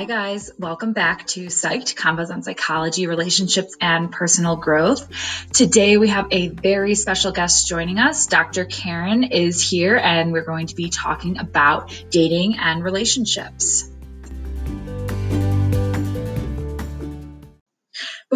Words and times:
Hi, 0.00 0.06
guys. 0.06 0.50
Welcome 0.58 0.94
back 0.94 1.26
to 1.26 1.48
Psyched 1.48 1.94
Convos 1.94 2.30
on 2.30 2.42
Psychology, 2.42 3.06
Relationships, 3.06 3.76
and 3.82 4.10
Personal 4.10 4.56
Growth. 4.56 5.06
Today, 5.52 5.98
we 5.98 6.08
have 6.08 6.28
a 6.30 6.48
very 6.48 6.94
special 6.94 7.32
guest 7.32 7.68
joining 7.68 7.98
us. 7.98 8.26
Dr. 8.26 8.64
Karen 8.64 9.24
is 9.24 9.60
here, 9.60 9.98
and 9.98 10.32
we're 10.32 10.46
going 10.46 10.68
to 10.68 10.74
be 10.74 10.88
talking 10.88 11.36
about 11.36 11.92
dating 12.08 12.56
and 12.58 12.82
relationships. 12.82 13.89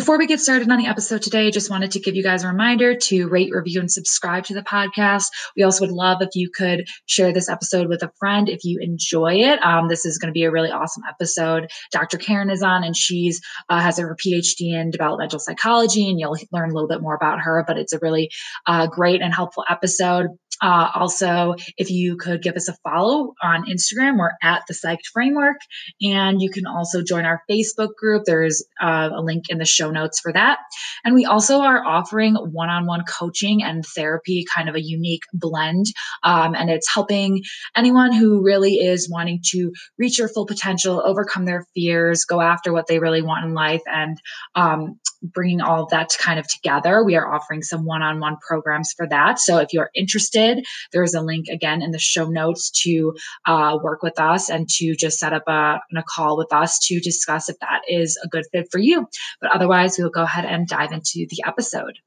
Before 0.04 0.18
we 0.18 0.26
get 0.26 0.40
started 0.40 0.70
on 0.70 0.76
the 0.76 0.86
episode 0.86 1.22
today, 1.22 1.46
I 1.46 1.50
just 1.50 1.70
wanted 1.70 1.92
to 1.92 1.98
give 1.98 2.14
you 2.14 2.22
guys 2.22 2.44
a 2.44 2.48
reminder 2.48 2.94
to 2.94 3.26
rate, 3.26 3.54
review, 3.54 3.80
and 3.80 3.90
subscribe 3.90 4.44
to 4.44 4.52
the 4.52 4.60
podcast. 4.60 5.28
We 5.56 5.62
also 5.62 5.86
would 5.86 5.94
love 5.94 6.20
if 6.20 6.28
you 6.34 6.50
could 6.50 6.86
share 7.06 7.32
this 7.32 7.48
episode 7.48 7.88
with 7.88 8.02
a 8.02 8.12
friend 8.18 8.50
if 8.50 8.64
you 8.64 8.80
enjoy 8.82 9.36
it. 9.36 9.64
Um, 9.64 9.88
this 9.88 10.04
is 10.04 10.18
going 10.18 10.26
to 10.26 10.34
be 10.34 10.44
a 10.44 10.50
really 10.50 10.70
awesome 10.70 11.04
episode. 11.08 11.70
Dr. 11.90 12.18
Karen 12.18 12.50
is 12.50 12.62
on, 12.62 12.84
and 12.84 12.94
she's 12.94 13.40
uh, 13.70 13.80
has 13.80 13.98
her 13.98 14.14
PhD 14.14 14.78
in 14.78 14.90
developmental 14.90 15.38
psychology, 15.38 16.10
and 16.10 16.20
you'll 16.20 16.36
learn 16.52 16.68
a 16.68 16.74
little 16.74 16.86
bit 16.86 17.00
more 17.00 17.14
about 17.14 17.40
her. 17.40 17.64
But 17.66 17.78
it's 17.78 17.94
a 17.94 17.98
really 18.02 18.28
uh, 18.66 18.88
great 18.88 19.22
and 19.22 19.32
helpful 19.32 19.64
episode. 19.70 20.26
Uh, 20.62 20.88
also, 20.94 21.54
if 21.76 21.90
you 21.90 22.16
could 22.16 22.42
give 22.42 22.54
us 22.54 22.68
a 22.68 22.76
follow 22.82 23.34
on 23.42 23.66
Instagram, 23.66 24.18
we're 24.18 24.32
at 24.42 24.62
the 24.68 24.74
Psyched 24.74 25.06
Framework. 25.12 25.56
And 26.00 26.40
you 26.40 26.50
can 26.50 26.66
also 26.66 27.02
join 27.02 27.24
our 27.24 27.42
Facebook 27.50 27.94
group. 27.96 28.24
There's 28.24 28.64
uh, 28.80 29.10
a 29.14 29.20
link 29.20 29.44
in 29.48 29.58
the 29.58 29.64
show 29.64 29.90
notes 29.90 30.20
for 30.20 30.32
that. 30.32 30.58
And 31.04 31.14
we 31.14 31.24
also 31.24 31.60
are 31.60 31.84
offering 31.84 32.34
one 32.34 32.70
on 32.70 32.86
one 32.86 33.04
coaching 33.04 33.62
and 33.62 33.84
therapy, 33.84 34.44
kind 34.54 34.68
of 34.68 34.74
a 34.74 34.82
unique 34.82 35.22
blend. 35.32 35.86
Um, 36.22 36.54
and 36.54 36.70
it's 36.70 36.92
helping 36.92 37.42
anyone 37.76 38.12
who 38.12 38.42
really 38.42 38.74
is 38.74 39.10
wanting 39.10 39.40
to 39.50 39.72
reach 39.98 40.18
their 40.18 40.28
full 40.28 40.46
potential, 40.46 41.02
overcome 41.04 41.44
their 41.44 41.66
fears, 41.74 42.24
go 42.24 42.40
after 42.40 42.72
what 42.72 42.86
they 42.86 42.98
really 42.98 43.22
want 43.22 43.44
in 43.44 43.54
life, 43.54 43.82
and 43.86 44.18
um, 44.54 44.98
bringing 45.22 45.60
all 45.60 45.84
of 45.84 45.90
that 45.90 46.10
kind 46.18 46.38
of 46.38 46.46
together. 46.48 47.02
We 47.04 47.16
are 47.16 47.32
offering 47.32 47.62
some 47.62 47.84
one 47.84 48.02
on 48.02 48.20
one 48.20 48.36
programs 48.46 48.92
for 48.96 49.08
that. 49.08 49.38
So 49.38 49.58
if 49.58 49.72
you're 49.72 49.90
interested, 49.94 50.43
there 50.92 51.02
is 51.02 51.14
a 51.14 51.20
link 51.20 51.48
again 51.48 51.82
in 51.82 51.90
the 51.90 51.98
show 51.98 52.26
notes 52.26 52.70
to 52.82 53.14
uh, 53.46 53.78
work 53.82 54.02
with 54.02 54.18
us 54.20 54.50
and 54.50 54.68
to 54.70 54.94
just 54.94 55.18
set 55.18 55.32
up 55.32 55.44
a, 55.46 55.80
a 55.96 56.02
call 56.08 56.36
with 56.36 56.52
us 56.52 56.78
to 56.86 57.00
discuss 57.00 57.48
if 57.48 57.58
that 57.60 57.82
is 57.88 58.18
a 58.24 58.28
good 58.28 58.44
fit 58.52 58.68
for 58.70 58.78
you. 58.78 59.06
But 59.40 59.54
otherwise, 59.54 59.96
we'll 59.98 60.10
go 60.10 60.22
ahead 60.22 60.44
and 60.44 60.68
dive 60.68 60.92
into 60.92 61.26
the 61.30 61.42
episode. 61.46 61.98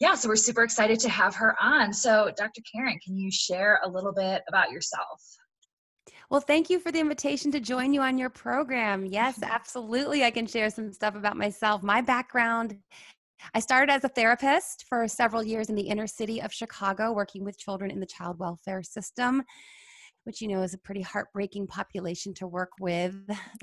Yeah, 0.00 0.14
so 0.14 0.28
we're 0.28 0.36
super 0.36 0.62
excited 0.62 1.00
to 1.00 1.08
have 1.08 1.34
her 1.34 1.56
on. 1.60 1.92
So, 1.92 2.30
Dr. 2.36 2.62
Karen, 2.72 3.00
can 3.04 3.16
you 3.16 3.32
share 3.32 3.80
a 3.84 3.88
little 3.88 4.12
bit 4.12 4.42
about 4.48 4.70
yourself? 4.70 5.20
Well, 6.30 6.40
thank 6.40 6.68
you 6.68 6.78
for 6.78 6.92
the 6.92 7.00
invitation 7.00 7.50
to 7.52 7.60
join 7.60 7.94
you 7.94 8.02
on 8.02 8.18
your 8.18 8.30
program. 8.30 9.06
Yes, 9.06 9.40
absolutely. 9.42 10.24
I 10.24 10.30
can 10.30 10.46
share 10.46 10.70
some 10.70 10.92
stuff 10.92 11.14
about 11.16 11.36
myself. 11.36 11.82
My 11.82 12.00
background 12.00 12.78
I 13.54 13.60
started 13.60 13.92
as 13.92 14.04
a 14.04 14.08
therapist 14.08 14.84
for 14.88 15.06
several 15.08 15.42
years 15.42 15.68
in 15.68 15.74
the 15.74 15.82
inner 15.82 16.06
city 16.06 16.40
of 16.40 16.52
Chicago, 16.52 17.12
working 17.12 17.44
with 17.44 17.58
children 17.58 17.90
in 17.90 18.00
the 18.00 18.06
child 18.06 18.38
welfare 18.38 18.82
system 18.82 19.44
which 20.28 20.42
you 20.42 20.48
know 20.48 20.60
is 20.60 20.74
a 20.74 20.78
pretty 20.78 21.00
heartbreaking 21.00 21.66
population 21.66 22.34
to 22.34 22.46
work 22.46 22.72
with. 22.78 23.14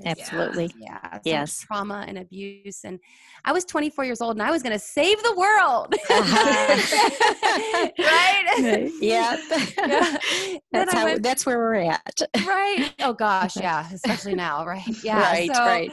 Absolutely. 0.04 0.68
Yeah. 0.80 0.98
yeah 1.02 1.18
yes. 1.24 1.60
Trauma 1.60 2.04
and 2.08 2.18
abuse. 2.18 2.80
And 2.82 2.98
I 3.44 3.52
was 3.52 3.64
24 3.64 4.04
years 4.04 4.20
old 4.20 4.32
and 4.32 4.42
I 4.42 4.50
was 4.50 4.64
going 4.64 4.72
to 4.72 4.78
save 4.80 5.22
the 5.22 5.34
world. 5.36 5.94
Uh-huh. 6.10 7.88
right? 7.98 8.92
Yeah. 9.00 9.36
yeah. 9.78 10.16
That's 10.72 10.92
how, 10.92 11.04
went, 11.04 11.22
that's 11.22 11.46
where 11.46 11.58
we're 11.58 11.74
at. 11.76 12.20
right. 12.46 12.92
Oh 13.00 13.12
gosh. 13.12 13.56
Yeah. 13.56 13.86
Especially 13.92 14.34
now. 14.34 14.66
Right. 14.66 14.82
Yeah. 15.04 15.20
Right. 15.20 15.54
So, 15.54 15.60
right 15.64 15.92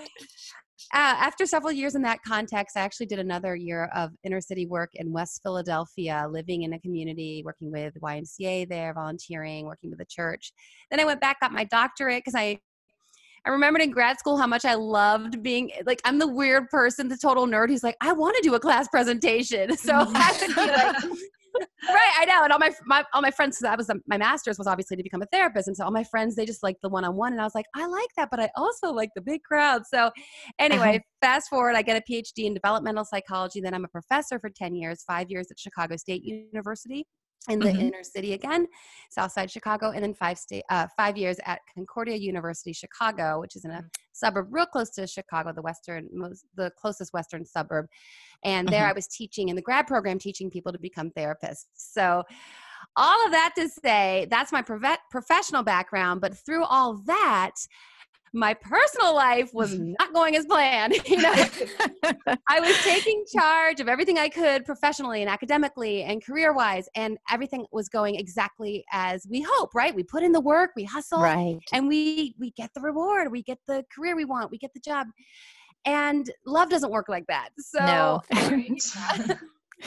uh, 0.93 1.17
after 1.19 1.47
several 1.47 1.71
years 1.71 1.95
in 1.95 2.03
that 2.03 2.19
context, 2.23 2.77
I 2.77 2.81
actually 2.81 3.07
did 3.07 3.17
another 3.17 3.55
year 3.55 3.85
of 3.95 4.11
inner 4.23 4.39
city 4.39 4.67
work 4.67 4.91
in 4.93 5.11
West 5.11 5.41
Philadelphia, 5.41 6.27
living 6.29 6.61
in 6.61 6.73
a 6.73 6.79
community, 6.79 7.41
working 7.43 7.71
with 7.71 7.95
YMCA 7.99 8.69
there, 8.69 8.93
volunteering, 8.93 9.65
working 9.65 9.89
with 9.89 9.97
the 9.97 10.05
church. 10.05 10.53
Then 10.91 10.99
I 10.99 11.05
went 11.05 11.19
back, 11.19 11.39
got 11.39 11.51
my 11.51 11.63
doctorate 11.63 12.23
because 12.23 12.35
I 12.35 12.59
I 13.45 13.49
remembered 13.49 13.81
in 13.81 13.91
grad 13.91 14.19
school 14.19 14.37
how 14.37 14.47
much 14.47 14.63
I 14.65 14.75
loved 14.75 15.41
being 15.41 15.71
like 15.85 15.99
I'm 16.05 16.19
the 16.19 16.27
weird 16.27 16.69
person, 16.69 17.07
the 17.07 17.17
total 17.17 17.47
nerd 17.47 17.69
who's 17.69 17.83
like, 17.83 17.97
I 17.99 18.13
want 18.13 18.35
to 18.37 18.41
do 18.43 18.53
a 18.53 18.59
class 18.59 18.87
presentation. 18.87 19.75
So 19.83 19.93
I 19.93 20.37
be 20.47 20.53
like 20.53 21.19
right, 21.55 22.13
I 22.19 22.25
know. 22.25 22.43
And 22.43 22.53
all 22.53 22.59
my, 22.59 22.71
my 22.85 23.03
all 23.13 23.21
my 23.21 23.31
friends, 23.31 23.59
that 23.59 23.77
was 23.77 23.89
my 24.07 24.17
master's 24.17 24.57
was 24.57 24.67
obviously 24.67 24.97
to 24.97 25.03
become 25.03 25.21
a 25.21 25.27
therapist, 25.27 25.67
and 25.67 25.77
so 25.77 25.85
all 25.85 25.91
my 25.91 26.03
friends 26.03 26.35
they 26.35 26.45
just 26.45 26.63
like 26.63 26.77
the 26.81 26.89
one 26.89 27.05
on 27.05 27.15
one, 27.15 27.31
and 27.31 27.41
I 27.41 27.43
was 27.43 27.55
like, 27.55 27.65
I 27.75 27.85
like 27.85 28.09
that, 28.17 28.29
but 28.29 28.39
I 28.39 28.49
also 28.55 28.91
like 28.91 29.09
the 29.15 29.21
big 29.21 29.43
crowd. 29.43 29.83
So 29.85 30.11
anyway, 30.59 30.97
uh-huh. 30.97 30.99
fast 31.21 31.49
forward, 31.49 31.75
I 31.75 31.81
get 31.81 31.97
a 31.97 32.11
PhD 32.11 32.45
in 32.45 32.53
developmental 32.53 33.05
psychology. 33.05 33.61
Then 33.61 33.73
I'm 33.73 33.85
a 33.85 33.89
professor 33.89 34.39
for 34.39 34.49
ten 34.49 34.75
years, 34.75 35.03
five 35.05 35.29
years 35.29 35.47
at 35.51 35.59
Chicago 35.59 35.95
State 35.97 36.23
University 36.23 37.05
in 37.49 37.59
the 37.59 37.65
mm-hmm. 37.65 37.81
inner 37.81 38.03
city 38.03 38.33
again, 38.33 38.67
Southside 39.09 39.51
Chicago, 39.51 39.91
and 39.91 40.03
then 40.03 40.13
five 40.13 40.37
state 40.37 40.63
uh, 40.69 40.87
five 40.95 41.17
years 41.17 41.37
at 41.45 41.59
Concordia 41.73 42.15
University 42.15 42.73
Chicago, 42.73 43.39
which 43.39 43.55
is 43.55 43.65
in 43.65 43.71
a 43.71 43.75
mm-hmm. 43.75 43.87
suburb 44.13 44.47
real 44.49 44.65
close 44.65 44.89
to 44.91 45.05
Chicago, 45.07 45.51
the 45.53 45.61
western 45.61 46.07
most 46.13 46.45
the 46.55 46.71
closest 46.77 47.13
western 47.13 47.45
suburb. 47.45 47.87
And 48.43 48.67
there 48.67 48.81
mm-hmm. 48.81 48.91
I 48.91 48.93
was 48.93 49.07
teaching 49.07 49.49
in 49.49 49.55
the 49.55 49.61
grad 49.61 49.87
program, 49.87 50.19
teaching 50.19 50.49
people 50.49 50.71
to 50.71 50.79
become 50.79 51.11
therapists. 51.11 51.65
So 51.75 52.23
all 52.95 53.25
of 53.25 53.31
that 53.31 53.53
to 53.57 53.69
say, 53.69 54.27
that's 54.29 54.51
my 54.51 54.61
prof- 54.61 54.99
professional 55.09 55.63
background. 55.63 56.21
But 56.21 56.37
through 56.37 56.63
all 56.65 57.01
that, 57.05 57.55
my 58.33 58.53
personal 58.55 59.13
life 59.13 59.53
was 59.53 59.77
not 59.99 60.13
going 60.13 60.35
as 60.35 60.45
planned. 60.45 60.95
You 61.13 61.21
know, 61.21 61.33
I 62.49 62.59
was 62.59 62.75
taking 62.81 63.23
charge 63.37 63.79
of 63.79 63.87
everything 63.87 64.17
I 64.17 64.29
could 64.29 64.65
professionally 64.65 65.21
and 65.21 65.29
academically 65.29 66.03
and 66.03 66.25
career 66.25 66.53
wise, 66.53 66.89
and 66.95 67.17
everything 67.29 67.65
was 67.71 67.87
going 67.87 68.15
exactly 68.15 68.83
as 68.91 69.27
we 69.29 69.45
hope. 69.47 69.75
Right? 69.75 69.93
We 69.93 70.01
put 70.03 70.23
in 70.23 70.31
the 70.31 70.39
work, 70.39 70.71
we 70.75 70.85
hustle, 70.85 71.21
right, 71.21 71.59
and 71.71 71.87
we 71.87 72.35
we 72.39 72.51
get 72.51 72.71
the 72.73 72.81
reward, 72.81 73.31
we 73.31 73.43
get 73.43 73.59
the 73.67 73.83
career 73.95 74.15
we 74.15 74.25
want, 74.25 74.49
we 74.49 74.57
get 74.57 74.73
the 74.73 74.79
job. 74.79 75.07
And 75.85 76.31
love 76.47 76.69
doesn't 76.69 76.91
work 76.91 77.09
like 77.09 77.27
that. 77.27 77.49
So 77.59 77.79
no. 77.79 78.21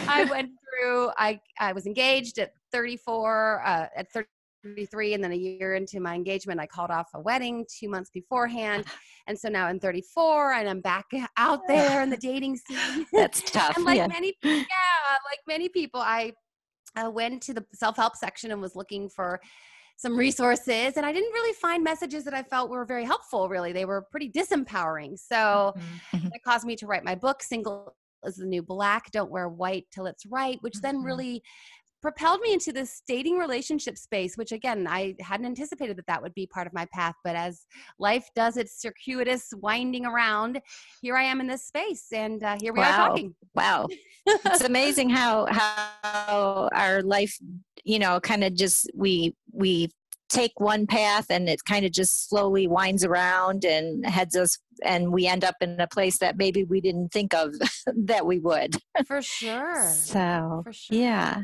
I 0.06 0.24
went 0.24 0.50
through. 0.62 1.10
I 1.18 1.40
I 1.58 1.72
was 1.72 1.86
engaged 1.86 2.38
at 2.38 2.52
34. 2.72 3.62
Uh, 3.66 3.86
at 3.96 4.12
30 4.12 4.26
33 4.74 5.14
and 5.14 5.24
then 5.24 5.32
a 5.32 5.36
year 5.36 5.74
into 5.74 6.00
my 6.00 6.14
engagement 6.14 6.60
i 6.60 6.66
called 6.66 6.90
off 6.90 7.08
a 7.14 7.20
wedding 7.20 7.64
two 7.68 7.88
months 7.88 8.10
beforehand 8.10 8.84
and 9.26 9.38
so 9.38 9.48
now 9.48 9.66
i'm 9.66 9.78
34 9.78 10.52
and 10.52 10.68
i'm 10.68 10.80
back 10.80 11.06
out 11.36 11.60
there 11.68 12.02
in 12.02 12.10
the 12.10 12.16
dating 12.16 12.56
scene 12.56 13.06
that's 13.12 13.42
tough 13.50 13.76
and 13.76 13.84
like 13.84 13.96
yeah. 13.96 14.06
many 14.06 14.34
yeah 14.42 14.56
like 15.24 15.40
many 15.46 15.68
people 15.68 16.00
i 16.00 16.32
I 16.98 17.08
went 17.08 17.42
to 17.42 17.52
the 17.52 17.62
self-help 17.74 18.16
section 18.16 18.52
and 18.52 18.62
was 18.62 18.74
looking 18.74 19.10
for 19.10 19.38
some 19.98 20.16
resources 20.16 20.94
and 20.96 21.04
i 21.04 21.12
didn't 21.12 21.32
really 21.32 21.52
find 21.54 21.84
messages 21.84 22.24
that 22.24 22.34
i 22.34 22.42
felt 22.42 22.70
were 22.70 22.84
very 22.84 23.04
helpful 23.04 23.48
really 23.48 23.72
they 23.72 23.84
were 23.84 24.06
pretty 24.10 24.30
disempowering 24.30 25.18
so 25.18 25.74
mm-hmm. 26.14 26.26
it 26.28 26.42
caused 26.42 26.66
me 26.66 26.76
to 26.76 26.86
write 26.86 27.04
my 27.04 27.14
book 27.14 27.42
single 27.42 27.94
is 28.24 28.36
the 28.36 28.46
new 28.46 28.62
black 28.62 29.10
don't 29.10 29.30
wear 29.30 29.48
white 29.48 29.84
till 29.92 30.06
it's 30.06 30.26
right 30.26 30.58
which 30.60 30.80
then 30.80 30.96
mm-hmm. 30.96 31.06
really 31.06 31.42
propelled 32.06 32.40
me 32.40 32.52
into 32.52 32.72
this 32.72 33.02
dating 33.08 33.36
relationship 33.36 33.98
space 33.98 34.36
which 34.36 34.52
again 34.52 34.86
i 34.88 35.12
hadn't 35.18 35.44
anticipated 35.44 35.96
that 35.96 36.06
that 36.06 36.22
would 36.22 36.32
be 36.34 36.46
part 36.46 36.64
of 36.64 36.72
my 36.72 36.86
path 36.92 37.16
but 37.24 37.34
as 37.34 37.66
life 37.98 38.28
does 38.36 38.56
its 38.56 38.80
circuitous 38.80 39.52
winding 39.56 40.06
around 40.06 40.60
here 41.02 41.16
i 41.16 41.24
am 41.24 41.40
in 41.40 41.48
this 41.48 41.64
space 41.64 42.06
and 42.12 42.44
uh, 42.44 42.56
here 42.60 42.72
we 42.72 42.78
wow. 42.78 42.90
are 42.90 43.08
talking. 43.08 43.34
Wow. 43.56 43.88
It's 44.26 44.62
amazing 44.62 45.10
how 45.10 45.46
how 45.50 46.68
our 46.72 47.02
life 47.02 47.36
you 47.84 47.98
know 47.98 48.20
kind 48.20 48.44
of 48.44 48.54
just 48.54 48.88
we 48.94 49.34
we 49.52 49.90
take 50.28 50.60
one 50.60 50.86
path 50.86 51.26
and 51.28 51.48
it 51.48 51.64
kind 51.64 51.84
of 51.84 51.90
just 51.90 52.28
slowly 52.28 52.68
winds 52.68 53.04
around 53.04 53.64
and 53.64 54.06
heads 54.06 54.36
us 54.36 54.58
and 54.84 55.12
we 55.12 55.26
end 55.26 55.44
up 55.44 55.56
in 55.60 55.80
a 55.80 55.88
place 55.88 56.18
that 56.18 56.36
maybe 56.36 56.62
we 56.62 56.80
didn't 56.80 57.10
think 57.12 57.34
of 57.34 57.52
that 57.96 58.26
we 58.26 58.38
would. 58.38 58.76
For 59.06 59.22
sure. 59.22 59.88
So 59.88 60.62
for 60.64 60.72
sure. 60.72 60.96
yeah 60.96 61.42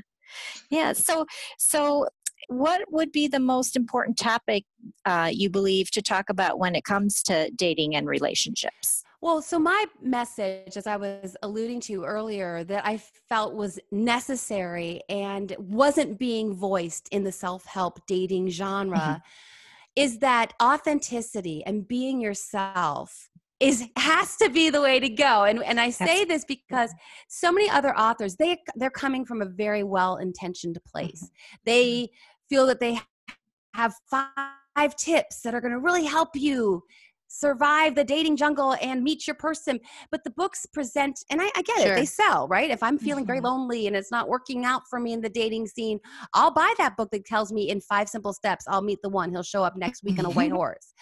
yeah. 0.70 0.92
So, 0.92 1.26
so 1.58 2.08
what 2.48 2.82
would 2.90 3.12
be 3.12 3.28
the 3.28 3.40
most 3.40 3.76
important 3.76 4.18
topic 4.18 4.64
uh, 5.04 5.30
you 5.32 5.50
believe 5.50 5.90
to 5.92 6.02
talk 6.02 6.28
about 6.28 6.58
when 6.58 6.74
it 6.74 6.84
comes 6.84 7.22
to 7.24 7.50
dating 7.52 7.94
and 7.94 8.06
relationships? 8.06 9.04
Well, 9.20 9.40
so 9.40 9.58
my 9.58 9.86
message, 10.02 10.76
as 10.76 10.88
I 10.88 10.96
was 10.96 11.36
alluding 11.44 11.80
to 11.82 12.02
earlier, 12.02 12.64
that 12.64 12.84
I 12.84 12.98
felt 13.28 13.54
was 13.54 13.78
necessary 13.92 15.00
and 15.08 15.54
wasn't 15.58 16.18
being 16.18 16.52
voiced 16.52 17.08
in 17.10 17.22
the 17.22 17.30
self 17.30 17.64
help 17.64 18.04
dating 18.06 18.48
genre 18.48 18.98
mm-hmm. 18.98 19.18
is 19.94 20.18
that 20.18 20.54
authenticity 20.60 21.64
and 21.64 21.86
being 21.86 22.20
yourself 22.20 23.30
is 23.62 23.86
has 23.96 24.36
to 24.36 24.50
be 24.50 24.70
the 24.70 24.80
way 24.80 24.98
to 24.98 25.08
go 25.08 25.44
and 25.44 25.62
and 25.62 25.80
i 25.80 25.88
say 25.88 26.24
this 26.24 26.44
because 26.44 26.92
so 27.28 27.52
many 27.52 27.70
other 27.70 27.96
authors 27.96 28.34
they 28.36 28.58
they're 28.74 28.90
coming 28.90 29.24
from 29.24 29.40
a 29.40 29.46
very 29.46 29.84
well 29.84 30.16
intentioned 30.16 30.78
place 30.84 31.24
mm-hmm. 31.24 31.56
they 31.64 32.08
feel 32.48 32.66
that 32.66 32.80
they 32.80 32.98
have 33.74 33.94
five 34.10 34.96
tips 34.96 35.40
that 35.42 35.54
are 35.54 35.60
going 35.60 35.72
to 35.72 35.78
really 35.78 36.04
help 36.04 36.30
you 36.34 36.82
survive 37.28 37.94
the 37.94 38.04
dating 38.04 38.36
jungle 38.36 38.76
and 38.82 39.02
meet 39.02 39.26
your 39.26 39.34
person. 39.36 39.80
But 40.10 40.22
the 40.22 40.30
books 40.30 40.66
present, 40.66 41.18
and 41.30 41.40
I, 41.40 41.50
I 41.56 41.62
get 41.62 41.80
Sure. 41.80 41.92
it, 41.92 41.96
they 41.96 42.04
sell, 42.04 42.46
right? 42.46 42.70
If 42.70 42.82
I'm 42.82 42.98
feeling 42.98 43.24
very 43.24 43.40
Mhm. 43.40 43.44
lonely 43.44 43.86
and 43.86 43.96
it's 43.96 44.10
not 44.10 44.28
working 44.28 44.66
out 44.66 44.82
for 44.90 45.00
me 45.00 45.14
in 45.14 45.22
the 45.22 45.30
dating 45.30 45.66
scene, 45.66 45.98
I'll 46.34 46.50
buy 46.50 46.74
that 46.76 46.94
book 46.98 47.10
that 47.12 47.24
tells 47.24 47.50
me 47.50 47.70
in 47.70 47.80
five 47.80 48.10
simple 48.10 48.34
steps, 48.34 48.66
I'll 48.68 48.82
meet 48.82 49.00
the 49.02 49.08
one. 49.08 49.30
He'll 49.30 49.42
show 49.42 49.64
up 49.64 49.76
next 49.76 50.04
week 50.04 50.18
on 50.18 50.26
a 50.26 50.30
white 50.30 50.52
horse. 50.52 50.92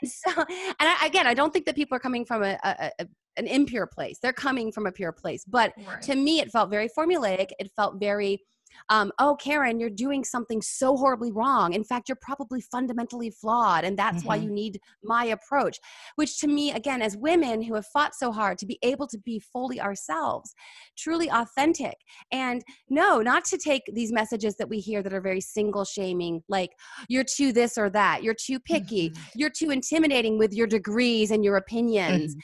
And 0.00 0.10
so, 0.10 0.30
and 0.36 0.76
I, 0.80 1.06
again, 1.06 1.26
I 1.26 1.34
don't 1.34 1.52
think 1.52 1.66
that 1.66 1.74
people 1.74 1.96
are 1.96 2.00
coming 2.00 2.24
from 2.24 2.42
a, 2.42 2.58
a, 2.64 2.90
a 3.00 3.06
an 3.36 3.46
impure 3.46 3.86
place. 3.86 4.18
They're 4.20 4.32
coming 4.32 4.72
from 4.72 4.86
a 4.86 4.92
pure 4.92 5.12
place. 5.12 5.44
But 5.46 5.72
Right. 5.86 6.02
to 6.02 6.16
me, 6.16 6.40
it 6.40 6.50
felt 6.50 6.68
very 6.68 6.88
formulaic. 6.88 7.50
It 7.58 7.70
felt 7.76 7.98
very, 8.00 8.40
um, 8.88 9.12
oh, 9.18 9.36
Karen, 9.36 9.78
you're 9.80 9.90
doing 9.90 10.24
something 10.24 10.60
so 10.62 10.96
horribly 10.96 11.32
wrong. 11.32 11.72
In 11.72 11.84
fact, 11.84 12.08
you're 12.08 12.18
probably 12.20 12.60
fundamentally 12.60 13.30
flawed. 13.30 13.84
And 13.84 13.98
that's 13.98 14.24
why 14.24 14.38
Mhm. 14.38 14.42
you 14.44 14.50
need 14.50 14.80
my 15.02 15.24
approach. 15.26 15.78
Which 16.16 16.38
to 16.40 16.46
me, 16.48 16.72
again, 16.72 17.02
as 17.02 17.16
women 17.16 17.62
who 17.62 17.74
have 17.74 17.86
fought 17.86 18.14
so 18.14 18.32
hard 18.32 18.58
to 18.58 18.66
be 18.66 18.78
able 18.82 19.06
to 19.08 19.18
be 19.18 19.38
fully 19.38 19.80
ourselves, 19.80 20.54
truly 20.96 21.30
authentic. 21.30 21.96
And 22.32 22.64
no, 22.88 23.20
not 23.20 23.44
to 23.46 23.58
take 23.58 23.82
these 23.92 24.12
messages 24.12 24.56
that 24.56 24.68
we 24.68 24.78
hear 24.80 25.02
that 25.02 25.12
are 25.12 25.20
very 25.20 25.40
single 25.40 25.84
shaming, 25.84 26.42
like 26.48 26.70
you're 27.08 27.24
too 27.24 27.52
this 27.52 27.78
or 27.78 27.90
that, 27.90 28.22
you're 28.22 28.34
too 28.34 28.58
picky, 28.60 29.10
Mhm. 29.10 29.18
you're 29.34 29.50
too 29.50 29.70
intimidating 29.70 30.38
with 30.38 30.52
your 30.52 30.66
degrees 30.66 31.30
and 31.30 31.44
your 31.44 31.56
opinions. 31.56 32.36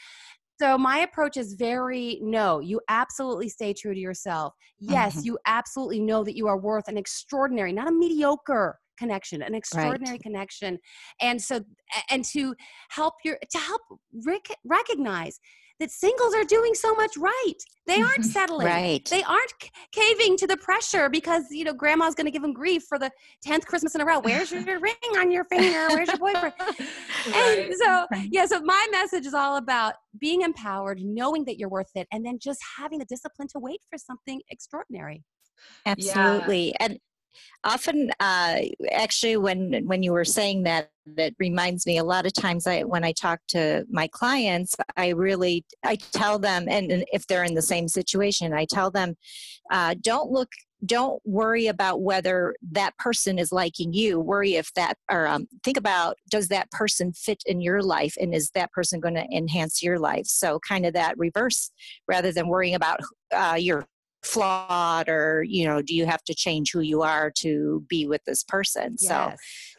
So 0.59 0.77
my 0.77 0.99
approach 0.99 1.37
is 1.37 1.53
very 1.53 2.19
no, 2.21 2.59
you 2.59 2.81
absolutely 2.89 3.49
stay 3.49 3.73
true 3.73 3.93
to 3.93 3.99
yourself. 3.99 4.53
Yes, 4.79 5.17
Mhm. 5.17 5.25
you 5.25 5.37
absolutely 5.45 5.99
know 5.99 6.23
that 6.23 6.35
you 6.35 6.47
are 6.47 6.57
worth 6.57 6.87
an 6.87 6.97
extraordinary, 6.97 7.71
not 7.71 7.87
a 7.87 7.91
mediocre 7.91 8.79
connection, 8.97 9.43
an 9.43 9.53
extraordinary 9.53 10.17
connection. 10.17 10.79
And 11.21 11.39
so 11.41 11.61
and 12.09 12.25
to 12.25 12.55
help 12.89 13.15
your 13.23 13.37
to 13.51 13.57
help 13.59 13.81
rec- 14.25 14.57
recognize 14.63 15.39
that 15.79 15.91
singles 15.91 16.33
are 16.33 16.43
doing 16.43 16.73
so 16.73 16.95
much 16.95 17.17
right. 17.17 17.53
They 17.85 18.01
aren't 18.01 18.19
mm-hmm. 18.19 18.23
settling. 18.23 18.67
Right. 18.67 19.05
They 19.09 19.23
aren't 19.23 19.53
c- 19.61 19.69
caving 19.91 20.37
to 20.37 20.47
the 20.47 20.57
pressure 20.57 21.09
because 21.09 21.45
you 21.51 21.63
know 21.63 21.73
grandma's 21.73 22.15
going 22.15 22.25
to 22.25 22.31
give 22.31 22.41
them 22.41 22.53
grief 22.53 22.83
for 22.87 22.99
the 22.99 23.11
10th 23.45 23.65
Christmas 23.65 23.95
in 23.95 24.01
a 24.01 24.05
row. 24.05 24.19
Where's 24.19 24.51
your 24.65 24.79
ring 24.79 24.95
on 25.17 25.31
your 25.31 25.45
finger? 25.45 25.87
Where's 25.89 26.07
your 26.07 26.17
boyfriend? 26.17 26.53
Right. 27.27 27.65
And 27.65 27.75
so, 27.75 28.05
yeah, 28.31 28.45
so 28.45 28.61
my 28.61 28.87
message 28.89 29.25
is 29.25 29.33
all 29.33 29.57
about 29.57 29.95
being 30.17 30.43
empowered, 30.43 31.01
knowing 31.01 31.43
that 31.45 31.57
you're 31.57 31.67
worth 31.67 31.91
it, 31.95 32.07
and 32.13 32.25
then 32.25 32.39
just 32.41 32.59
having 32.77 32.99
the 32.99 33.05
discipline 33.05 33.49
to 33.49 33.59
wait 33.59 33.81
for 33.89 33.97
something 33.97 34.41
extraordinary. 34.49 35.23
Absolutely. 35.85 36.73
And 36.79 36.99
often 37.63 38.11
uh, 38.19 38.59
actually 38.91 39.37
when 39.37 39.83
when 39.85 40.03
you 40.03 40.11
were 40.11 40.25
saying 40.25 40.63
that 40.63 40.89
that 41.15 41.33
reminds 41.39 41.85
me 41.85 41.97
a 41.97 42.03
lot 42.03 42.25
of 42.25 42.33
times 42.33 42.67
I 42.67 42.83
when 42.83 43.03
I 43.03 43.13
talk 43.13 43.39
to 43.49 43.85
my 43.89 44.07
clients 44.07 44.75
I 44.97 45.09
really 45.09 45.65
I 45.83 45.95
tell 45.95 46.37
them 46.37 46.67
and, 46.69 46.91
and 46.91 47.05
if 47.13 47.25
they're 47.27 47.45
in 47.45 47.53
the 47.53 47.61
same 47.61 47.87
situation 47.87 48.53
I 48.53 48.65
tell 48.65 48.91
them 48.91 49.15
uh, 49.71 49.95
don't 50.01 50.31
look 50.31 50.49
don't 50.85 51.21
worry 51.25 51.67
about 51.67 52.01
whether 52.01 52.55
that 52.71 52.95
person 52.97 53.39
is 53.39 53.51
liking 53.51 53.93
you. 53.93 54.19
Worry 54.19 54.55
if 54.55 54.71
that 54.75 54.95
or 55.09 55.27
um, 55.27 55.47
think 55.63 55.77
about 55.77 56.17
does 56.29 56.49
that 56.49 56.69
person 56.71 57.13
fit 57.13 57.41
in 57.45 57.61
your 57.61 57.81
life 57.81 58.15
and 58.19 58.33
is 58.33 58.51
that 58.51 58.71
person 58.71 58.99
going 58.99 59.15
to 59.15 59.25
enhance 59.35 59.81
your 59.81 59.97
life? 59.97 60.27
So 60.27 60.59
kind 60.59 60.85
of 60.85 60.93
that 60.93 61.17
reverse 61.17 61.71
rather 62.07 62.31
than 62.31 62.47
worrying 62.47 62.75
about 62.75 62.99
uh, 63.31 63.57
your 63.59 63.85
flawed 64.27 65.09
or 65.09 65.43
you 65.43 65.65
know 65.65 65.81
do 65.81 65.95
you 65.95 66.05
have 66.05 66.23
to 66.25 66.35
change 66.35 66.71
who 66.71 66.81
you 66.81 67.01
are 67.01 67.31
to 67.31 67.83
be 67.87 68.07
with 68.07 68.23
this 68.25 68.43
person? 68.43 68.97
So 68.97 69.33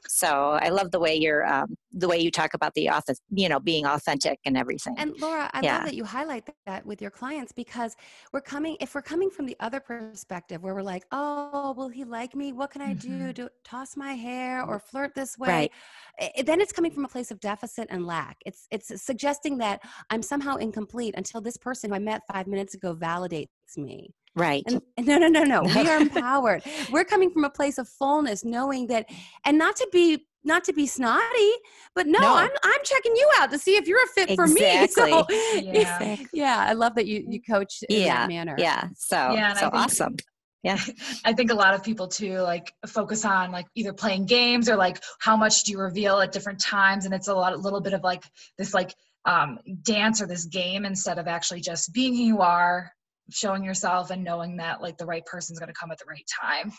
so 0.08 0.58
i 0.62 0.70
love 0.70 0.90
the 0.90 0.98
way 0.98 1.14
you're 1.14 1.46
um, 1.46 1.76
the 1.92 2.06
way 2.06 2.18
you 2.18 2.30
talk 2.30 2.52
about 2.54 2.74
the 2.74 2.88
author 2.90 3.14
you 3.30 3.48
know 3.48 3.58
being 3.58 3.86
authentic 3.86 4.38
and 4.44 4.56
everything 4.56 4.94
And 4.98 5.14
Laura, 5.20 5.48
I 5.54 5.60
Yeah. 5.62 5.76
love 5.76 5.84
that 5.86 5.94
you 5.94 6.04
highlight 6.04 6.48
that 6.66 6.84
with 6.84 7.00
your 7.00 7.10
clients 7.10 7.50
because 7.52 7.96
we're 8.32 8.42
coming, 8.42 8.76
if 8.80 8.94
we're 8.94 9.02
coming 9.02 9.30
from 9.30 9.46
the 9.46 9.56
other 9.60 9.80
perspective 9.80 10.62
where 10.62 10.74
we're 10.74 10.82
like, 10.82 11.04
oh, 11.12 11.72
will 11.76 11.88
he 11.88 12.04
like 12.04 12.34
me? 12.36 12.52
What 12.52 12.70
can 12.70 12.82
I 12.82 12.92
do? 12.92 13.08
Mhm. 13.08 13.34
Do 13.34 13.48
toss 13.64 13.96
my 13.96 14.12
hair 14.14 14.64
or 14.64 14.78
flirt 14.78 15.14
this 15.14 15.38
way? 15.38 15.48
Right. 15.48 15.72
I- 16.20 16.42
then 16.42 16.60
it's 16.60 16.72
coming 16.72 16.90
from 16.90 17.04
a 17.04 17.08
place 17.08 17.30
of 17.30 17.40
deficit 17.40 17.86
and 17.90 18.06
lack. 18.06 18.36
It's 18.44 18.66
it's 18.70 18.88
suggesting 19.02 19.58
that 19.58 19.80
I'm 20.10 20.22
somehow 20.22 20.56
incomplete 20.56 21.14
until 21.16 21.40
this 21.40 21.56
person 21.56 21.90
who 21.90 21.96
I 21.96 22.00
met 22.00 22.22
five 22.32 22.46
minutes 22.46 22.74
ago 22.74 22.94
validates 22.94 23.48
me. 23.76 24.14
right 24.36 24.62
And, 24.68 24.82
and 24.96 25.06
no, 25.06 25.16
no, 25.18 25.28
no, 25.28 25.42
no. 25.44 25.60
We 25.62 25.88
are 25.88 26.00
empowered. 26.08 26.62
We're 26.92 27.04
coming 27.04 27.30
from 27.30 27.44
a 27.44 27.50
place 27.50 27.78
of 27.78 27.88
fullness, 27.88 28.44
knowing 28.44 28.86
that, 28.88 29.06
and 29.44 29.56
not 29.58 29.74
to 29.76 29.88
be 29.92 30.26
not 30.48 30.64
to 30.64 30.72
be 30.72 30.86
snotty, 30.86 31.50
but 31.94 32.06
no, 32.08 32.18
No. 32.18 32.34
I'm 32.34 32.50
I'm 32.64 32.80
checking 32.84 33.14
you 33.14 33.30
out 33.38 33.50
to 33.52 33.58
see 33.58 33.76
if 33.76 33.86
you're 33.86 34.02
a 34.02 34.06
fit 34.08 34.34
for 34.34 34.46
me. 34.48 34.86
So, 34.98 35.24
Yeah. 35.60 36.16
yeah, 36.32 36.64
I 36.66 36.72
love 36.72 36.96
that 36.96 37.06
you 37.06 37.24
you 37.28 37.40
coach 37.40 37.84
in 37.88 38.00
Yeah, 38.00 38.22
that 38.22 38.28
manner. 38.28 38.56
yeah 38.58 38.88
so 38.96 39.16
Yeah, 39.32 39.52
so 39.54 39.60
think- 39.70 39.74
awesome 39.74 40.16
Yeah. 40.64 40.78
I 41.24 41.32
think 41.34 41.50
a 41.52 41.54
lot 41.64 41.74
of 41.74 41.84
people 41.84 42.08
too 42.08 42.38
like 42.40 42.72
focus 42.86 43.24
on 43.24 43.52
like 43.52 43.66
either 43.76 43.92
playing 43.92 44.26
games 44.26 44.68
or 44.68 44.76
like 44.76 44.96
how 45.20 45.36
much 45.36 45.62
do 45.64 45.72
you 45.72 45.78
reveal 45.78 46.18
at 46.20 46.32
different 46.32 46.58
times 46.60 47.04
and 47.04 47.14
it's 47.14 47.28
a 47.28 47.34
lot 47.34 47.52
a 47.52 47.56
little 47.56 47.80
bit 47.80 47.92
of 47.92 48.02
like 48.02 48.24
this 48.58 48.74
like 48.74 48.92
um 49.26 49.58
dance 49.82 50.20
or 50.22 50.26
this 50.26 50.46
game 50.46 50.84
instead 50.84 51.18
of 51.18 51.26
actually 51.28 51.60
just 51.60 51.92
being 51.92 52.14
who 52.16 52.22
you 52.32 52.40
are 52.40 52.90
showing 53.30 53.62
yourself 53.62 54.10
and 54.10 54.24
knowing 54.24 54.56
that 54.56 54.80
like 54.80 54.96
the 54.96 55.04
right 55.06 55.26
person's 55.26 55.58
going 55.58 55.72
to 55.74 55.78
come 55.80 55.90
at 55.90 55.98
the 55.98 56.04
right 56.08 56.26
time 56.42 56.72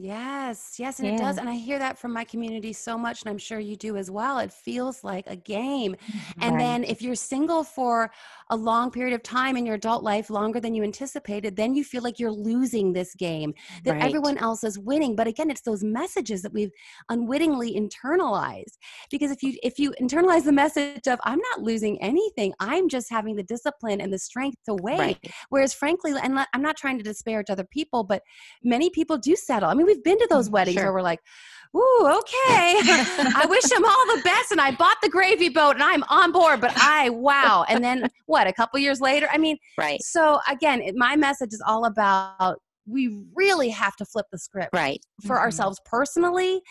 Yes, 0.00 0.78
yes, 0.78 1.00
and 1.00 1.08
it 1.08 1.16
does. 1.16 1.38
And 1.38 1.48
I 1.48 1.54
hear 1.56 1.80
that 1.80 1.98
from 1.98 2.12
my 2.12 2.22
community 2.22 2.72
so 2.72 2.96
much, 2.96 3.22
and 3.22 3.30
I'm 3.30 3.36
sure 3.38 3.58
you 3.58 3.74
do 3.74 3.96
as 3.96 4.12
well. 4.12 4.38
It 4.38 4.52
feels 4.52 5.02
like 5.02 5.26
a 5.26 5.34
game. 5.34 5.96
And 6.40 6.60
Right. 6.60 6.60
then 6.60 6.84
if 6.84 7.02
you're 7.02 7.16
single 7.16 7.64
for 7.64 8.12
a 8.48 8.56
long 8.56 8.92
period 8.92 9.12
of 9.12 9.24
time 9.24 9.56
in 9.56 9.66
your 9.66 9.74
adult 9.74 10.04
life, 10.04 10.30
longer 10.30 10.60
than 10.60 10.76
you 10.76 10.84
anticipated, 10.84 11.56
then 11.56 11.74
you 11.74 11.82
feel 11.82 12.04
like 12.04 12.20
you're 12.20 12.30
losing 12.30 12.92
this 12.92 13.12
game, 13.16 13.54
that 13.84 13.96
Right. 13.96 14.00
everyone 14.00 14.38
else 14.38 14.62
is 14.62 14.78
winning. 14.78 15.16
But 15.16 15.26
again, 15.26 15.50
it's 15.50 15.62
those 15.62 15.82
messages 15.82 16.42
that 16.42 16.52
we've 16.52 16.70
unwittingly 17.08 17.74
internalized. 17.74 18.78
Because 19.10 19.32
if 19.32 19.42
you 19.42 19.58
if 19.64 19.80
you 19.80 19.92
internalize 20.00 20.44
the 20.44 20.52
message 20.52 21.08
of 21.08 21.18
I'm 21.24 21.40
not 21.50 21.62
losing 21.62 22.00
anything, 22.00 22.54
I'm 22.60 22.88
just 22.88 23.10
having 23.10 23.34
the 23.34 23.42
discipline 23.42 24.00
and 24.00 24.12
the 24.12 24.18
strength 24.20 24.58
to 24.66 24.76
wait. 24.76 25.18
right 25.18 25.34
Whereas 25.48 25.74
frankly, 25.74 26.12
and 26.22 26.38
I'm 26.54 26.62
not 26.62 26.76
trying 26.76 26.98
to 26.98 27.04
disparage 27.04 27.50
other 27.50 27.64
people, 27.64 28.04
but 28.04 28.22
many 28.62 28.90
people 28.90 29.18
do 29.18 29.36
settle. 29.36 29.68
I 29.70 29.74
mean, 29.74 29.86
we've 29.88 30.04
been 30.04 30.18
to 30.18 30.26
those 30.30 30.48
Mhm, 30.48 30.52
weddings 30.52 30.74
sure. 30.76 30.84
where 30.84 30.92
we're 30.94 31.02
like, 31.02 31.20
Ooh, 31.76 32.06
okay. 32.18 32.80
I 33.34 33.46
wish 33.48 33.68
them 33.68 33.84
all 33.84 34.16
the 34.16 34.22
best. 34.24 34.52
And 34.52 34.60
I 34.60 34.70
bought 34.70 34.96
the 35.02 35.08
gravy 35.10 35.50
boat 35.50 35.74
and 35.74 35.82
I'm 35.82 36.02
on 36.08 36.32
board, 36.32 36.62
but 36.62 36.72
I, 36.78 37.10
wow. 37.10 37.64
And 37.68 37.84
then 37.84 38.08
what, 38.24 38.46
a 38.46 38.52
couple 38.54 38.78
years 38.80 39.00
later? 39.02 39.28
I 39.30 39.36
mean, 39.36 39.58
right 39.76 40.00
so 40.00 40.40
again, 40.48 40.80
it, 40.80 40.94
my 40.96 41.14
message 41.16 41.52
is 41.52 41.62
all 41.66 41.84
about 41.84 42.62
we 42.88 43.22
really 43.34 43.68
have 43.70 43.94
to 43.96 44.04
flip 44.04 44.26
the 44.32 44.38
script 44.38 44.70
right 44.74 45.00
for 45.26 45.36
Mhm. 45.36 45.40
ourselves 45.40 45.80
personally. 45.84 46.62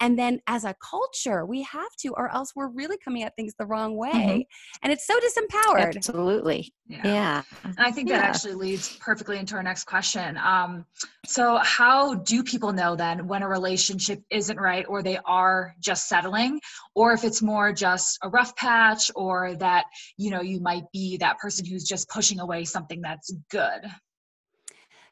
And 0.00 0.18
then 0.18 0.40
as 0.46 0.64
a 0.64 0.74
culture, 0.74 1.44
we 1.44 1.62
have 1.62 1.94
to, 2.00 2.08
or 2.16 2.30
else 2.32 2.52
we're 2.54 2.68
really 2.68 2.96
coming 2.98 3.22
at 3.22 3.34
things 3.36 3.54
the 3.58 3.66
wrong 3.66 3.96
way. 3.96 4.12
Mm-hmm. 4.12 4.78
And 4.82 4.92
it's 4.92 5.06
so 5.06 5.18
disempowered. 5.18 5.96
absolutely 5.96 6.72
yeah 6.86 7.42
And 7.64 7.74
I 7.78 7.90
think 7.90 8.08
that 8.10 8.20
Yeah. 8.20 8.26
actually 8.28 8.54
leads 8.54 8.96
perfectly 8.98 9.38
into 9.38 9.54
our 9.54 9.62
next 9.62 9.84
question. 9.84 10.36
Um, 10.36 10.84
so, 11.26 11.56
how 11.62 12.14
do 12.16 12.42
people 12.44 12.72
know 12.74 12.94
then 12.94 13.26
when 13.26 13.42
a 13.42 13.48
relationship 13.48 14.22
isn't 14.30 14.60
right 14.60 14.84
or 14.86 15.02
they 15.02 15.18
are 15.24 15.74
just 15.80 16.08
settling, 16.08 16.60
or 16.94 17.12
if 17.12 17.24
it's 17.24 17.40
more 17.40 17.72
just 17.72 18.18
a 18.22 18.28
rough 18.28 18.54
patch, 18.56 19.10
or 19.16 19.54
that 19.56 19.86
you 20.18 20.30
know 20.30 20.42
you 20.42 20.60
might 20.60 20.84
be 20.92 21.16
that 21.18 21.38
person 21.38 21.64
who's 21.64 21.84
just 21.84 22.08
pushing 22.10 22.38
away 22.40 22.64
something 22.64 23.00
that's 23.00 23.32
good? 23.50 23.80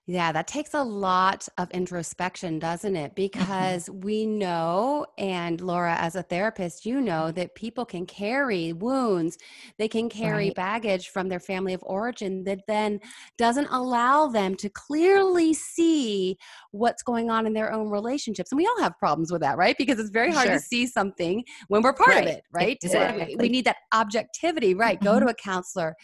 Yeah, 0.09 0.33
that 0.33 0.49
takes 0.49 0.75
a 0.75 0.83
lot 0.83 1.49
of 1.59 1.71
introspection, 1.71 2.59
doesn't 2.59 2.97
it? 2.97 3.15
Mm-hmm. 3.15 3.15
Because 3.15 3.89
we 3.89 4.27
know, 4.27 5.07
and 5.17 5.61
Laura, 5.61 5.95
as 5.97 6.17
a 6.17 6.25
therapist, 6.25 6.85
you 6.85 7.01
know 7.01 7.27
mm-hmm. 7.27 7.37
that 7.37 7.55
people 7.55 7.85
can 7.85 8.05
carry 8.07 8.73
wounds, 8.73 9.39
they 9.79 9.87
can 9.87 10.09
carry 10.09 10.47
Right. 10.47 10.55
baggage 10.57 11.11
from 11.11 11.29
their 11.29 11.39
family 11.39 11.73
of 11.73 11.85
origin 11.87 12.43
that 12.45 12.63
then 12.67 12.99
doesn't 13.39 13.69
allow 13.71 14.27
them 14.27 14.57
to 14.57 14.69
clearly 14.71 15.55
see 15.55 16.37
what's 16.73 17.05
going 17.05 17.31
on 17.31 17.47
in 17.47 17.53
their 17.53 17.73
own 17.73 17.89
relationships. 17.89 18.51
And 18.51 18.57
we 18.59 18.67
all 18.67 18.81
have 18.81 18.99
problems 18.99 19.31
with 19.31 19.43
that, 19.43 19.57
right? 19.57 19.77
Because 19.79 20.01
it's 20.01 20.11
very 20.11 20.33
hard 20.33 20.47
Sure. 20.47 20.55
to 20.55 20.61
see 20.61 20.87
something 20.89 21.45
when 21.69 21.83
we're 21.83 21.93
part 21.93 22.17
of 22.19 22.27
it, 22.27 22.43
right? 22.53 22.77
Uh, 22.83 22.87
exactly. 22.87 23.37
We 23.39 23.49
need 23.49 23.67
that 23.67 23.77
objectivity, 23.95 24.75
right? 24.75 25.01
Go 25.01 25.13
Mm-hmm. 25.13 25.27
to 25.27 25.31
a 25.31 25.35
counselor, 25.35 25.95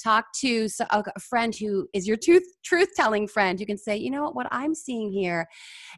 talk 0.00 0.26
to 0.42 0.68
a 0.90 1.20
friend 1.20 1.54
who 1.56 1.88
is 1.92 2.06
your 2.06 2.16
truth 2.16 2.44
telling 2.94 3.26
friend 3.26 3.47
you 3.56 3.66
can 3.66 3.78
say 3.78 3.96
you 3.96 4.10
know 4.10 4.22
what 4.22 4.34
what 4.34 4.46
i'm 4.50 4.74
seeing 4.74 5.10
here 5.10 5.46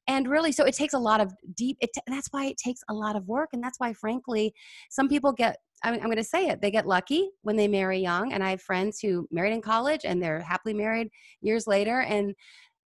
and 0.06 0.28
really 0.28 0.52
so 0.52 0.64
it 0.64 0.74
takes 0.74 0.94
a 0.94 0.98
lot 0.98 1.20
of 1.20 1.32
deep 1.54 1.76
it 1.80 1.90
that's 2.06 2.28
why 2.30 2.46
it 2.46 2.56
takes 2.56 2.80
a 2.88 2.94
lot 2.94 3.16
of 3.16 3.26
work 3.26 3.50
and 3.52 3.62
that's 3.62 3.78
why 3.78 3.92
frankly 3.92 4.52
some 4.88 5.08
people 5.08 5.32
get 5.32 5.56
I 5.82 5.90
mean, 5.90 6.00
I'm 6.00 6.08
going 6.08 6.18
to 6.18 6.24
say 6.24 6.48
it. 6.48 6.60
They 6.60 6.70
get 6.70 6.86
lucky 6.86 7.30
when 7.40 7.56
they 7.56 7.66
marry 7.66 8.00
young, 8.00 8.34
and 8.34 8.44
I 8.44 8.50
have 8.50 8.60
friends 8.60 9.00
who 9.00 9.26
married 9.30 9.54
in 9.54 9.62
college 9.62 10.02
and 10.04 10.22
they're 10.22 10.40
happily 10.40 10.74
married 10.74 11.08
years 11.40 11.66
later, 11.66 12.00
and 12.02 12.34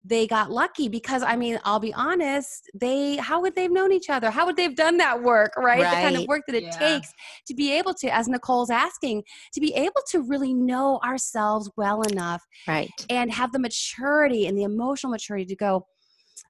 they 0.04 0.26
got 0.26 0.50
lucky 0.50 0.88
because 0.88 1.22
I 1.22 1.34
mean, 1.36 1.58
I'll 1.64 1.80
be 1.80 1.94
honest, 1.94 2.70
they 2.74 3.16
how 3.16 3.40
would 3.40 3.54
they've 3.54 3.70
known 3.70 3.90
each 3.90 4.10
other? 4.10 4.30
How 4.30 4.44
would 4.44 4.56
they've 4.56 4.76
done 4.76 4.98
that 4.98 5.22
work, 5.22 5.52
right? 5.56 5.80
right. 5.80 5.90
The 5.90 6.02
kind 6.02 6.16
of 6.16 6.26
work 6.26 6.42
that 6.46 6.54
it 6.54 6.64
yeah. 6.64 6.70
takes 6.70 7.12
to 7.46 7.54
be 7.54 7.72
able 7.72 7.94
to, 7.94 8.14
as 8.14 8.28
Nicole's 8.28 8.70
asking, 8.70 9.22
to 9.54 9.60
be 9.60 9.74
able 9.74 10.02
to 10.10 10.20
really 10.20 10.52
know 10.52 11.00
ourselves 11.02 11.70
well 11.76 12.02
enough. 12.02 12.42
Right. 12.68 12.90
And 13.08 13.32
have 13.32 13.52
the 13.52 13.58
maturity 13.58 14.46
and 14.46 14.58
the 14.58 14.64
emotional 14.64 15.10
maturity 15.10 15.46
to 15.46 15.56
go, 15.56 15.86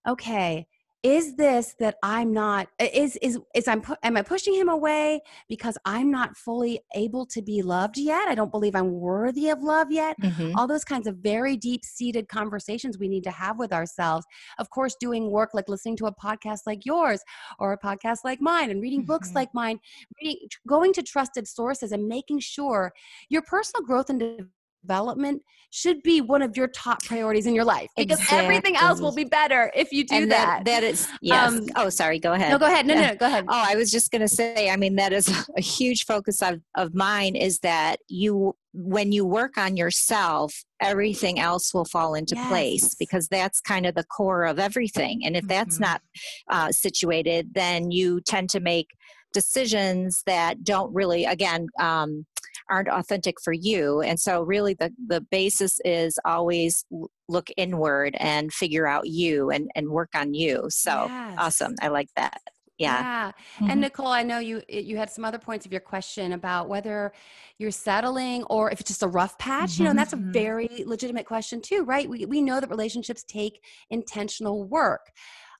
okay, 0.08 0.66
is 1.04 1.36
this 1.36 1.74
that 1.78 1.96
i'm 2.02 2.32
not 2.32 2.66
is 2.80 3.16
is 3.16 3.38
is 3.54 3.68
i'm 3.68 3.82
am 4.02 4.16
i 4.16 4.22
pushing 4.22 4.54
him 4.54 4.70
away 4.70 5.20
because 5.50 5.76
i'm 5.84 6.10
not 6.10 6.34
fully 6.34 6.80
able 6.94 7.26
to 7.26 7.42
be 7.42 7.60
loved 7.60 7.98
yet 7.98 8.26
i 8.26 8.34
don't 8.34 8.50
believe 8.50 8.74
i'm 8.74 8.90
worthy 8.90 9.50
of 9.50 9.62
love 9.62 9.92
yet 9.92 10.16
mm-hmm. 10.20 10.56
all 10.56 10.66
those 10.66 10.84
kinds 10.84 11.06
of 11.06 11.16
very 11.18 11.58
deep 11.58 11.84
seated 11.84 12.26
conversations 12.26 12.98
we 12.98 13.06
need 13.06 13.22
to 13.22 13.30
have 13.30 13.58
with 13.58 13.72
ourselves 13.72 14.24
of 14.58 14.70
course 14.70 14.96
doing 14.98 15.30
work 15.30 15.50
like 15.52 15.68
listening 15.68 15.96
to 15.96 16.06
a 16.06 16.14
podcast 16.14 16.60
like 16.66 16.86
yours 16.86 17.22
or 17.58 17.74
a 17.74 17.78
podcast 17.78 18.18
like 18.24 18.40
mine 18.40 18.70
and 18.70 18.80
reading 18.80 19.00
mm-hmm. 19.00 19.12
books 19.12 19.34
like 19.34 19.52
mine 19.52 19.78
reading 20.22 20.38
going 20.66 20.92
to 20.92 21.02
trusted 21.02 21.46
sources 21.46 21.92
and 21.92 22.08
making 22.08 22.38
sure 22.38 22.90
your 23.28 23.42
personal 23.42 23.84
growth 23.84 24.08
and 24.08 24.48
development 24.84 25.42
should 25.70 26.02
be 26.02 26.20
one 26.20 26.40
of 26.40 26.56
your 26.56 26.68
top 26.68 27.02
priorities 27.02 27.46
in 27.46 27.54
your 27.54 27.64
life 27.64 27.90
because 27.96 28.20
exactly. 28.20 28.44
everything 28.44 28.76
else 28.76 29.00
will 29.00 29.14
be 29.14 29.24
better 29.24 29.72
if 29.74 29.90
you 29.90 30.04
do 30.04 30.14
and 30.14 30.30
that. 30.30 30.64
that. 30.64 30.82
That 30.82 30.84
is 30.84 31.08
yes. 31.20 31.52
Um, 31.52 31.66
oh, 31.74 31.88
sorry. 31.88 32.20
Go 32.20 32.32
ahead. 32.32 32.50
No, 32.50 32.58
go 32.58 32.66
ahead. 32.66 32.86
No, 32.86 32.94
no, 32.94 33.08
no 33.08 33.14
go 33.16 33.26
ahead. 33.26 33.44
Oh, 33.48 33.64
I 33.66 33.74
was 33.74 33.90
just 33.90 34.12
going 34.12 34.22
to 34.22 34.28
say. 34.28 34.70
I 34.70 34.76
mean, 34.76 34.94
that 34.96 35.12
is 35.12 35.28
a 35.56 35.60
huge 35.60 36.04
focus 36.04 36.42
of 36.42 36.60
of 36.76 36.94
mine 36.94 37.34
is 37.34 37.58
that 37.60 37.96
you 38.08 38.54
when 38.72 39.12
you 39.12 39.24
work 39.24 39.56
on 39.56 39.76
yourself, 39.76 40.64
everything 40.80 41.38
else 41.38 41.72
will 41.72 41.84
fall 41.84 42.14
into 42.14 42.34
yes. 42.34 42.48
place 42.48 42.94
because 42.94 43.28
that's 43.28 43.60
kind 43.60 43.86
of 43.86 43.94
the 43.94 44.04
core 44.04 44.44
of 44.44 44.58
everything. 44.58 45.22
And 45.24 45.36
if 45.36 45.46
that's 45.46 45.76
mm-hmm. 45.76 45.84
not 45.84 46.02
uh, 46.50 46.72
situated, 46.72 47.50
then 47.54 47.90
you 47.90 48.20
tend 48.20 48.50
to 48.50 48.60
make 48.60 48.88
decisions 49.32 50.22
that 50.26 50.64
don't 50.64 50.92
really, 50.94 51.24
again, 51.24 51.66
um, 51.78 52.26
aren't 52.70 52.88
authentic 52.88 53.36
for 53.42 53.52
you. 53.52 54.00
And 54.00 54.18
so, 54.18 54.42
really, 54.42 54.74
the, 54.74 54.92
the 55.06 55.20
basis 55.20 55.78
is 55.84 56.18
always 56.24 56.84
look 57.28 57.48
inward 57.56 58.16
and 58.18 58.52
figure 58.52 58.86
out 58.86 59.08
you 59.08 59.50
and, 59.50 59.70
and 59.74 59.88
work 59.88 60.10
on 60.14 60.34
you. 60.34 60.66
So, 60.68 61.06
yes. 61.08 61.34
awesome. 61.38 61.74
I 61.80 61.88
like 61.88 62.08
that. 62.16 62.40
Yeah. 62.78 63.00
yeah. 63.00 63.32
Mm-hmm. 63.56 63.70
And 63.70 63.80
Nicole, 63.82 64.08
I 64.08 64.22
know 64.22 64.38
you 64.38 64.62
you 64.68 64.96
had 64.96 65.10
some 65.10 65.24
other 65.24 65.38
points 65.38 65.64
of 65.64 65.72
your 65.72 65.80
question 65.80 66.32
about 66.32 66.68
whether 66.68 67.12
you're 67.58 67.70
settling 67.70 68.42
or 68.44 68.70
if 68.70 68.80
it's 68.80 68.90
just 68.90 69.02
a 69.02 69.08
rough 69.08 69.38
patch, 69.38 69.72
mm-hmm. 69.72 69.82
you 69.82 69.84
know, 69.84 69.90
and 69.90 69.98
that's 69.98 70.12
a 70.12 70.16
mm-hmm. 70.16 70.32
very 70.32 70.84
legitimate 70.84 71.26
question 71.26 71.60
too, 71.60 71.84
right? 71.84 72.08
We 72.08 72.26
we 72.26 72.42
know 72.42 72.60
that 72.60 72.70
relationships 72.70 73.24
take 73.24 73.62
intentional 73.90 74.64
work. 74.64 75.12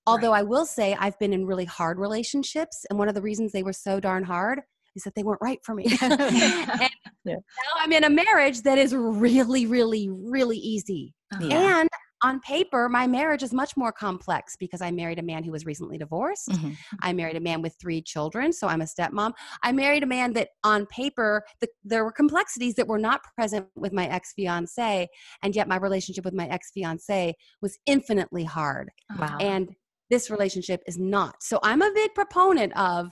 Although 0.07 0.33
right. 0.33 0.41
I 0.41 0.43
will 0.43 0.67
say 0.67 0.95
I've 0.99 1.19
been 1.19 1.33
in 1.33 1.47
really 1.47 1.65
hard 1.65 1.99
relationships 1.99 2.85
and 2.91 2.99
one 2.99 3.09
of 3.09 3.15
the 3.15 3.23
reasons 3.23 3.53
they 3.53 3.63
were 3.63 3.73
so 3.73 4.01
darn 4.01 4.25
hard 4.25 4.61
is 4.97 5.03
that 5.03 5.15
they 5.15 5.23
weren't 5.23 5.41
right 5.43 5.59
for 5.63 5.75
me. 5.75 5.85
and 6.01 6.19
yeah. 6.21 6.89
now 7.25 7.73
I'm 7.79 7.93
in 7.93 8.05
a 8.05 8.11
marriage 8.11 8.63
that 8.63 8.79
is 8.79 8.95
really, 8.95 9.67
really, 9.67 10.09
really 10.11 10.59
easy. 10.59 11.15
Uh-huh. 11.33 11.47
Yeah. 11.47 11.81
And 11.81 11.89
on 12.25 12.41
paper, 12.41 12.89
my 12.89 13.07
marriage 13.07 13.43
is 13.43 13.53
much 13.53 13.77
more 13.77 13.93
complex 13.93 14.57
because 14.57 14.81
I 14.81 14.91
married 14.91 15.19
a 15.19 15.23
man 15.23 15.45
who 15.45 15.53
was 15.53 15.67
recently 15.67 15.99
divorced. 15.99 16.49
Mm-hmm. 16.49 16.73
I 17.03 17.13
married 17.13 17.37
a 17.37 17.41
man 17.41 17.61
with 17.61 17.77
three 17.79 18.01
children, 18.01 18.51
so 18.51 18.67
I'm 18.67 18.81
a 18.81 18.87
stepmom. 18.87 19.33
I 19.63 19.73
married 19.73 20.03
a 20.03 20.07
man 20.07 20.33
that 20.33 20.49
on 20.65 20.87
paper, 20.87 21.45
the, 21.61 21.69
there 21.85 22.03
were 22.03 22.13
complexities 22.13 22.77
that 22.77 22.89
were 22.89 22.99
not 22.99 23.21
present 23.37 23.67
with 23.77 23.93
my 23.93 24.07
ex 24.09 24.33
fiance, 24.33 25.07
and 25.43 25.55
yet 25.55 25.69
my 25.69 25.77
relationship 25.77 26.25
with 26.25 26.33
my 26.33 26.49
ex 26.49 26.71
fiance 26.73 27.35
was 27.61 27.79
infinitely 27.85 28.45
hard. 28.45 28.91
Wow. 29.19 29.37
And 29.39 29.75
this 30.09 30.31
relationship 30.31 30.83
is 30.87 30.99
not. 30.99 31.43
So 31.43 31.59
I'm 31.63 31.83
a 31.83 31.93
big 31.95 32.15
proponent 32.15 32.75
of 32.77 33.09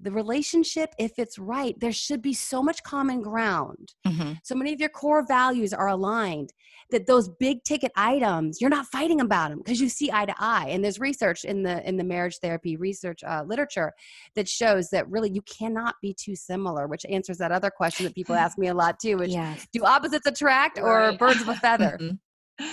the 0.00 0.12
relationship, 0.12 0.94
if 0.98 1.12
it's 1.18 1.38
right, 1.38 1.78
there 1.80 1.92
should 1.92 2.22
be 2.22 2.32
so 2.32 2.62
much 2.62 2.82
common 2.82 3.20
ground. 3.20 3.94
Mm-hmm. 4.06 4.32
So 4.44 4.54
many 4.54 4.72
of 4.72 4.80
your 4.80 4.88
core 4.88 5.24
values 5.26 5.72
are 5.72 5.88
aligned 5.88 6.52
that 6.90 7.06
those 7.06 7.28
big 7.28 7.62
ticket 7.64 7.92
items, 7.96 8.60
you're 8.60 8.70
not 8.70 8.86
fighting 8.86 9.20
about 9.20 9.50
them 9.50 9.58
because 9.58 9.80
you 9.80 9.88
see 9.88 10.10
eye 10.12 10.24
to 10.24 10.34
eye. 10.38 10.68
And 10.70 10.82
there's 10.82 10.98
research 10.98 11.44
in 11.44 11.62
the 11.62 11.86
in 11.86 11.96
the 11.96 12.04
marriage 12.04 12.38
therapy 12.38 12.76
research 12.76 13.22
uh, 13.24 13.44
literature 13.46 13.92
that 14.34 14.48
shows 14.48 14.88
that 14.90 15.08
really 15.10 15.30
you 15.30 15.42
cannot 15.42 15.96
be 16.00 16.14
too 16.14 16.34
similar, 16.34 16.86
which 16.86 17.04
answers 17.08 17.38
that 17.38 17.52
other 17.52 17.70
question 17.70 18.04
that 18.04 18.14
people 18.14 18.34
ask 18.34 18.56
me 18.58 18.68
a 18.68 18.74
lot 18.74 18.98
too, 19.00 19.18
which 19.18 19.30
yes. 19.30 19.66
do 19.72 19.84
opposites 19.84 20.26
attract 20.26 20.78
or 20.78 20.98
right. 20.98 21.18
birds 21.18 21.42
of 21.42 21.48
a 21.48 21.54
feather? 21.56 21.98
mm-hmm. 22.00 22.64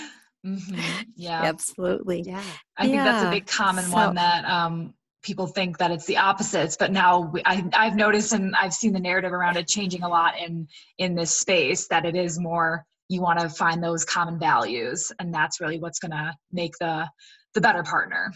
Mm-hmm. 0.46 0.80
Yeah, 1.16 1.42
absolutely. 1.42 2.22
Yeah, 2.26 2.42
I 2.76 2.86
think 2.86 2.98
that's 2.98 3.24
a 3.24 3.30
big 3.30 3.46
common 3.46 3.84
so, 3.84 3.92
one 3.92 4.14
that 4.16 4.44
um, 4.44 4.94
people 5.26 5.48
think 5.48 5.76
that 5.78 5.90
it's 5.90 6.06
the 6.06 6.16
opposites 6.16 6.76
but 6.76 6.92
now 6.92 7.18
we, 7.18 7.42
I, 7.44 7.64
i've 7.74 7.96
noticed 7.96 8.32
and 8.32 8.54
i've 8.54 8.72
seen 8.72 8.92
the 8.92 9.00
narrative 9.00 9.32
around 9.32 9.56
it 9.56 9.66
changing 9.66 10.04
a 10.04 10.08
lot 10.08 10.34
in 10.38 10.68
in 10.98 11.16
this 11.16 11.36
space 11.36 11.88
that 11.88 12.06
it 12.06 12.14
is 12.14 12.38
more 12.38 12.86
you 13.08 13.20
want 13.20 13.40
to 13.40 13.48
find 13.48 13.82
those 13.82 14.04
common 14.04 14.38
values 14.38 15.12
and 15.18 15.34
that's 15.34 15.60
really 15.60 15.80
what's 15.80 15.98
going 15.98 16.12
to 16.12 16.32
make 16.52 16.72
the 16.78 17.08
the 17.54 17.60
better 17.60 17.82
partner. 17.82 18.32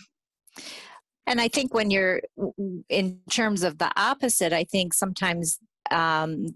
And 1.26 1.40
i 1.40 1.46
think 1.46 1.72
when 1.72 1.90
you're 1.90 2.22
in 2.88 3.20
terms 3.30 3.62
of 3.62 3.78
the 3.78 3.90
opposite 3.96 4.52
i 4.52 4.64
think 4.64 4.92
sometimes 4.92 5.58
um, 5.92 6.46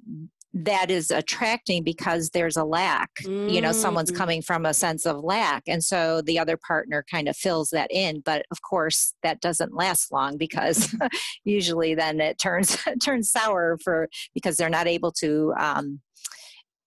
that 0.55 0.89
is 0.89 1.11
attracting 1.11 1.83
because 1.83 2.31
there's 2.31 2.57
a 2.57 2.65
lack 2.65 3.11
mm. 3.23 3.51
you 3.51 3.61
know 3.61 3.73
someone's 3.73 4.13
mm. 4.13 4.17
coming 4.17 4.41
from 4.41 4.65
a 4.65 4.73
sense 4.73 5.05
of 5.05 5.23
lack 5.25 5.65
and 5.67 5.83
so 5.83 6.23
the 6.23 6.39
other 6.39 6.57
partner 6.57 7.05
kind 7.11 7.29
of 7.29 7.37
fills 7.37 7.71
that 7.71 7.91
in 7.91 8.21
but 8.21 8.47
of 8.53 8.63
course 8.63 9.15
that 9.25 9.41
doesn't 9.41 9.75
last 9.75 10.13
long 10.13 10.37
because 10.37 10.95
usually 11.45 11.95
then 11.95 12.21
it 12.21 12.39
turns 12.39 12.79
turns 13.05 13.31
sour 13.31 13.77
for 13.83 14.09
because 14.33 14.57
they're 14.57 14.71
not 14.71 14.87
able 14.87 15.11
to 15.11 15.53
um, 15.59 16.01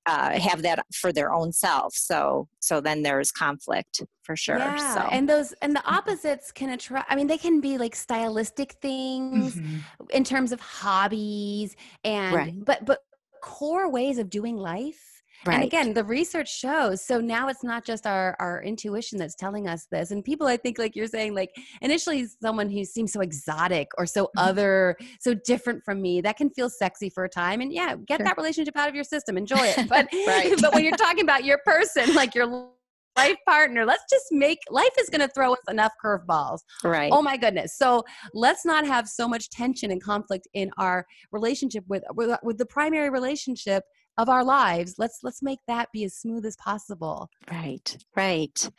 uh, 0.06 0.40
have 0.40 0.62
that 0.62 0.86
for 0.94 1.12
their 1.12 1.34
own 1.34 1.52
self 1.52 1.94
so 1.94 2.48
so 2.62 2.80
then 2.80 3.04
there's 3.04 3.34
conflict 3.34 4.02
for 4.24 4.38
sure 4.38 4.58
yeah, 4.58 4.94
so 4.96 5.02
and 5.12 5.28
those 5.28 5.52
and 5.62 5.76
the 5.76 5.86
opposites 5.86 6.54
can 6.54 6.70
attract 6.70 7.12
i 7.12 7.16
mean 7.16 7.28
they 7.28 7.38
can 7.38 7.60
be 7.60 7.78
like 7.78 7.94
stylistic 7.94 8.78
things 8.82 9.56
mm-hmm. 9.56 9.78
in 10.12 10.24
terms 10.24 10.54
of 10.54 10.62
hobbies 10.62 11.76
and 12.06 12.34
right. 12.34 12.54
but 12.64 12.86
but 12.86 13.00
core 13.48 13.90
ways 13.90 14.18
of 14.18 14.30
doing 14.30 14.58
life 14.58 15.08
Right. 15.46 15.56
And 15.56 15.64
again, 15.64 15.94
the 15.94 16.04
research 16.04 16.58
shows. 16.58 17.06
So 17.06 17.20
now 17.20 17.48
it's 17.48 17.64
not 17.64 17.86
just 17.86 18.08
our 18.08 18.36
our 18.40 18.64
intuition 18.64 19.20
that's 19.20 19.36
telling 19.36 19.68
us 19.68 19.86
this. 19.92 20.12
And 20.12 20.24
people, 20.24 20.48
I 20.48 20.58
think, 20.58 20.80
like 20.80 20.96
you're 20.96 21.08
saying, 21.08 21.36
like 21.36 21.52
initially 21.82 22.26
someone 22.42 22.70
who 22.70 22.84
seems 22.84 23.14
so 23.14 23.22
exotic 23.22 23.88
or 23.98 24.06
so 24.06 24.26
mm-hmm. 24.26 24.40
other, 24.40 24.98
so 25.20 25.34
different 25.34 25.84
from 25.86 26.02
me, 26.02 26.22
that 26.22 26.38
can 26.38 26.50
feel 26.50 26.70
sexy 26.70 27.10
for 27.10 27.24
a 27.24 27.30
time. 27.30 27.62
And 27.62 27.72
yeah, 27.72 27.96
get 27.96 28.18
sure. 28.18 28.26
that 28.26 28.38
relationship 28.38 28.76
out 28.76 28.90
of 28.90 28.96
your 28.96 29.04
system, 29.04 29.38
enjoy 29.38 29.58
it. 29.60 29.78
But 29.88 30.08
but 30.62 30.74
when 30.74 30.84
you're 30.84 30.98
talking 30.98 31.24
about 31.24 31.46
your 31.46 31.60
person, 31.60 32.14
like 32.14 32.36
your 32.36 32.70
life 33.18 33.38
partner. 33.46 33.86
Let's 33.86 34.04
just 34.10 34.26
make 34.32 34.60
life 34.70 34.90
is 35.00 35.10
going 35.10 35.22
to 35.22 35.28
throw 35.28 35.54
us 35.54 35.60
enough 35.70 35.94
curveballs. 36.04 36.60
Right. 36.84 37.12
Oh 37.12 37.22
my 37.22 37.38
goodness. 37.38 37.78
So 37.78 38.04
let's 38.34 38.66
not 38.66 38.86
have 38.86 39.08
so 39.08 39.28
much 39.28 39.50
tension 39.50 39.92
and 39.92 40.02
conflict 40.02 40.48
in 40.54 40.72
our 40.78 41.06
relationship 41.32 41.84
with 41.88 42.04
with, 42.14 42.38
with 42.44 42.58
the 42.58 42.66
primary 42.66 43.10
relationship 43.10 43.84
of 44.18 44.30
our 44.30 44.44
lives. 44.44 44.96
Let's 44.98 45.20
let's 45.24 45.42
make 45.42 45.60
that 45.68 45.90
be 45.92 46.04
as 46.04 46.16
smooth 46.16 46.46
as 46.46 46.56
possible. 46.58 47.30
Right. 47.52 47.98
Right. 48.16 48.70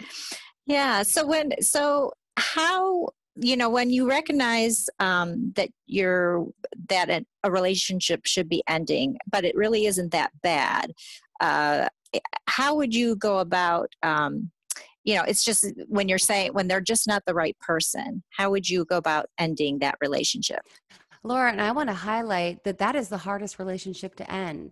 Yeah. 0.67 1.03
So 1.03 1.27
when 1.27 1.53
so 1.61 2.13
how 2.37 3.09
you 3.41 3.57
know 3.57 3.71
when 3.71 3.91
you 3.91 4.09
recognize 4.09 4.87
um, 4.99 5.53
that 5.55 5.71
you're 5.87 6.47
that 6.89 7.09
a, 7.09 7.25
a, 7.45 7.51
relationship 7.51 8.23
should 8.27 8.49
be 8.49 8.63
ending 8.69 9.17
but 9.31 9.45
it 9.45 9.55
really 9.55 9.87
isn't 9.87 10.11
that 10.11 10.33
bad 10.43 10.93
uh, 11.41 11.89
how 12.47 12.75
would 12.75 12.95
you 12.95 13.17
go 13.17 13.39
about 13.39 13.89
um, 14.03 14.51
you 15.05 15.15
know 15.15 15.23
it's 15.23 15.45
just 15.45 15.67
when 15.89 16.09
you're 16.09 16.19
saying 16.19 16.53
when 16.53 16.69
they're 16.69 16.81
just 16.81 17.07
not 17.07 17.23
the 17.27 17.35
right 17.35 17.57
person 17.61 18.23
how 18.31 18.51
would 18.51 18.69
you 18.69 18.85
go 18.85 18.97
about 18.97 19.27
ending 19.39 19.79
that 19.81 19.97
relationship? 20.01 20.61
Laura 21.25 21.51
and 21.51 21.61
i 21.61 21.73
want 21.73 21.89
to 21.89 21.95
highlight 21.95 22.63
that 22.65 22.79
that 22.79 22.95
is 22.95 23.09
the 23.09 23.19
hardest 23.19 23.59
relationship 23.59 24.15
to 24.15 24.33
end 24.33 24.71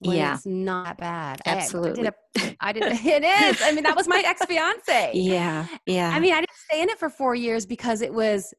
yeah. 0.00 0.34
it's 0.34 0.46
not 0.46 0.96
bad. 0.98 1.40
Absolutely 1.44 2.08
I, 2.08 2.56
I, 2.60 2.72
did 2.72 2.82
a, 2.82 2.88
I 2.88 2.96
did 2.98 3.06
it 3.06 3.24
is. 3.24 3.62
I 3.62 3.72
mean 3.72 3.84
that 3.84 3.96
was 3.96 4.06
my 4.06 4.22
ex-fiance. 4.24 5.12
Yeah 5.14 5.66
yeah. 5.86 6.10
I 6.10 6.20
mean 6.20 6.32
i 6.32 6.40
didn't 6.40 6.56
stay 6.70 6.82
in 6.82 6.88
it 6.88 6.98
for 6.98 7.08
four 7.08 7.34
years 7.34 7.66
because 7.66 8.02
it 8.02 8.12
was 8.12 8.52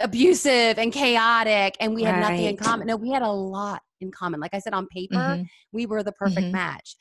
abusive 0.00 0.78
and 0.78 0.92
chaotic 0.92 1.76
and 1.80 1.94
we 1.94 2.02
had 2.02 2.12
right. 2.12 2.20
nothing 2.20 2.44
in 2.44 2.56
common 2.56 2.86
no 2.86 2.96
we 2.96 3.10
had 3.10 3.22
a 3.22 3.30
lot 3.30 3.80
in 4.00 4.10
common 4.10 4.38
like 4.38 4.52
i 4.52 4.58
said 4.58 4.74
on 4.74 4.86
paper 4.88 5.14
mm-hmm. 5.14 5.42
we 5.72 5.86
were 5.86 6.02
the 6.02 6.12
perfect 6.12 6.46
mm-hmm. 6.46 6.52
match 6.52 6.96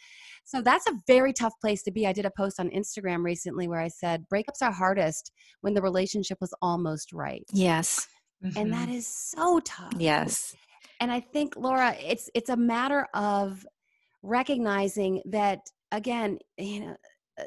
so 0.49 0.63
that's 0.63 0.87
a 0.87 0.93
very 1.05 1.31
tough 1.31 1.53
place 1.61 1.83
to 1.83 1.91
be. 1.91 2.07
I 2.07 2.11
did 2.11 2.25
a 2.25 2.31
post 2.31 2.59
on 2.59 2.71
Instagram 2.71 3.23
recently 3.23 3.67
where 3.67 3.79
I 3.79 3.87
said 3.87 4.25
breakups 4.33 4.63
are 4.63 4.71
hardest 4.71 5.31
when 5.61 5.75
the 5.75 5.81
relationship 5.83 6.39
was 6.41 6.51
almost 6.59 7.13
right. 7.13 7.43
Yes. 7.53 8.07
Mm-hmm. 8.43 8.57
And 8.57 8.73
that 8.73 8.89
mm-hmm. 8.89 8.99
so 8.99 9.59
tough. 9.59 9.93
Yes. 9.95 10.55
And 10.99 11.11
I 11.11 11.19
think 11.19 11.55
Laura, 11.55 11.95
it's 11.99 12.31
it's 12.33 12.49
a 12.49 12.57
matter 12.57 13.05
of 13.13 13.63
recognizing 14.23 15.21
that 15.25 15.59
again, 15.91 16.39
you 16.57 16.79
know, 16.79 16.95
uh, 17.39 17.43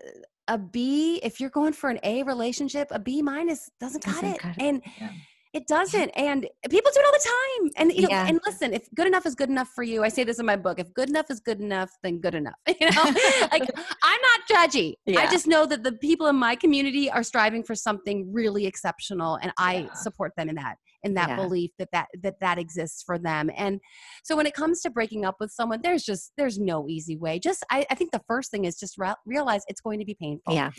a 0.48 0.58
B, 0.58 1.20
if 1.22 1.40
you're 1.40 1.50
going 1.50 1.72
for 1.72 1.90
an 1.90 1.98
A 2.02 2.22
relationship, 2.22 2.88
a 2.90 2.98
B 2.98 3.22
minus 3.22 3.70
doesn't 3.80 4.02
cut 4.04 4.14
Doesn't 4.14 4.34
it. 4.34 4.38
cut 4.40 4.56
it. 4.56 4.62
And 4.62 4.82
Yeah. 5.00 5.10
it 5.52 5.66
doesn't. 5.66 6.08
And 6.10 6.48
people 6.70 6.90
do 6.94 7.00
it 7.00 7.04
all 7.06 7.12
the 7.12 7.28
time. 7.28 7.70
And 7.76 7.92
you 7.92 8.02
know, 8.02 8.08
Yeah. 8.08 8.26
and 8.26 8.40
listen, 8.46 8.72
if 8.72 8.88
good 8.94 9.06
enough 9.06 9.26
is 9.26 9.34
good 9.34 9.50
enough 9.50 9.68
for 9.74 9.82
you, 9.84 10.02
I 10.02 10.08
say 10.08 10.24
this 10.24 10.38
in 10.38 10.46
my 10.46 10.56
book, 10.56 10.78
if 10.78 10.92
good 10.94 11.08
enough 11.10 11.30
is 11.30 11.40
good 11.40 11.60
enough, 11.60 11.90
then 12.02 12.18
good 12.20 12.34
enough. 12.34 12.54
You 12.80 12.90
know, 12.90 13.04
like 13.52 13.68
I'm 14.02 14.20
not 14.30 14.40
judgy. 14.50 14.94
I 15.08 15.26
just 15.30 15.46
know 15.46 15.66
that 15.66 15.84
the 15.84 15.92
people 15.92 16.26
in 16.26 16.36
my 16.36 16.56
community 16.56 17.10
are 17.10 17.22
striving 17.22 17.62
for 17.62 17.74
something 17.74 18.32
really 18.32 18.66
exceptional 18.66 19.36
and 19.36 19.52
I 19.58 19.74
Yeah. 19.74 19.92
support 19.94 20.32
them 20.36 20.48
in 20.48 20.54
that 20.56 20.76
in 21.04 21.14
that 21.14 21.30
Yeah. 21.30 21.36
belief 21.36 21.70
that 21.78 21.88
that 21.92 22.08
that 22.22 22.40
that 22.40 22.58
exists 22.58 23.02
for 23.02 23.18
them 23.18 23.50
and 23.56 23.80
so 24.22 24.36
when 24.36 24.46
it 24.46 24.54
comes 24.54 24.80
to 24.82 24.90
breaking 24.90 25.24
up 25.24 25.36
with 25.40 25.50
someone 25.50 25.80
there's 25.82 26.02
just 26.04 26.32
there's 26.36 26.58
no 26.58 26.88
easy 26.88 27.16
way 27.16 27.38
just 27.38 27.64
i, 27.70 27.84
I 27.90 27.94
think 27.94 28.12
the 28.12 28.22
first 28.28 28.50
thing 28.50 28.64
is 28.64 28.78
just 28.78 28.96
re- 28.98 29.14
realize 29.26 29.62
it's 29.68 29.80
going 29.80 29.98
to 29.98 30.04
be 30.04 30.14
painful 30.14 30.54
Yeah. 30.54 30.70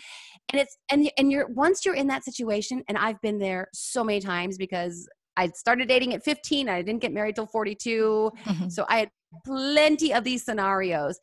and 0.51 0.61
it's 0.61 0.77
and 0.91 1.11
and 1.17 1.31
you're 1.31 1.47
once 1.49 1.85
you're 1.85 1.95
in 1.95 2.07
that 2.07 2.23
situation 2.23 2.83
and 2.87 2.97
i've 2.97 3.19
been 3.21 3.39
there 3.39 3.67
so 3.73 4.03
many 4.03 4.19
times 4.19 4.57
because 4.57 5.07
i 5.37 5.47
started 5.49 5.87
dating 5.87 6.13
at 6.13 6.23
15 6.23 6.69
i 6.69 6.81
didn't 6.81 7.01
get 7.01 7.11
married 7.13 7.35
till 7.35 7.47
42 7.47 8.31
Mhm. 8.45 8.71
so 8.71 8.85
i 8.89 8.97
had 8.99 9.09
plenty 9.45 10.13
of 10.13 10.23
these 10.23 10.43
scenarios 10.45 11.19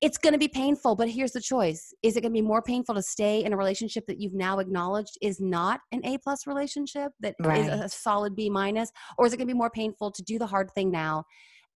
it's 0.00 0.16
going 0.16 0.32
to 0.32 0.38
be 0.38 0.48
painful 0.48 0.96
but 0.96 1.08
here's 1.08 1.32
the 1.32 1.40
choice. 1.40 1.92
Is 2.02 2.16
it 2.16 2.22
going 2.22 2.32
to 2.32 2.40
be 2.40 2.46
more 2.46 2.62
painful 2.62 2.94
to 2.94 3.02
stay 3.02 3.44
in 3.44 3.52
a 3.52 3.56
relationship 3.56 4.06
that 4.06 4.18
you've 4.20 4.34
now 4.34 4.58
acknowledged 4.58 5.18
is 5.20 5.40
not 5.40 5.80
an 5.92 6.00
a 6.04 6.18
plus 6.18 6.46
relationship 6.46 7.12
that 7.20 7.34
is 7.40 7.46
Right. 7.46 7.68
a 7.70 7.88
solid 7.88 8.34
b 8.34 8.48
minus? 8.48 8.90
Or 9.18 9.26
is 9.26 9.32
it 9.32 9.36
going 9.36 9.48
to 9.48 9.54
be 9.54 9.58
more 9.58 9.70
painful 9.70 10.10
to 10.12 10.22
do 10.22 10.38
the 10.38 10.46
hard 10.46 10.70
thing 10.72 10.90
now 10.90 11.24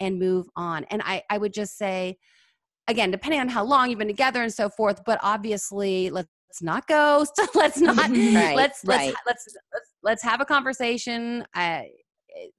and 0.01 0.19
move 0.19 0.47
on? 0.57 0.85
And 0.91 1.03
i 1.05 1.23
i 1.31 1.39
would 1.39 1.53
just 1.53 1.77
say 1.77 2.17
again 2.89 3.11
depending 3.11 3.41
on 3.41 3.49
how 3.49 3.65
long 3.65 3.91
you've 3.91 3.99
been 3.99 4.09
together 4.09 4.43
and 4.43 4.53
so 4.53 4.69
forth 4.69 5.03
but 5.05 5.19
obviously 5.23 6.11
let's 6.11 6.29
not 6.63 6.87
ghost. 6.87 7.33
Let's 7.55 7.81
not 7.81 7.97
Right, 8.11 8.55
let's 8.55 8.85
let's 8.85 8.87
right. 8.87 9.15
let's 9.27 9.45
let's 9.73 9.91
let's 10.05 10.23
have 10.23 10.41
a 10.41 10.45
conversation. 10.45 11.45
Uh, 11.53 11.83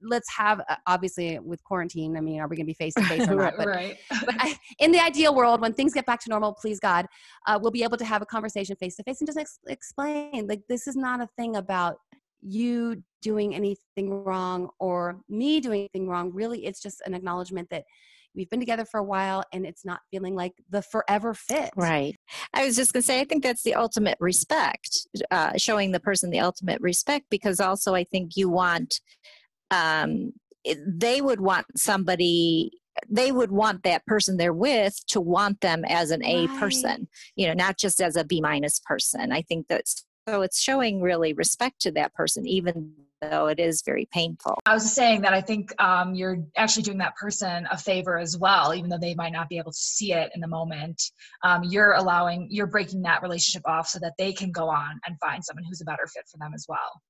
let's 0.02 0.28
have 0.34 0.60
uh, 0.68 0.76
obviously 0.86 1.38
with 1.38 1.62
quarantine 1.64 2.16
i 2.16 2.20
mean 2.20 2.40
are 2.40 2.48
we 2.48 2.56
going 2.56 2.66
to 2.66 2.70
be 2.70 2.74
face 2.74 2.94
to 2.94 3.04
face 3.04 3.28
or 3.28 3.34
not 3.36 3.54
but 3.56 3.66
right. 3.66 3.96
but 4.24 4.34
I, 4.38 4.58
in 4.78 4.92
the 4.92 5.00
ideal 5.00 5.34
world, 5.34 5.60
when 5.60 5.72
things 5.72 5.92
get 5.92 6.06
back 6.06 6.20
to 6.20 6.30
normal, 6.30 6.54
please 6.54 6.80
God, 6.80 7.06
uh, 7.46 7.58
we'll 7.60 7.72
be 7.72 7.82
able 7.82 7.96
to 7.98 8.04
have 8.04 8.22
a 8.22 8.26
conversation 8.26 8.76
face 8.76 8.96
to 8.96 9.02
face 9.02 9.20
and 9.20 9.28
just 9.28 9.38
ex- 9.38 9.58
explain 9.66 10.46
like 10.46 10.62
this 10.68 10.86
is 10.86 10.96
not 10.96 11.20
a 11.20 11.28
thing 11.36 11.56
about 11.56 11.96
you 12.42 13.02
doing 13.22 13.54
anything 13.54 14.10
wrong 14.10 14.68
or 14.78 15.20
me 15.28 15.60
doing 15.60 15.80
anything 15.80 16.08
wrong. 16.08 16.30
Really, 16.32 16.66
it's 16.66 16.80
just 16.80 17.00
an 17.06 17.14
acknowledgement 17.14 17.68
that 17.70 17.84
we've 18.34 18.50
been 18.50 18.60
together 18.60 18.84
for 18.84 19.00
a 19.00 19.04
while 19.04 19.42
and 19.54 19.64
it's 19.64 19.84
not 19.84 20.00
feeling 20.10 20.34
like 20.34 20.52
the 20.68 20.82
forever 20.82 21.32
fit. 21.32 21.70
Right. 21.74 22.14
I 22.52 22.66
was 22.66 22.76
just 22.76 22.92
going 22.92 23.00
to 23.00 23.06
say, 23.06 23.20
I 23.20 23.24
think 23.24 23.42
that's 23.42 23.62
the 23.62 23.74
ultimate 23.74 24.18
respect, 24.20 25.06
uh, 25.30 25.52
showing 25.56 25.90
the 25.90 26.00
person 26.00 26.28
the 26.28 26.40
ultimate 26.40 26.80
respect, 26.82 27.24
because 27.30 27.60
also 27.60 27.94
I 27.94 28.04
think 28.04 28.36
you 28.36 28.50
want, 28.50 29.00
um, 29.70 30.32
they 30.86 31.20
would 31.20 31.40
want 31.40 31.66
somebody, 31.76 32.72
they 33.08 33.30
would 33.30 33.50
want 33.50 33.82
that 33.84 34.04
person 34.06 34.36
they're 34.36 34.52
with 34.52 35.04
to 35.06 35.20
want 35.20 35.60
them 35.60 35.84
as 35.84 36.10
an 36.10 36.24
A 36.24 36.40
Right. 36.40 36.54
person, 36.54 37.08
you 37.36 37.46
know, 37.46 37.54
not 37.54 37.78
just 37.78 38.00
as 38.00 38.16
a 38.16 38.24
B 38.24 38.40
minus 38.40 38.80
person. 38.80 39.32
I 39.32 39.42
think 39.42 39.66
that's, 39.68 40.04
so 40.28 40.42
it's 40.42 40.60
showing 40.60 41.00
really 41.00 41.32
respect 41.32 41.80
to 41.82 41.92
that 41.92 42.14
person, 42.14 42.46
even 42.48 42.94
though 43.22 43.46
it 43.46 43.60
is 43.60 43.82
very 43.82 44.08
painful. 44.12 44.58
I 44.66 44.74
was 44.74 44.82
just 44.82 44.94
saying 44.94 45.22
that 45.22 45.32
I 45.32 45.40
think 45.40 45.72
um, 45.80 46.14
you're 46.14 46.38
actually 46.56 46.82
doing 46.82 46.98
that 46.98 47.14
person 47.16 47.66
a 47.70 47.78
favor 47.78 48.18
as 48.18 48.36
well, 48.36 48.74
even 48.74 48.90
though 48.90 48.98
they 48.98 49.14
might 49.14 49.32
not 49.32 49.48
be 49.48 49.58
able 49.58 49.72
to 49.72 49.78
see 49.78 50.12
it 50.12 50.32
in 50.34 50.40
the 50.40 50.48
moment. 50.48 51.00
Um, 51.44 51.62
you're 51.62 51.92
allowing, 51.92 52.48
you're 52.50 52.66
breaking 52.66 53.02
that 53.02 53.22
relationship 53.22 53.62
off 53.68 53.88
so 53.88 54.00
that 54.00 54.14
they 54.18 54.32
can 54.32 54.50
go 54.50 54.68
on 54.68 55.00
and 55.06 55.16
find 55.20 55.44
someone 55.44 55.64
who's 55.64 55.80
a 55.80 55.84
better 55.84 56.06
fit 56.12 56.24
for 56.30 56.38
them 56.38 56.52
as 56.54 56.66
well. 56.68 57.00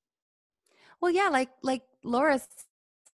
Well, 1.00 1.12
yeah, 1.12 1.28
like 1.28 1.50
like 1.62 1.82
Laura 2.06 2.38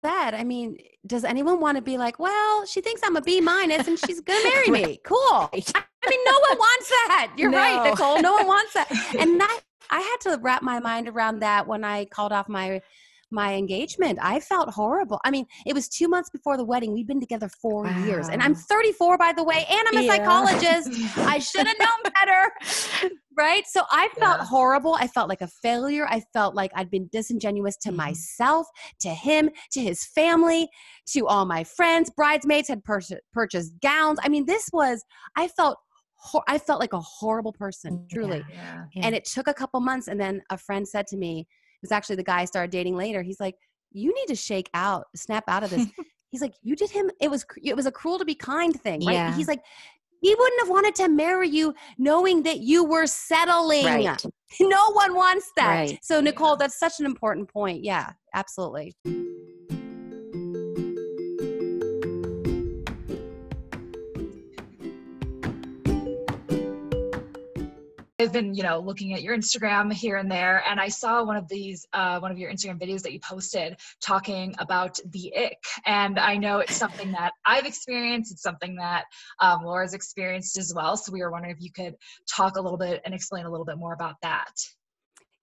said, 0.03 0.34
I 0.34 0.44
mean, 0.44 0.77
does 1.06 1.23
anyone 1.23 1.60
want 1.60 1.76
to 1.78 1.82
be 1.82 1.97
like, 1.97 2.19
well, 2.19 2.65
she 2.65 2.82
thinks 2.82 3.02
I'm 3.04 3.15
a 3.15 3.21
B 3.21 3.41
minus 3.41 3.88
and 3.88 3.97
she's 4.00 4.21
gonna 4.21 4.39
marry 4.56 4.69
me? 4.69 5.00
Cool. 5.04 5.17
I 5.54 6.10
mean, 6.10 6.19
no 6.26 6.39
one 6.50 6.58
wants 6.58 6.89
that. 6.89 7.34
You're 7.38 7.52
right, 7.52 7.76
No. 7.84 7.91
Nicole. 7.91 8.21
No 8.21 8.34
one 8.34 8.47
wants 8.47 8.73
that. 8.73 8.88
And 9.19 9.39
that 9.39 9.62
I 9.89 10.00
had 10.02 10.17
to 10.32 10.39
wrap 10.41 10.62
my 10.63 10.80
mind 10.80 11.08
around 11.08 11.39
that 11.39 11.67
when 11.67 11.84
I 11.84 12.06
called 12.06 12.32
off 12.32 12.47
my 12.50 12.82
my 13.30 13.56
engagement. 13.56 14.17
I 14.21 14.39
felt 14.39 14.69
horrible. 14.69 15.19
I 15.26 15.32
mean, 15.32 15.45
it 15.65 15.73
was 15.73 15.89
two 15.89 16.08
months 16.08 16.30
before 16.30 16.56
the 16.56 16.63
wedding. 16.63 16.93
We'd 16.93 17.08
been 17.08 17.19
together 17.19 17.50
four 17.62 17.86
years, 18.06 18.30
and 18.30 18.41
I'm 18.41 18.56
34, 18.56 19.17
by 19.17 19.34
the 19.34 19.43
way, 19.43 19.65
and 19.69 19.86
I'm 19.89 19.97
a 19.97 20.02
Yeah. 20.02 20.15
psychologist. 20.15 21.17
I 21.17 21.38
should 21.39 21.67
have 21.67 21.76
known 21.78 22.13
better. 22.21 23.10
Right. 23.38 23.63
So 23.67 23.84
I 23.91 24.10
felt 24.17 24.39
Yeah. 24.39 24.45
horrible. 24.45 24.95
I 24.95 25.08
felt 25.08 25.30
like 25.30 25.41
a 25.41 25.47
failure. 25.47 26.08
I 26.10 26.21
felt 26.34 26.56
like 26.56 26.71
I'd 26.73 26.89
been 26.89 27.08
disingenuous 27.12 27.78
to 27.78 27.89
Mhm. 27.91 27.95
myself, 27.97 28.67
to 29.02 29.10
him, 29.10 29.52
to 29.73 29.82
his 29.82 30.04
family, 30.04 30.67
to 31.13 31.28
all 31.28 31.45
my 31.45 31.63
friends. 31.63 32.10
Bridesmaids 32.10 32.67
had 32.67 32.84
pur- 32.84 33.02
purchased 33.32 33.80
gowns. 33.82 34.17
I 34.23 34.30
mean, 34.30 34.45
this 34.47 34.67
was, 34.73 35.04
I 35.36 35.47
felt, 35.50 35.78
hor- 36.15 36.43
I 36.47 36.58
felt 36.58 36.80
like 36.80 36.93
a 36.93 37.00
horrible 37.00 37.54
person, 37.54 38.08
truly. 38.12 38.43
Yeah. 38.50 38.86
Yeah. 38.95 39.06
And 39.06 39.15
it 39.15 39.23
took 39.26 39.47
a 39.47 39.54
couple 39.54 39.80
months. 39.82 40.08
And 40.08 40.19
then 40.19 40.41
a 40.50 40.58
friend 40.58 40.88
said 40.88 41.06
to 41.08 41.17
me, 41.17 41.41
it 41.41 41.47
was 41.84 41.91
actually 41.91 42.15
the 42.15 42.23
guy 42.23 42.41
I 42.41 42.45
started 42.45 42.71
dating 42.71 42.95
later. 42.95 43.21
He's 43.21 43.39
like, 43.39 43.54
you 43.91 44.13
need 44.15 44.28
to 44.30 44.36
shake 44.36 44.69
out, 44.73 45.06
snap 45.15 45.43
out 45.47 45.62
of 45.63 45.69
this. 45.69 45.86
He's 46.30 46.41
like, 46.41 46.56
you 46.62 46.76
did 46.76 46.89
him. 46.89 47.10
It 47.21 47.30
was, 47.32 47.45
it 47.63 47.73
was 47.76 47.86
a 47.86 47.91
cruel 47.91 48.17
to 48.19 48.26
be 48.26 48.36
kind 48.36 48.78
thing, 48.82 49.06
right? 49.06 49.13
Yeah. 49.13 49.34
He's 49.36 49.47
like, 49.47 49.62
he 50.21 50.36
wouldn't 50.36 50.62
have 50.62 50.69
wanted 50.69 50.95
to 50.95 51.10
marry 51.10 51.49
you 51.49 51.73
knowing 51.97 52.43
that 52.43 52.60
you 52.60 52.84
were 52.84 53.08
settling. 53.08 53.86
Right. 53.86 54.25
No 54.62 54.91
one 54.93 55.13
wants 55.13 55.51
that. 55.58 55.67
Right. 55.67 55.99
So, 56.01 56.21
Nicole, 56.21 56.56
that's 56.56 56.80
such 56.80 57.01
an 57.01 57.06
important 57.06 57.51
point. 57.51 57.84
Yeah, 57.84 58.13
absolutely. 58.34 58.95
I've 68.19 68.34
been, 68.34 68.56
you 68.56 68.63
know, 68.63 68.80
looking 68.80 69.13
at 69.13 69.21
your 69.21 69.38
Instagram 69.38 69.93
here 69.93 70.17
and 70.17 70.30
there, 70.30 70.63
and 70.67 70.80
I 70.80 70.88
saw 70.88 71.23
one 71.23 71.36
of 71.36 71.47
these, 71.47 71.86
uh, 71.93 72.19
one 72.19 72.32
of 72.32 72.39
your 72.39 72.51
Instagram 72.51 72.82
videos 72.82 73.03
that 73.03 73.13
you 73.13 73.19
posted 73.19 73.77
talking 74.03 74.56
about 74.58 74.97
the 75.12 75.32
ick. 75.38 75.60
And 75.86 76.17
I 76.17 76.36
know 76.36 76.58
it's 76.58 76.75
something 76.75 77.12
that 77.12 77.34
I've 77.45 77.65
experienced. 77.65 78.32
It's 78.32 78.41
something 78.41 78.75
that 78.77 79.03
um, 79.39 79.63
Laura's 79.63 79.93
experienced 79.93 80.58
as 80.58 80.73
well. 80.73 80.97
So 80.97 81.12
we 81.12 81.21
were 81.21 81.30
wondering 81.30 81.56
if 81.56 81.62
you 81.62 81.71
could 81.71 81.95
talk 82.27 82.58
a 82.58 82.62
little 82.62 82.77
bit 82.77 83.01
and 83.06 83.13
explain 83.13 83.45
a 83.45 83.51
little 83.51 83.65
bit 83.65 83.77
more 83.77 83.93
about 83.93 84.15
that. 84.23 84.53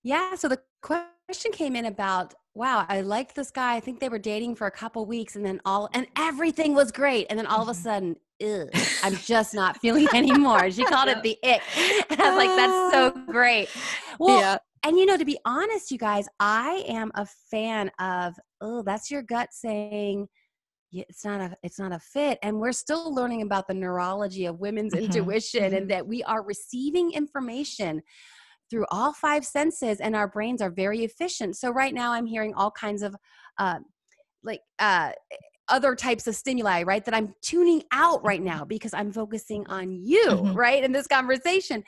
Yeah. 0.02 0.34
So 0.34 0.48
the 0.48 0.60
question 0.82 1.52
came 1.52 1.76
in 1.76 1.84
about, 1.84 2.34
wow, 2.54 2.86
I 2.88 3.02
liked 3.02 3.36
this 3.36 3.52
guy. 3.52 3.76
I 3.76 3.80
think 3.80 4.00
they 4.00 4.08
were 4.08 4.18
dating 4.18 4.56
for 4.56 4.66
a 4.66 4.72
couple 4.72 5.06
weeks, 5.06 5.36
and 5.36 5.46
then 5.46 5.60
all, 5.64 5.88
and 5.94 6.08
everything 6.18 6.74
was 6.74 6.90
great, 6.90 7.28
and 7.30 7.38
then 7.38 7.46
all 7.46 7.62
of 7.62 7.68
a 7.68 7.72
Mhm. 7.72 7.82
sudden, 7.82 8.16
Ugh, 8.42 8.68
I'm 9.02 9.16
just 9.16 9.54
not 9.54 9.78
feeling 9.78 10.08
anymore. 10.14 10.70
She 10.70 10.84
called 10.84 11.08
it 11.08 11.22
the 11.22 11.38
ick. 11.44 11.62
And 12.10 12.20
I 12.20 12.28
was 12.30 12.36
like, 12.36 12.56
that's 12.56 12.92
so 12.92 13.10
great. 13.32 13.68
Well, 14.18 14.40
yeah. 14.40 14.58
and 14.84 14.98
you 14.98 15.06
know, 15.06 15.16
to 15.16 15.24
be 15.24 15.38
honest, 15.44 15.90
you 15.90 15.98
guys, 15.98 16.26
I 16.40 16.84
am 16.88 17.10
a 17.14 17.26
fan 17.50 17.90
of, 17.98 18.34
oh, 18.60 18.82
that's 18.82 19.10
your 19.10 19.22
gut 19.22 19.48
saying 19.52 20.28
it's 20.92 21.24
not 21.24 21.40
a 21.40 21.56
it's 21.62 21.78
not 21.78 21.92
a 21.92 21.98
fit. 21.98 22.38
And 22.42 22.58
we're 22.60 22.72
still 22.72 23.12
learning 23.12 23.42
about 23.42 23.66
the 23.66 23.74
neurology 23.74 24.46
of 24.46 24.60
women's 24.60 24.94
Mhm. 24.94 25.02
intuition 25.04 25.74
and 25.74 25.90
that 25.90 26.06
we 26.06 26.22
are 26.22 26.42
receiving 26.42 27.12
information 27.12 28.02
through 28.70 28.86
all 28.90 29.12
five 29.12 29.44
senses 29.44 30.00
and 30.00 30.14
our 30.16 30.28
brains 30.28 30.62
are 30.62 30.70
very 30.70 31.04
efficient. 31.04 31.56
So 31.56 31.70
right 31.70 31.92
now 31.92 32.12
I'm 32.12 32.26
hearing 32.26 32.54
all 32.54 32.70
kinds 32.70 33.02
of 33.02 33.14
uh, 33.58 33.80
like 34.42 34.60
uh 34.78 35.12
other 35.68 35.94
types 35.94 36.26
of 36.26 36.36
stimuli, 36.36 36.82
right? 36.82 37.04
That 37.04 37.14
I'm 37.14 37.34
tuning 37.40 37.82
out 37.92 38.24
right 38.24 38.42
now 38.42 38.64
because 38.64 38.92
I'm 38.94 39.12
focusing 39.12 39.66
on 39.68 39.92
you, 39.92 40.26
Mhm. 40.26 40.54
right? 40.54 40.84
In 40.84 40.92
this 40.92 41.06
conversation. 41.06 41.84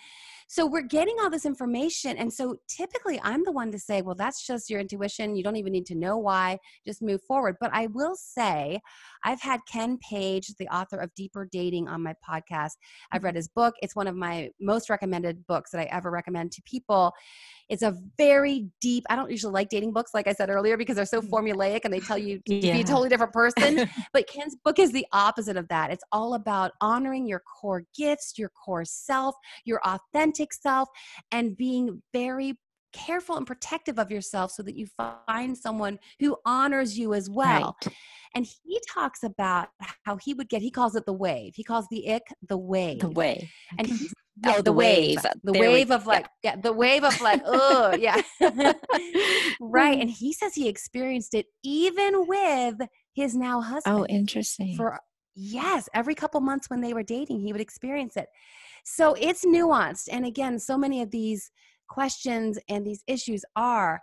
So 0.48 0.64
we're 0.64 0.82
getting 0.82 1.16
all 1.20 1.28
this 1.28 1.44
information. 1.44 2.16
And 2.16 2.32
so 2.32 2.56
typically 2.68 3.20
I'm 3.24 3.42
the 3.42 3.50
one 3.50 3.72
to 3.72 3.78
say, 3.78 4.02
well, 4.02 4.14
that's 4.14 4.46
just 4.46 4.70
your 4.70 4.80
intuition. 4.80 5.34
You 5.34 5.42
don't 5.42 5.56
even 5.56 5.72
need 5.72 5.86
to 5.86 5.96
know 5.96 6.16
why. 6.16 6.58
Just 6.86 7.02
move 7.02 7.20
forward. 7.24 7.56
But 7.60 7.70
I 7.72 7.88
will 7.88 8.14
say, 8.14 8.80
I've 9.26 9.42
had 9.42 9.60
Ken 9.70 9.98
Page, 9.98 10.46
the 10.58 10.68
author 10.68 10.96
of 10.96 11.12
Deeper 11.14 11.46
Dating, 11.50 11.88
on 11.88 12.02
my 12.02 12.14
podcast. 12.26 12.72
I've 13.12 13.24
read 13.24 13.34
his 13.34 13.48
book. 13.48 13.74
It's 13.82 13.96
one 13.96 14.06
of 14.06 14.14
my 14.14 14.50
most 14.60 14.88
recommended 14.88 15.46
books 15.46 15.72
that 15.72 15.80
I 15.80 15.84
ever 15.84 16.10
recommend 16.10 16.52
to 16.52 16.62
people. 16.62 17.12
It's 17.68 17.82
a 17.82 17.96
very 18.16 18.68
deep, 18.80 19.04
I 19.10 19.16
don't 19.16 19.30
usually 19.30 19.52
like 19.52 19.68
dating 19.68 19.92
books, 19.92 20.12
like 20.14 20.28
I 20.28 20.32
said 20.32 20.48
earlier, 20.48 20.76
because 20.76 20.94
they're 20.94 21.04
so 21.04 21.20
Mhm. 21.20 21.30
formulaic 21.30 21.80
and 21.84 21.92
they 21.92 21.98
tell 21.98 22.16
you 22.16 22.38
to 22.46 22.60
be 22.60 22.70
a 22.70 22.84
totally 22.84 23.08
different 23.08 23.32
person. 23.32 23.56
but 24.12 24.28
Ken's 24.28 24.54
book 24.64 24.78
is 24.78 24.92
the 24.92 25.06
opposite 25.12 25.56
of 25.56 25.66
that. 25.68 25.90
It's 25.90 26.04
all 26.12 26.34
about 26.34 26.72
honoring 26.80 27.26
your 27.26 27.40
core 27.40 27.82
gifts, 27.96 28.34
your 28.38 28.50
core 28.50 28.84
self, 28.84 29.34
your 29.64 29.80
authentic 29.84 30.52
self, 30.52 30.88
and 31.32 31.56
being 31.56 32.02
very 32.12 32.56
careful 32.96 33.36
and 33.36 33.46
protective 33.46 33.98
of 33.98 34.10
yourself 34.10 34.50
so 34.50 34.62
that 34.62 34.74
you 34.74 34.86
find 35.26 35.56
someone 35.56 35.98
who 36.18 36.36
honors 36.46 36.98
you 36.98 37.12
as 37.12 37.28
well. 37.28 37.76
Right. 37.84 37.94
And 38.34 38.46
he 38.64 38.80
talks 38.88 39.22
about 39.22 39.68
how 40.04 40.16
he 40.16 40.34
would 40.34 40.48
get, 40.48 40.62
he 40.62 40.70
calls 40.70 40.96
it 40.96 41.06
the 41.06 41.12
wave. 41.12 41.54
He 41.54 41.64
calls 41.64 41.86
the 41.90 42.12
ick 42.12 42.22
the 42.48 42.56
wave. 42.56 43.00
The 43.00 43.10
way. 43.10 43.50
And 43.78 43.86
he 43.86 44.10
oh, 44.46 44.62
the, 44.62 44.72
wave. 44.72 45.16
wave. 45.16 45.32
The 45.44 45.52
there 45.52 45.62
wave 45.62 45.88
we, 45.90 45.94
of 45.94 46.06
like, 46.06 46.26
yeah. 46.42 46.54
yeah. 46.54 46.60
the 46.60 46.72
wave 46.72 47.04
of 47.04 47.20
like, 47.20 47.42
oh, 47.44 47.94
yeah. 47.94 48.20
right. 49.60 50.00
And 50.00 50.10
he 50.10 50.32
says 50.32 50.54
he 50.54 50.68
experienced 50.68 51.34
it 51.34 51.46
even 51.62 52.26
with 52.26 52.76
his 53.14 53.34
now 53.34 53.58
oh, 53.58 53.62
husband. 53.62 53.98
Oh, 53.98 54.06
interesting. 54.06 54.76
For 54.76 54.98
yes, 55.34 55.88
every 55.94 56.14
couple 56.14 56.40
months 56.40 56.68
when 56.70 56.80
they 56.80 56.94
were 56.94 57.02
dating, 57.02 57.40
he 57.40 57.52
would 57.52 57.60
experience 57.60 58.16
it. 58.16 58.26
So 58.84 59.14
it's 59.18 59.44
nuanced. 59.44 60.08
And 60.10 60.24
again, 60.24 60.58
so 60.58 60.78
many 60.78 61.02
of 61.02 61.10
these 61.10 61.50
questions 61.88 62.58
and 62.68 62.86
these 62.86 63.02
issues 63.06 63.44
are 63.54 64.00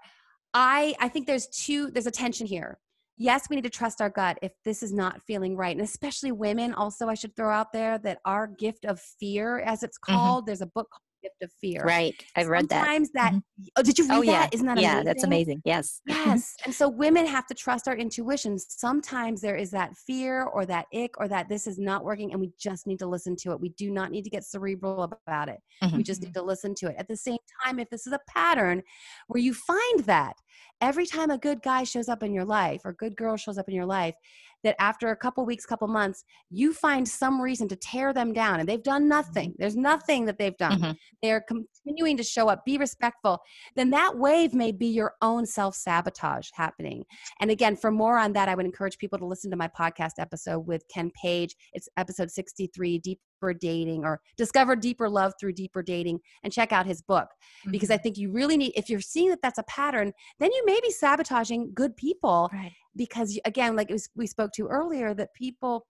I 0.54 0.96
I 1.00 1.10
think 1.10 1.28
there's 1.28 1.48
two 1.48 1.92
there's 1.92 2.08
a 2.08 2.12
tension 2.12 2.48
here 2.48 2.78
yes, 3.18 3.48
we 3.50 3.56
need 3.56 3.64
to 3.64 3.70
trust 3.70 4.02
our 4.02 4.10
gut 4.10 4.38
if 4.42 4.52
this 4.66 4.84
is 4.84 4.94
not 4.94 5.22
feeling 5.22 5.56
right. 5.56 5.76
And 5.76 5.86
especially 5.86 6.32
women, 6.32 6.74
also, 6.74 7.08
I 7.08 7.14
should 7.14 7.36
throw 7.36 7.52
out 7.52 7.72
there 7.72 7.98
that 8.00 8.20
our 8.26 8.48
gift 8.48 8.86
of 8.86 9.00
fear, 9.00 9.60
as 9.60 9.84
it's 9.84 9.98
mm-hmm. 9.98 10.14
called, 10.14 10.44
mm-hmm. 10.44 10.48
there's 10.48 10.62
a 10.62 10.68
book 10.68 10.90
called 10.90 11.03
gift 11.24 11.42
of 11.42 11.52
fear. 11.60 11.82
Right. 11.84 12.14
I've 12.36 12.48
read 12.48 12.70
that. 12.70 12.86
Sometimes 12.86 13.12
that, 13.14 13.34
mm-hmm. 13.34 13.66
oh, 13.76 13.82
did 13.82 13.98
you 13.98 14.08
read 14.08 14.18
oh, 14.18 14.22
that? 14.22 14.28
Yeah. 14.28 14.50
Isn't 14.52 14.68
that 14.68 14.80
yeah, 14.80 14.92
amazing? 14.92 15.06
that's 15.06 15.24
amazing. 15.24 15.62
Yes. 15.66 16.02
Yes. 16.24 16.56
and 16.64 16.74
so 16.74 16.88
women 16.88 17.26
have 17.26 17.48
to 17.48 17.54
trust 17.54 17.88
our 17.88 17.96
intuition. 17.96 18.58
Sometimes 18.58 19.42
there 19.42 19.56
is 19.56 19.72
that 19.72 19.96
fear 19.98 20.44
or 20.44 20.66
that 20.66 20.86
ick 20.94 21.12
or 21.18 21.28
that 21.28 21.50
this 21.50 21.68
is 21.68 21.78
not 21.80 22.04
working 22.04 22.32
and 22.32 22.40
we 22.40 22.52
just 22.60 22.88
need 22.88 23.00
to 23.00 23.08
listen 23.08 23.36
to 23.38 23.52
it. 23.52 23.60
We 23.60 23.70
do 23.70 23.92
not 23.92 24.12
need 24.12 24.24
to 24.24 24.30
get 24.30 24.44
cerebral 24.44 25.04
about 25.04 25.50
it. 25.50 25.60
Mm-hmm. 25.84 25.98
We 25.98 26.04
just 26.04 26.22
need 26.22 26.34
to 26.34 26.42
listen 26.42 26.76
to 26.76 26.88
it. 26.88 26.96
At 26.98 27.08
the 27.08 27.18
same 27.18 27.38
time, 27.64 27.80
if 27.80 27.90
this 27.90 28.08
is 28.08 28.14
a 28.14 28.20
pattern 28.28 28.84
where 29.28 29.42
you 29.42 29.54
find 29.54 30.00
that 30.02 30.36
every 30.82 31.06
time 31.06 31.30
a 31.30 31.38
good 31.38 31.62
guy 31.62 31.84
shows 31.84 32.10
up 32.10 32.24
in 32.24 32.34
your 32.34 32.46
life 32.46 32.82
or 32.86 32.94
good 32.94 33.16
girl 33.16 33.38
shows 33.38 33.58
up 33.58 33.68
in 33.68 33.76
your 33.76 33.86
life 33.86 34.16
that 34.64 34.76
after 34.80 35.10
a 35.10 35.16
couple 35.16 35.46
weeks 35.46 35.66
couple 35.66 35.88
months 35.88 36.24
you 36.50 36.74
find 36.74 37.08
some 37.08 37.42
reason 37.42 37.68
to 37.68 37.76
tear 37.76 38.14
them 38.14 38.34
down 38.34 38.60
and 38.60 38.68
they've 38.68 38.84
done 38.84 39.08
nothing. 39.08 39.50
Mm-hmm. 39.50 39.62
there's 39.62 39.76
nothing 39.76 40.26
that 40.26 40.38
they've 40.38 40.58
done. 40.58 40.80
Mm-hmm. 40.80 40.92
they're 41.22 41.44
continuing 41.48 42.18
to 42.18 42.24
show 42.24 42.50
up. 42.50 42.66
Be 42.66 42.78
respectful. 42.78 43.40
Then 43.76 43.90
that 43.92 44.18
wave 44.18 44.54
may 44.54 44.72
be 44.72 44.88
your 44.88 45.14
own 45.22 45.46
self-sabotage 45.46 46.50
happening. 46.54 47.04
And 47.40 47.52
again 47.52 47.76
for 47.76 47.92
more 47.92 48.18
on 48.18 48.34
that 48.34 48.50
i 48.50 48.56
would 48.56 48.66
encourage 48.66 48.98
people 48.98 49.20
to 49.20 49.26
listen 49.26 49.52
to 49.52 49.58
my 49.58 49.68
podcast 49.68 50.14
episode 50.20 50.60
with 50.60 50.88
ken 50.88 51.12
page. 51.22 51.56
It's 51.74 51.90
episode 51.98 52.32
63 52.32 53.00
deeper 53.00 53.54
dating 53.60 54.06
or 54.06 54.22
discover 54.38 54.76
deeper 54.76 55.10
love 55.10 55.34
through 55.40 55.54
deeper 55.54 55.84
dating 55.84 56.20
and 56.44 56.54
check 56.54 56.72
out 56.72 56.86
his 56.86 57.02
book. 57.02 57.28
Mm-hmm. 57.64 57.72
because 57.72 57.92
i 57.92 57.98
think 57.98 58.18
you 58.18 58.32
really 58.32 58.58
need 58.58 58.74
if 58.76 58.90
you're 58.90 59.00
seeing 59.00 59.30
that 59.30 59.42
that's 59.42 59.58
a 59.58 59.64
pattern 59.64 60.14
then 60.40 60.52
you 60.52 60.64
may 60.66 60.80
be 60.82 60.92
sabotaging 60.92 61.72
good 61.74 61.96
people 61.96 62.50
right 62.54 62.72
because 62.96 63.40
again 63.46 63.76
like 63.76 63.90
was, 63.90 64.10
we 64.16 64.28
spoke 64.28 64.52
to 64.54 64.68
earlier 64.68 65.14
that 65.14 65.34
people 65.34 65.86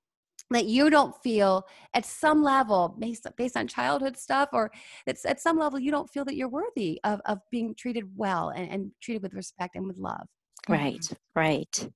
that 0.49 0.65
you 0.65 0.89
don't 0.89 1.15
feel 1.23 1.65
at 1.93 2.05
some 2.05 2.43
level 2.43 2.95
based, 2.99 3.27
based 3.37 3.57
on 3.57 3.67
childhood 3.67 4.17
stuff 4.17 4.49
or 4.53 4.71
it's 5.07 5.25
at 5.25 5.41
some 5.41 5.57
level 5.57 5.79
you 5.79 5.91
don't 5.91 6.09
feel 6.09 6.25
that 6.25 6.35
you're 6.35 6.49
worthy 6.49 6.99
of, 7.03 7.21
of 7.25 7.39
being 7.51 7.73
treated 7.75 8.05
well 8.15 8.49
and, 8.49 8.69
and 8.69 8.91
treated 9.01 9.21
with 9.21 9.33
respect 9.33 9.75
and 9.75 9.87
with 9.87 9.97
love. 9.97 10.25
Right 10.69 10.99
mm-hmm. 10.99 11.39
right. 11.39 11.89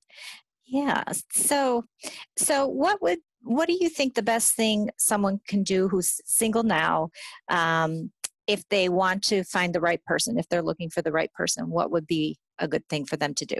Yeah 0.66 1.04
so 1.32 1.84
so 2.36 2.66
what 2.66 3.00
would 3.02 3.18
what 3.42 3.68
do 3.68 3.76
you 3.80 3.88
think 3.88 4.14
the 4.14 4.22
best 4.22 4.54
thing 4.54 4.90
someone 4.98 5.40
can 5.46 5.62
do 5.62 5.88
who's 5.88 6.20
single 6.26 6.62
now 6.62 7.10
um, 7.48 8.10
if 8.46 8.66
they 8.70 8.88
want 8.88 9.22
to 9.22 9.44
find 9.44 9.74
the 9.74 9.80
right 9.80 10.02
person 10.04 10.38
if 10.38 10.48
they're 10.48 10.62
looking 10.62 10.90
for 10.90 11.02
the 11.02 11.12
right 11.12 11.32
person 11.32 11.70
what 11.70 11.90
would 11.90 12.06
be 12.06 12.38
a 12.58 12.68
good 12.68 12.86
thing 12.88 13.04
for 13.04 13.16
them 13.16 13.34
to 13.34 13.46
do 13.46 13.56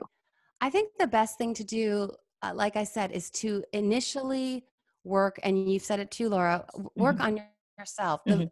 I 0.61 0.71
think 0.71 0.93
the 0.99 1.07
best 1.07 1.39
thing 1.39 1.55
to 1.55 1.65
do, 1.65 2.11
uh, 2.43 2.53
like 2.55 2.77
I 2.77 2.85
said, 2.85 3.13
is 3.13 3.31
to 3.31 3.65
initially 3.73 4.65
work, 5.05 5.39
and 5.43 5.71
you've 5.71 5.83
said 5.83 6.01
it 6.01 6.11
too, 6.11 6.29
Laura, 6.29 6.65
work 6.97 7.17
mm-hmm. 7.17 7.39
on 7.39 7.41
yourself. 7.79 8.21
The, 8.27 8.33
mm-hmm. 8.33 8.45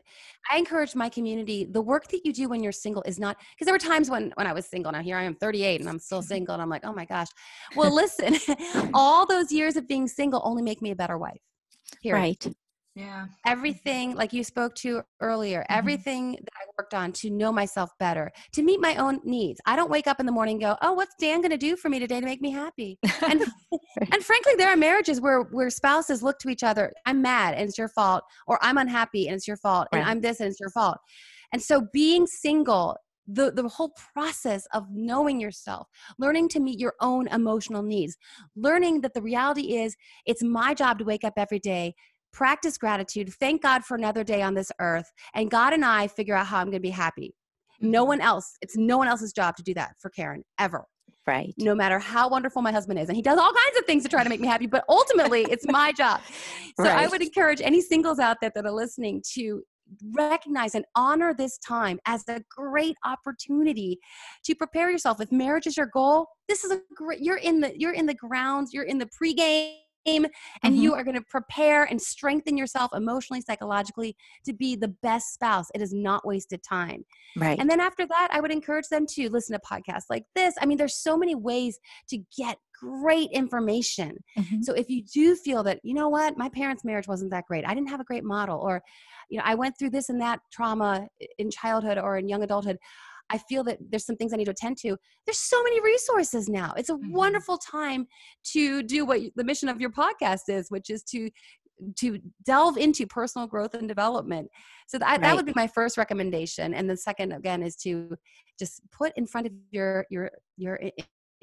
I 0.51 0.59
encourage 0.59 0.95
my 0.95 1.09
community, 1.09 1.65
the 1.65 1.83
work 1.83 2.09
that 2.09 2.25
you 2.25 2.33
do 2.33 2.49
when 2.49 2.63
you're 2.63 2.73
single 2.73 3.03
is 3.03 3.19
not, 3.19 3.37
because 3.55 3.67
there 3.67 3.75
were 3.75 3.79
times 3.79 4.09
when, 4.09 4.33
when 4.37 4.47
I 4.47 4.53
was 4.53 4.67
single, 4.67 4.93
now 4.93 5.03
here 5.03 5.17
I 5.17 5.25
am 5.25 5.35
38 5.35 5.81
and 5.81 5.89
I'm 5.89 5.99
still 5.99 6.23
single 6.35 6.55
and 6.55 6.63
I'm 6.63 6.71
like, 6.71 6.85
oh 6.85 6.93
my 6.93 7.05
gosh. 7.05 7.29
Well, 7.75 7.95
listen, 7.95 8.37
all 8.95 9.27
those 9.27 9.51
years 9.51 9.77
of 9.77 9.89
being 9.89 10.07
single 10.07 10.41
only 10.45 10.63
make 10.63 10.81
me 10.81 10.93
a 10.93 10.97
better 10.97 11.19
wife. 11.19 11.41
Period. 12.03 12.21
Right. 12.21 12.57
Yeah. 12.97 13.27
Everything, 13.47 14.15
like 14.15 14.33
you 14.33 14.43
spoke 14.43 14.75
to 14.77 15.03
earlier, 15.21 15.61
mm-hmm. 15.61 15.79
everything 15.79 16.33
that 16.33 16.53
I 16.55 16.65
worked 16.79 16.95
on 16.95 17.13
to 17.13 17.29
know 17.29 17.53
myself 17.53 17.91
better, 18.01 18.33
to 18.53 18.63
meet 18.63 18.81
my 18.81 18.97
own 18.97 19.21
needs. 19.23 19.61
I 19.67 19.77
don't 19.77 19.91
wake 19.91 20.07
up 20.07 20.19
in 20.19 20.25
the 20.25 20.33
morning 20.33 20.55
and 20.55 20.63
go, 20.63 20.77
"Oh, 20.81 20.95
what's 20.95 21.15
Dan 21.21 21.43
going 21.43 21.51
to 21.51 21.59
do 21.59 21.77
for 21.77 21.91
me 21.91 21.99
today 21.99 22.21
to 22.21 22.27
make 22.27 22.41
me 22.41 22.51
happy?" 22.51 22.99
And 23.23 23.45
and 24.13 24.25
frankly, 24.25 24.55
there 24.57 24.71
are 24.71 24.77
marriages 24.77 25.21
where 25.21 25.43
where 25.43 25.69
spouses 25.69 26.23
look 26.23 26.39
to 26.39 26.49
each 26.49 26.63
other, 26.63 26.91
"I'm 27.05 27.21
mad 27.21 27.53
and 27.53 27.69
it's 27.69 27.77
your 27.77 27.91
fault," 27.91 28.25
or 28.47 28.59
"I'm 28.63 28.79
unhappy 28.79 29.29
and 29.29 29.37
it's 29.37 29.47
your 29.47 29.59
fault," 29.59 29.89
and 29.93 30.03
"I'm 30.03 30.23
this 30.23 30.41
and 30.41 30.49
it's 30.49 30.59
your 30.59 30.71
fault." 30.71 30.97
And 31.53 31.63
so 31.63 31.87
being 31.93 32.27
single 32.27 32.97
the, 33.29 33.51
the 33.51 33.69
whole 33.69 33.93
process 34.15 34.67
of 34.73 34.87
knowing 34.91 35.41
yourself, 35.41 35.89
learning 36.19 36.49
to 36.51 36.61
meet 36.61 36.79
your 36.79 36.95
own 37.01 37.27
emotional 37.29 37.83
needs, 37.83 38.17
learning 38.55 39.01
that 39.01 39.15
the 39.15 39.23
reality 39.23 39.77
is 39.77 39.97
it's 40.27 40.45
my 40.45 40.75
job 40.75 40.99
to 40.99 41.05
wake 41.05 41.25
up 41.25 41.35
every 41.37 41.59
day, 41.59 41.95
practice 42.37 42.77
gratitude, 42.77 43.33
thank 43.41 43.63
God 43.63 43.83
for 43.83 43.97
another 43.97 44.23
day 44.23 44.43
on 44.43 44.55
this 44.55 44.71
earth, 44.79 45.11
and 45.35 45.51
God 45.51 45.73
and 45.73 45.85
I 45.85 46.07
figure 46.07 46.37
out 46.37 46.47
how 46.47 46.59
I'm 46.59 46.67
going 46.67 46.75
to 46.75 46.81
be 46.81 46.91
happy. 46.91 47.35
No 47.81 48.03
mm-hmm. 48.03 48.09
one 48.09 48.21
else, 48.21 48.57
it's 48.61 48.77
no 48.77 48.99
one 48.99 49.09
else's 49.09 49.33
job 49.33 49.57
to 49.57 49.63
do 49.63 49.73
that 49.75 49.93
for 49.99 50.11
Karen, 50.11 50.45
ever. 50.59 50.85
Right. 51.27 51.55
No 51.59 51.75
matter 51.75 51.99
how 51.99 52.29
wonderful 52.29 52.63
my 52.63 52.71
husband 52.71 53.01
is. 53.01 53.09
And 53.09 53.17
he 53.17 53.23
does 53.23 53.37
all 53.37 53.53
kinds 53.53 53.79
of 53.79 53.85
things 53.85 54.05
to 54.05 54.09
try 54.09 54.23
to 54.23 54.29
make 54.29 54.41
me 54.41 54.47
happy, 54.47 54.69
but 54.69 54.85
ultimately 54.89 55.45
it's 55.51 55.67
my 55.67 55.93
job. 55.93 56.21
So 56.79 56.85
right. 56.85 57.05
I 57.05 57.07
would 57.07 57.23
encourage 57.23 57.63
any 57.63 57.81
singles 57.81 58.19
out 58.19 58.37
there 58.43 58.53
that 58.55 58.67
are 58.67 58.71
listening 58.71 59.23
to 59.33 59.63
recognize 60.13 60.75
and 60.75 60.85
honor 60.95 61.33
this 61.33 61.57
time 61.57 61.99
as 62.05 62.23
a 62.29 62.43
great 62.55 62.97
opportunity 63.07 63.99
to 64.45 64.55
prepare 64.55 64.91
yourself 64.91 65.23
if 65.23 65.33
marriage 65.33 65.67
is 65.67 65.77
your 65.77 65.87
goal 65.87 66.27
this 66.49 66.65
is 66.65 66.73
a 66.73 66.81
great 66.95 67.21
you're 67.21 67.37
in 67.37 67.61
the 67.61 67.73
you're 67.79 67.93
in 67.93 68.05
the 68.05 68.15
grounds 68.15 68.75
you're 68.75 68.85
in 68.85 68.99
the 68.99 69.07
pregame 69.07 69.77
and 70.07 70.27
mm-hmm. 70.63 70.75
you 70.75 70.95
are 70.95 71.05
going 71.05 71.17
to 71.17 71.25
prepare 71.29 71.85
and 71.85 72.01
strengthen 72.01 72.57
yourself 72.57 72.93
emotionally, 72.95 73.41
psychologically 73.41 74.17
to 74.45 74.53
be 74.53 74.77
the 74.77 74.89
best 75.03 75.35
spouse. 75.35 75.67
It 75.75 75.83
is 75.83 75.93
not 75.93 76.27
wasted 76.27 76.63
time. 76.63 77.05
Right. 77.37 77.59
And 77.59 77.69
then 77.69 77.81
after 77.81 78.07
that, 78.07 78.29
I 78.31 78.41
would 78.41 78.53
encourage 78.53 78.89
them 78.89 79.07
to 79.15 79.29
listen 79.29 79.59
to 79.59 79.67
podcasts 79.67 80.05
like 80.09 80.25
this. 80.35 80.55
I 80.61 80.67
mean, 80.67 80.79
there's 80.79 80.97
so 80.97 81.17
many 81.17 81.35
ways 81.35 81.79
to 82.09 82.19
get 82.37 82.59
great 82.81 83.31
information. 83.33 84.17
Mm-hmm. 84.39 84.63
So 84.63 84.75
if 84.75 84.89
you 84.89 85.03
do 85.03 85.35
feel 85.35 85.63
that, 85.65 85.81
you 85.83 85.95
know 85.95 86.09
what, 86.09 86.37
my 86.37 86.49
parents' 86.51 86.85
marriage 86.85 87.09
wasn't 87.09 87.31
that 87.31 87.47
great, 87.47 87.67
I 87.67 87.75
didn't 87.75 87.89
have 87.89 88.01
a 88.01 88.05
great 88.05 88.25
model, 88.25 88.59
or, 88.59 88.83
you 89.31 89.39
know, 89.39 89.45
I 89.47 89.55
went 89.55 89.79
through 89.79 89.91
this 89.91 90.09
and 90.09 90.21
that 90.21 90.41
trauma 90.53 91.09
in 91.39 91.51
childhood 91.51 91.99
or 91.99 92.19
in 92.19 92.29
young 92.29 92.43
adulthood. 92.43 92.79
I 93.31 93.39
feel 93.39 93.65
that 93.65 93.79
there's 93.91 94.07
some 94.07 94.17
things 94.17 94.33
I 94.33 94.37
need 94.37 94.45
to 94.45 94.53
attend 94.53 94.79
to. 94.79 94.97
There's 95.27 95.39
so 95.39 95.63
many 95.63 95.81
resources 95.81 96.49
now. 96.49 96.73
It's 96.77 96.91
a 96.91 96.95
mm-hmm. 96.95 97.13
wonderful 97.13 97.59
time 97.59 98.07
to 98.53 98.83
do 98.83 99.05
what 99.05 99.21
the 99.35 99.45
mission 99.45 99.69
of 99.69 99.81
your 99.81 99.91
podcast 99.91 100.49
is, 100.49 100.71
which 100.71 100.91
is 100.91 101.03
to 101.05 101.31
to 101.97 102.19
delve 102.45 102.79
into 102.79 103.07
personal 103.07 103.47
growth 103.47 103.75
and 103.75 103.87
development. 103.87 104.49
So 104.89 104.99
that, 104.99 105.07
right. 105.07 105.21
that 105.21 105.37
would 105.37 105.45
be 105.45 105.53
my 105.55 105.67
first 105.67 105.99
recommendation. 105.99 106.73
And 106.73 106.89
the 106.89 106.97
second 106.97 107.33
again 107.33 107.63
is 107.63 107.77
to 107.83 108.17
just 108.59 108.81
put 108.93 109.13
in 109.17 109.27
front 109.27 109.47
of 109.47 109.53
your 109.71 110.07
your 110.11 110.31
your 110.57 110.79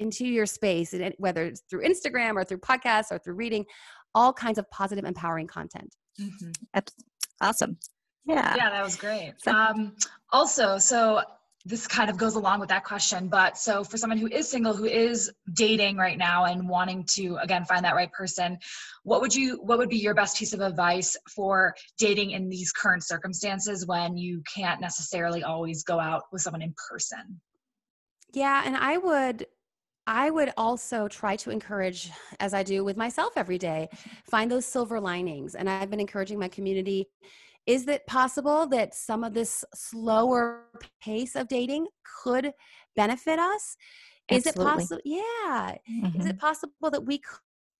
into 0.00 0.26
your 0.26 0.46
space, 0.46 0.92
and 0.92 1.14
whether 1.18 1.44
it's 1.44 1.62
through 1.70 1.84
Instagram 1.84 2.34
or 2.34 2.44
through 2.44 2.58
podcasts 2.58 3.12
or 3.12 3.18
through 3.18 3.34
reading, 3.34 3.64
all 4.14 4.32
kinds 4.32 4.58
of 4.58 4.68
positive, 4.70 5.04
empowering 5.04 5.46
content. 5.46 5.94
Mm-hmm. 6.20 6.50
That's 6.72 6.92
awesome. 7.40 7.78
Yeah. 8.24 8.54
Yeah, 8.56 8.70
that 8.70 8.82
was 8.82 8.96
great. 8.96 9.34
Um, 9.46 9.94
also, 10.32 10.78
so 10.78 11.22
this 11.64 11.86
kind 11.86 12.10
of 12.10 12.16
goes 12.18 12.34
along 12.34 12.60
with 12.60 12.68
that 12.68 12.84
question 12.84 13.28
but 13.28 13.56
so 13.56 13.82
for 13.82 13.96
someone 13.96 14.18
who 14.18 14.28
is 14.28 14.48
single 14.48 14.74
who 14.74 14.84
is 14.84 15.30
dating 15.54 15.96
right 15.96 16.18
now 16.18 16.44
and 16.44 16.68
wanting 16.68 17.04
to 17.08 17.36
again 17.42 17.64
find 17.64 17.84
that 17.84 17.94
right 17.94 18.12
person 18.12 18.58
what 19.02 19.20
would 19.20 19.34
you 19.34 19.56
what 19.62 19.78
would 19.78 19.88
be 19.88 19.96
your 19.96 20.14
best 20.14 20.38
piece 20.38 20.52
of 20.52 20.60
advice 20.60 21.16
for 21.34 21.74
dating 21.98 22.32
in 22.32 22.48
these 22.48 22.70
current 22.72 23.02
circumstances 23.02 23.86
when 23.86 24.16
you 24.16 24.42
can't 24.52 24.80
necessarily 24.80 25.42
always 25.42 25.82
go 25.82 25.98
out 25.98 26.24
with 26.32 26.42
someone 26.42 26.62
in 26.62 26.74
person 26.90 27.40
yeah 28.32 28.62
and 28.64 28.76
i 28.76 28.98
would 28.98 29.46
I 30.06 30.28
would 30.28 30.52
also 30.58 31.08
try 31.08 31.36
to 31.36 31.50
encourage, 31.50 32.10
as 32.38 32.52
I 32.52 32.62
do 32.62 32.84
with 32.84 32.96
myself 32.96 33.32
every 33.36 33.56
day, 33.56 33.88
find 34.28 34.50
those 34.50 34.66
silver 34.66 35.00
linings. 35.00 35.54
And 35.54 35.68
I've 35.68 35.88
been 35.88 36.00
encouraging 36.00 36.38
my 36.38 36.48
community 36.48 37.08
is 37.66 37.88
it 37.88 38.06
possible 38.06 38.66
that 38.68 38.94
some 38.94 39.24
of 39.24 39.34
this 39.34 39.64
slower 39.74 40.64
pace 41.02 41.34
of 41.34 41.48
dating 41.48 41.86
could 42.22 42.52
benefit 42.96 43.38
us? 43.38 43.76
Is 44.30 44.46
it 44.46 44.56
possible? 44.56 45.00
Yeah. 45.04 45.74
Mm-hmm. 45.90 46.20
Is 46.20 46.26
it 46.26 46.38
possible 46.38 46.90
that 46.90 47.04
we 47.04 47.20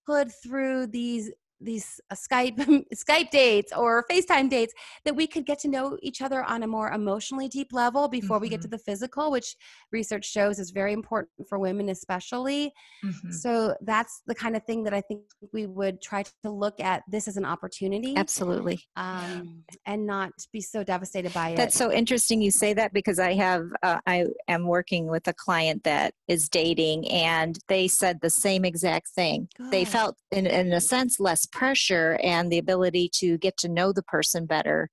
could, 0.06 0.30
through 0.42 0.88
these 0.88 1.30
these 1.60 2.00
uh, 2.10 2.14
Skype 2.14 2.84
Skype 2.94 3.30
dates 3.30 3.72
or 3.76 4.04
FaceTime 4.10 4.48
dates 4.48 4.72
that 5.04 5.14
we 5.14 5.26
could 5.26 5.46
get 5.46 5.58
to 5.60 5.68
know 5.68 5.98
each 6.02 6.22
other 6.22 6.44
on 6.44 6.62
a 6.62 6.66
more 6.66 6.90
emotionally 6.90 7.48
deep 7.48 7.72
level 7.72 8.08
before 8.08 8.36
mm-hmm. 8.36 8.42
we 8.42 8.48
get 8.48 8.60
to 8.62 8.68
mm-hmm. 8.68 8.72
the 8.72 8.78
physical, 8.78 9.30
which 9.30 9.56
research 9.92 10.30
shows 10.30 10.58
is 10.58 10.70
very 10.70 10.92
important 10.92 11.30
for 11.48 11.58
women 11.58 11.88
especially. 11.88 12.72
Mm-hmm. 13.04 13.30
So 13.30 13.74
that's 13.82 14.22
the 14.26 14.34
kind 14.34 14.56
of 14.56 14.64
thing 14.64 14.84
that 14.84 14.94
I 14.94 15.00
think 15.00 15.22
we 15.52 15.66
would 15.66 16.00
try 16.00 16.22
to 16.22 16.50
look 16.50 16.80
at 16.80 17.02
this 17.08 17.28
as 17.28 17.36
an 17.36 17.44
opportunity. 17.44 18.16
Absolutely. 18.16 18.80
Um, 18.96 19.64
and 19.86 20.06
not 20.06 20.32
be 20.52 20.60
so 20.60 20.84
devastated 20.84 21.32
by 21.32 21.50
it. 21.50 21.56
That's 21.56 21.76
so 21.76 21.92
interesting 21.92 22.40
you 22.40 22.50
say 22.50 22.74
that 22.74 22.92
because 22.92 23.18
I 23.18 23.34
have 23.34 23.64
uh, 23.82 23.98
I 24.06 24.26
am 24.48 24.66
working 24.66 25.06
with 25.06 25.26
a 25.28 25.32
client 25.32 25.84
that 25.84 26.14
is 26.28 26.48
dating 26.48 27.08
and 27.10 27.58
they 27.68 27.88
said 27.88 28.20
the 28.20 28.30
same 28.30 28.64
exact 28.64 29.08
thing. 29.08 29.48
Good. 29.56 29.70
They 29.70 29.84
felt 29.84 30.16
in, 30.30 30.46
in 30.46 30.72
a 30.72 30.80
sense 30.80 31.20
less 31.20 31.43
pressure 31.46 32.18
and 32.22 32.50
the 32.50 32.58
ability 32.58 33.10
to 33.14 33.38
get 33.38 33.56
to 33.58 33.68
know 33.68 33.92
the 33.92 34.02
person 34.02 34.46
better 34.46 34.90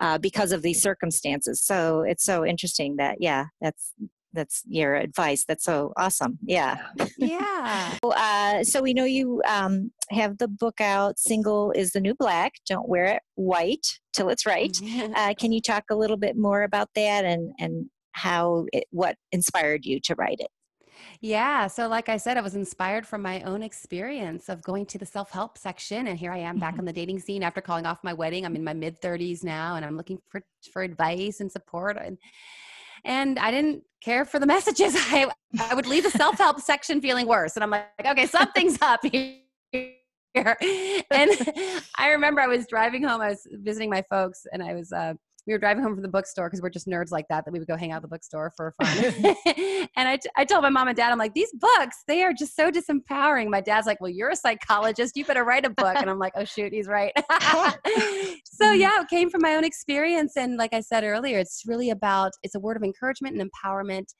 uh, 0.00 0.18
because 0.18 0.52
of 0.52 0.62
these 0.62 0.82
circumstances. 0.82 1.62
So 1.62 2.02
it's 2.02 2.24
so 2.24 2.44
interesting 2.44 2.96
that, 2.96 3.16
yeah, 3.20 3.46
that's 3.60 3.92
that's 4.32 4.62
your 4.68 4.94
advice. 4.94 5.44
That's 5.44 5.64
so 5.64 5.92
awesome. 5.96 6.38
Yeah. 6.42 6.78
Yeah. 7.18 7.96
so, 8.04 8.12
uh, 8.12 8.64
so 8.64 8.80
we 8.80 8.94
know 8.94 9.04
you 9.04 9.42
um, 9.48 9.90
have 10.10 10.38
the 10.38 10.48
book 10.48 10.80
out. 10.80 11.18
Single 11.18 11.72
is 11.72 11.90
the 11.90 12.00
new 12.00 12.14
black. 12.14 12.54
Don't 12.68 12.88
wear 12.88 13.06
it 13.06 13.22
white 13.34 13.98
till 14.12 14.28
it's 14.28 14.46
right. 14.46 14.76
Uh, 15.16 15.34
can 15.34 15.52
you 15.52 15.60
talk 15.60 15.84
a 15.90 15.96
little 15.96 16.16
bit 16.16 16.36
more 16.36 16.62
about 16.62 16.88
that 16.94 17.24
and 17.24 17.52
and 17.58 17.90
how 18.12 18.66
it, 18.72 18.84
what 18.90 19.16
inspired 19.32 19.84
you 19.84 20.00
to 20.00 20.14
write 20.14 20.40
it? 20.40 20.50
Yeah. 21.20 21.66
So, 21.66 21.88
like 21.88 22.08
I 22.08 22.16
said, 22.16 22.36
I 22.36 22.40
was 22.40 22.54
inspired 22.54 23.06
from 23.06 23.22
my 23.22 23.42
own 23.42 23.62
experience 23.62 24.48
of 24.48 24.62
going 24.62 24.86
to 24.86 24.98
the 24.98 25.06
self 25.06 25.30
help 25.30 25.58
section. 25.58 26.06
And 26.06 26.18
here 26.18 26.32
I 26.32 26.38
am 26.38 26.58
back 26.58 26.72
mm-hmm. 26.72 26.80
on 26.80 26.84
the 26.86 26.92
dating 26.92 27.20
scene 27.20 27.42
after 27.42 27.60
calling 27.60 27.86
off 27.86 28.02
my 28.02 28.12
wedding. 28.12 28.44
I'm 28.44 28.56
in 28.56 28.64
my 28.64 28.74
mid 28.74 29.00
30s 29.00 29.44
now 29.44 29.76
and 29.76 29.84
I'm 29.84 29.96
looking 29.96 30.18
for, 30.28 30.42
for 30.72 30.82
advice 30.82 31.40
and 31.40 31.50
support. 31.50 31.96
And, 31.96 32.18
and 33.04 33.38
I 33.38 33.50
didn't 33.50 33.82
care 34.00 34.24
for 34.24 34.38
the 34.38 34.46
messages. 34.54 34.94
I, 34.96 35.30
I 35.58 35.74
would 35.74 35.86
leave 35.86 36.04
the 36.04 36.10
self 36.10 36.38
help 36.38 36.60
section 36.60 37.00
feeling 37.00 37.26
worse. 37.26 37.56
And 37.56 37.64
I'm 37.64 37.70
like, 37.70 37.86
okay, 38.04 38.26
something's 38.26 38.80
up 38.82 39.00
here. 39.12 39.40
And 41.12 41.32
I 41.98 42.10
remember 42.10 42.40
I 42.40 42.46
was 42.46 42.66
driving 42.68 43.02
home, 43.02 43.20
I 43.20 43.30
was 43.30 43.48
visiting 43.50 43.90
my 43.90 44.02
folks, 44.08 44.46
and 44.52 44.62
I 44.62 44.74
was 44.74 44.92
uh, 44.92 45.14
we 45.46 45.52
were 45.52 45.58
driving 45.58 45.82
home 45.82 45.94
from 45.94 46.02
the 46.02 46.08
bookstore 46.08 46.48
because 46.48 46.62
we're 46.62 46.70
just 46.70 46.86
nerds 46.86 47.10
like 47.10 47.26
that 47.28 47.44
that 47.44 47.52
we 47.52 47.58
would 47.58 47.68
go 47.68 47.76
hang 47.76 47.92
out 47.92 47.96
at 47.96 48.02
the 48.02 48.08
bookstore 48.08 48.52
for 48.56 48.74
fun. 48.82 49.36
And 49.96 50.08
I, 50.08 50.16
t- 50.16 50.30
I 50.36 50.44
told 50.44 50.62
my 50.62 50.70
mom 50.70 50.88
and 50.88 50.96
dad 50.96 51.10
i'm 51.10 51.18
like 51.18 51.34
these 51.34 51.52
books 51.52 52.04
they 52.06 52.22
are 52.22 52.32
just 52.32 52.54
so 52.54 52.70
disempowering. 52.70 53.48
My 53.48 53.60
dad's 53.60 53.86
like 53.86 54.00
well 54.00 54.10
you're 54.10 54.30
a 54.30 54.36
psychologist 54.36 55.16
you 55.16 55.24
better 55.24 55.44
write 55.44 55.64
a 55.64 55.70
book. 55.70 55.96
And 55.96 56.08
i'm 56.08 56.18
like 56.18 56.32
oh 56.36 56.44
shoot 56.44 56.72
he's 56.72 56.86
right. 56.86 57.12
So 58.44 58.72
yeah 58.72 59.00
it 59.00 59.08
came 59.08 59.30
from 59.30 59.42
my 59.42 59.54
own 59.54 59.64
experience 59.64 60.36
and 60.36 60.56
like 60.56 60.74
i 60.74 60.80
said 60.80 61.02
earlier 61.04 61.38
it's 61.38 61.62
really 61.66 61.90
about 61.90 62.32
it's 62.42 62.54
a 62.54 62.60
word 62.60 62.76
of 62.76 62.82
encouragement 62.82 63.38
and 63.38 63.50
empowerment 63.50 64.14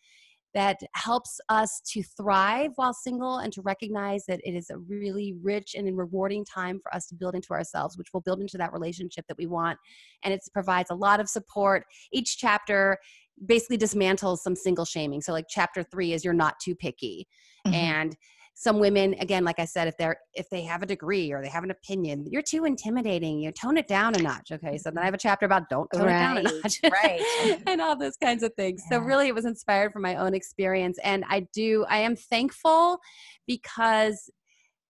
that 0.55 0.79
helps 0.95 1.41
us 1.49 1.81
to 1.93 2.03
thrive 2.03 2.73
while 2.77 2.93
single 2.93 3.39
and 3.39 3.53
to 3.53 3.63
recognize 3.63 4.25
that 4.27 4.41
it 4.45 4.53
is 4.55 4.71
a 4.71 4.79
really 4.79 5.35
rich 5.43 5.75
and 5.75 5.97
rewarding 5.97 6.45
time 6.45 6.81
for 6.83 6.95
us 6.95 7.07
to 7.07 7.15
build 7.15 7.35
into 7.35 7.51
ourselves, 7.53 7.97
which 7.97 8.09
will 8.13 8.21
build 8.21 8.41
into 8.41 8.59
that 8.59 8.73
relationship 8.73 9.25
that 9.29 9.39
we 9.39 9.47
want. 9.47 9.79
And 10.25 10.35
it 10.35 10.41
provides 10.53 10.91
a 10.91 10.95
lot 10.95 11.21
of 11.21 11.29
support. 11.29 11.85
Each 12.13 12.37
chapter 12.37 12.99
basically 13.47 13.79
dismantles 13.79 14.39
some 14.39 14.57
single 14.57 14.85
shaming. 14.85 15.21
So, 15.21 15.33
like, 15.33 15.47
chapter 15.49 15.83
three 15.83 16.13
is 16.13 16.25
you're 16.25 16.35
not 16.35 16.59
too 16.61 16.75
picky. 16.75 17.27
Mm-hmm. 17.67 17.75
And 17.75 18.17
some 18.61 18.79
women 18.79 19.15
again 19.21 19.43
like 19.43 19.59
i 19.59 19.65
said 19.65 19.89
if 19.89 19.97
they're 19.97 20.19
if 20.35 20.51
they 20.51 20.61
have 20.61 20.83
a 20.83 20.87
degree 20.87 21.33
or 21.33 21.41
they 21.41 21.49
have 21.49 21.65
an 21.65 21.71
opinion 21.71 22.27
you're 22.29 22.43
too 22.43 22.67
intimidating 22.67 23.41
you 23.41 23.51
tone 23.51 23.79
it 23.79 23.89
down 23.89 24.15
a 24.15 24.19
notch 24.19 24.53
okay 24.53 24.77
so 24.77 24.91
then 24.91 24.99
i 24.99 25.01
mm-hmm. 25.01 25.05
have 25.07 25.15
a 25.15 25.19
chapter 25.19 25.47
about 25.47 25.67
don't 25.71 25.89
tone 25.95 26.05
right. 26.05 26.15
it 26.15 26.19
down 26.19 26.37
a 26.37 26.43
notch 26.43 26.79
right 26.93 27.63
and 27.67 27.81
all 27.81 27.97
those 27.97 28.19
kinds 28.23 28.43
of 28.43 28.53
things 28.55 28.83
yeah. 28.91 28.99
so 28.99 29.03
really 29.03 29.29
it 29.29 29.35
was 29.35 29.47
inspired 29.47 29.91
from 29.95 30.03
my 30.03 30.15
own 30.17 30.35
experience 30.35 30.99
and 31.03 31.25
i 31.31 31.41
do 31.55 31.87
i 31.89 31.97
am 31.97 32.15
thankful 32.15 32.99
because 33.47 34.29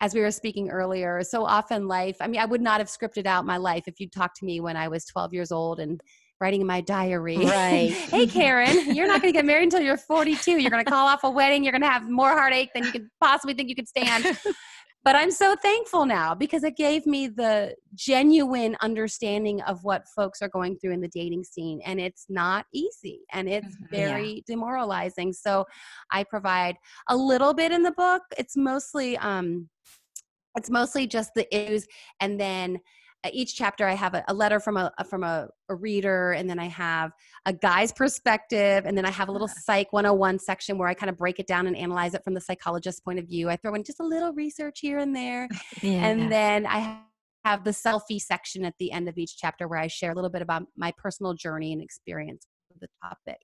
as 0.01 0.15
we 0.15 0.21
were 0.21 0.31
speaking 0.31 0.71
earlier 0.71 1.21
so 1.21 1.45
often 1.45 1.87
life 1.87 2.17
i 2.21 2.27
mean 2.27 2.41
i 2.41 2.45
would 2.45 2.61
not 2.61 2.79
have 2.79 2.87
scripted 2.87 3.27
out 3.27 3.45
my 3.45 3.57
life 3.57 3.83
if 3.85 3.99
you'd 3.99 4.11
talked 4.11 4.37
to 4.37 4.45
me 4.45 4.59
when 4.59 4.75
i 4.75 4.87
was 4.87 5.05
12 5.05 5.31
years 5.31 5.51
old 5.51 5.79
and 5.79 6.01
writing 6.39 6.61
in 6.61 6.67
my 6.67 6.81
diary. 6.81 7.37
Right. 7.37 7.91
hey, 8.11 8.27
Karen, 8.27 8.95
you're 8.95 9.07
not 9.07 9.21
going 9.21 9.33
to 9.33 9.37
get 9.37 9.45
married 9.45 9.63
until 9.63 9.81
you're 9.81 9.97
42. 9.97 10.51
You're 10.51 10.71
going 10.71 10.83
to 10.83 10.89
call 10.89 11.07
off 11.07 11.23
a 11.23 11.29
wedding. 11.29 11.63
You're 11.63 11.71
going 11.71 11.81
to 11.81 11.89
have 11.89 12.09
more 12.09 12.29
heartache 12.29 12.71
than 12.73 12.83
you 12.85 12.91
could 12.91 13.07
possibly 13.21 13.53
think 13.53 13.69
you 13.69 13.75
could 13.75 13.87
stand. 13.87 14.25
but 15.03 15.15
I'm 15.15 15.31
so 15.31 15.55
thankful 15.61 16.05
now 16.05 16.33
because 16.33 16.63
it 16.63 16.77
gave 16.77 17.05
me 17.05 17.27
the 17.27 17.75
genuine 17.93 18.77
understanding 18.81 19.61
of 19.61 19.83
what 19.83 20.03
folks 20.15 20.41
are 20.41 20.49
going 20.49 20.77
through 20.77 20.93
in 20.93 21.01
the 21.01 21.09
dating 21.09 21.43
scene. 21.43 21.81
And 21.85 21.99
it's 21.99 22.25
not 22.29 22.65
easy 22.73 23.21
and 23.33 23.49
it's 23.49 23.75
mm-hmm. 23.75 23.95
very 23.95 24.33
yeah. 24.35 24.41
demoralizing. 24.47 25.33
So 25.33 25.65
I 26.11 26.23
provide 26.23 26.75
a 27.09 27.17
little 27.17 27.53
bit 27.53 27.71
in 27.71 27.83
the 27.83 27.91
book. 27.91 28.23
It's 28.37 28.55
mostly, 28.55 29.17
um, 29.17 29.69
it's 30.55 30.69
mostly 30.69 31.05
just 31.05 31.31
the 31.35 31.53
issues 31.55 31.85
and 32.21 32.39
then 32.39 32.79
each 33.31 33.55
chapter 33.55 33.85
i 33.85 33.93
have 33.93 34.13
a, 34.13 34.23
a 34.27 34.33
letter 34.33 34.59
from 34.59 34.77
a 34.77 34.91
from 35.09 35.23
a, 35.23 35.47
a, 35.69 35.75
reader 35.75 36.31
and 36.31 36.49
then 36.49 36.57
i 36.59 36.65
have 36.65 37.11
a 37.45 37.53
guy's 37.53 37.91
perspective 37.91 38.85
and 38.85 38.97
then 38.97 39.05
i 39.05 39.11
have 39.11 39.27
a 39.27 39.31
little 39.31 39.47
psych 39.47 39.91
101 39.91 40.39
section 40.39 40.77
where 40.77 40.87
i 40.87 40.93
kind 40.93 41.09
of 41.09 41.17
break 41.17 41.39
it 41.39 41.47
down 41.47 41.67
and 41.67 41.75
analyze 41.75 42.13
it 42.13 42.23
from 42.23 42.33
the 42.33 42.41
psychologist's 42.41 43.01
point 43.01 43.19
of 43.19 43.25
view 43.25 43.49
i 43.49 43.55
throw 43.57 43.73
in 43.73 43.83
just 43.83 43.99
a 43.99 44.05
little 44.05 44.33
research 44.33 44.79
here 44.79 44.99
and 44.99 45.15
there 45.15 45.47
yeah. 45.81 46.05
and 46.05 46.31
then 46.31 46.65
i 46.65 46.97
have 47.45 47.63
the 47.63 47.71
selfie 47.71 48.19
section 48.19 48.63
at 48.63 48.73
the 48.79 48.91
end 48.91 49.09
of 49.09 49.17
each 49.17 49.37
chapter 49.37 49.67
where 49.67 49.79
i 49.79 49.87
share 49.87 50.11
a 50.11 50.15
little 50.15 50.29
bit 50.29 50.41
about 50.41 50.63
my 50.77 50.93
personal 50.97 51.33
journey 51.33 51.73
and 51.73 51.81
experience 51.81 52.47
with 52.69 52.79
the 52.79 52.87
topic 53.03 53.39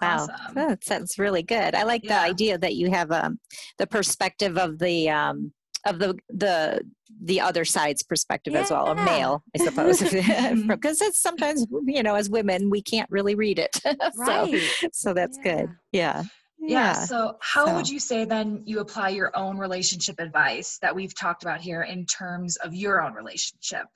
Wow, 0.00 0.28
awesome. 0.30 0.54
that 0.54 0.82
sounds 0.82 1.18
really 1.18 1.42
good. 1.42 1.74
I 1.74 1.82
like 1.82 2.04
yeah. 2.04 2.22
the 2.22 2.30
idea 2.30 2.56
that 2.56 2.74
you 2.74 2.90
have 2.90 3.12
um, 3.12 3.38
the 3.76 3.86
perspective 3.86 4.56
of 4.56 4.78
the 4.78 5.10
um, 5.10 5.52
of 5.86 5.98
the 5.98 6.18
the 6.28 6.82
the 7.22 7.40
other 7.40 7.64
side's 7.64 8.02
perspective 8.02 8.54
yeah. 8.54 8.60
as 8.60 8.70
well, 8.70 8.88
a 8.88 8.94
male, 8.94 9.42
I 9.58 9.64
suppose, 9.64 10.00
because 10.66 11.00
it's 11.00 11.20
sometimes 11.20 11.66
you 11.86 12.02
know 12.02 12.14
as 12.14 12.30
women 12.30 12.70
we 12.70 12.82
can't 12.82 13.10
really 13.10 13.34
read 13.34 13.58
it, 13.58 13.80
right. 14.16 14.60
so 14.80 14.88
so 14.92 15.14
that's 15.14 15.38
yeah. 15.44 15.56
good. 15.56 15.70
Yeah. 15.92 16.22
Yeah. 16.62 16.68
yeah. 16.68 16.92
So, 17.04 17.36
how 17.40 17.66
so. 17.66 17.74
would 17.74 17.88
you 17.88 17.98
say 17.98 18.26
then 18.26 18.62
you 18.66 18.80
apply 18.80 19.10
your 19.10 19.34
own 19.34 19.56
relationship 19.56 20.20
advice 20.20 20.78
that 20.82 20.94
we've 20.94 21.14
talked 21.14 21.42
about 21.42 21.60
here 21.60 21.82
in 21.82 22.04
terms 22.04 22.56
of 22.56 22.74
your 22.74 23.02
own 23.02 23.14
relationship? 23.14 23.86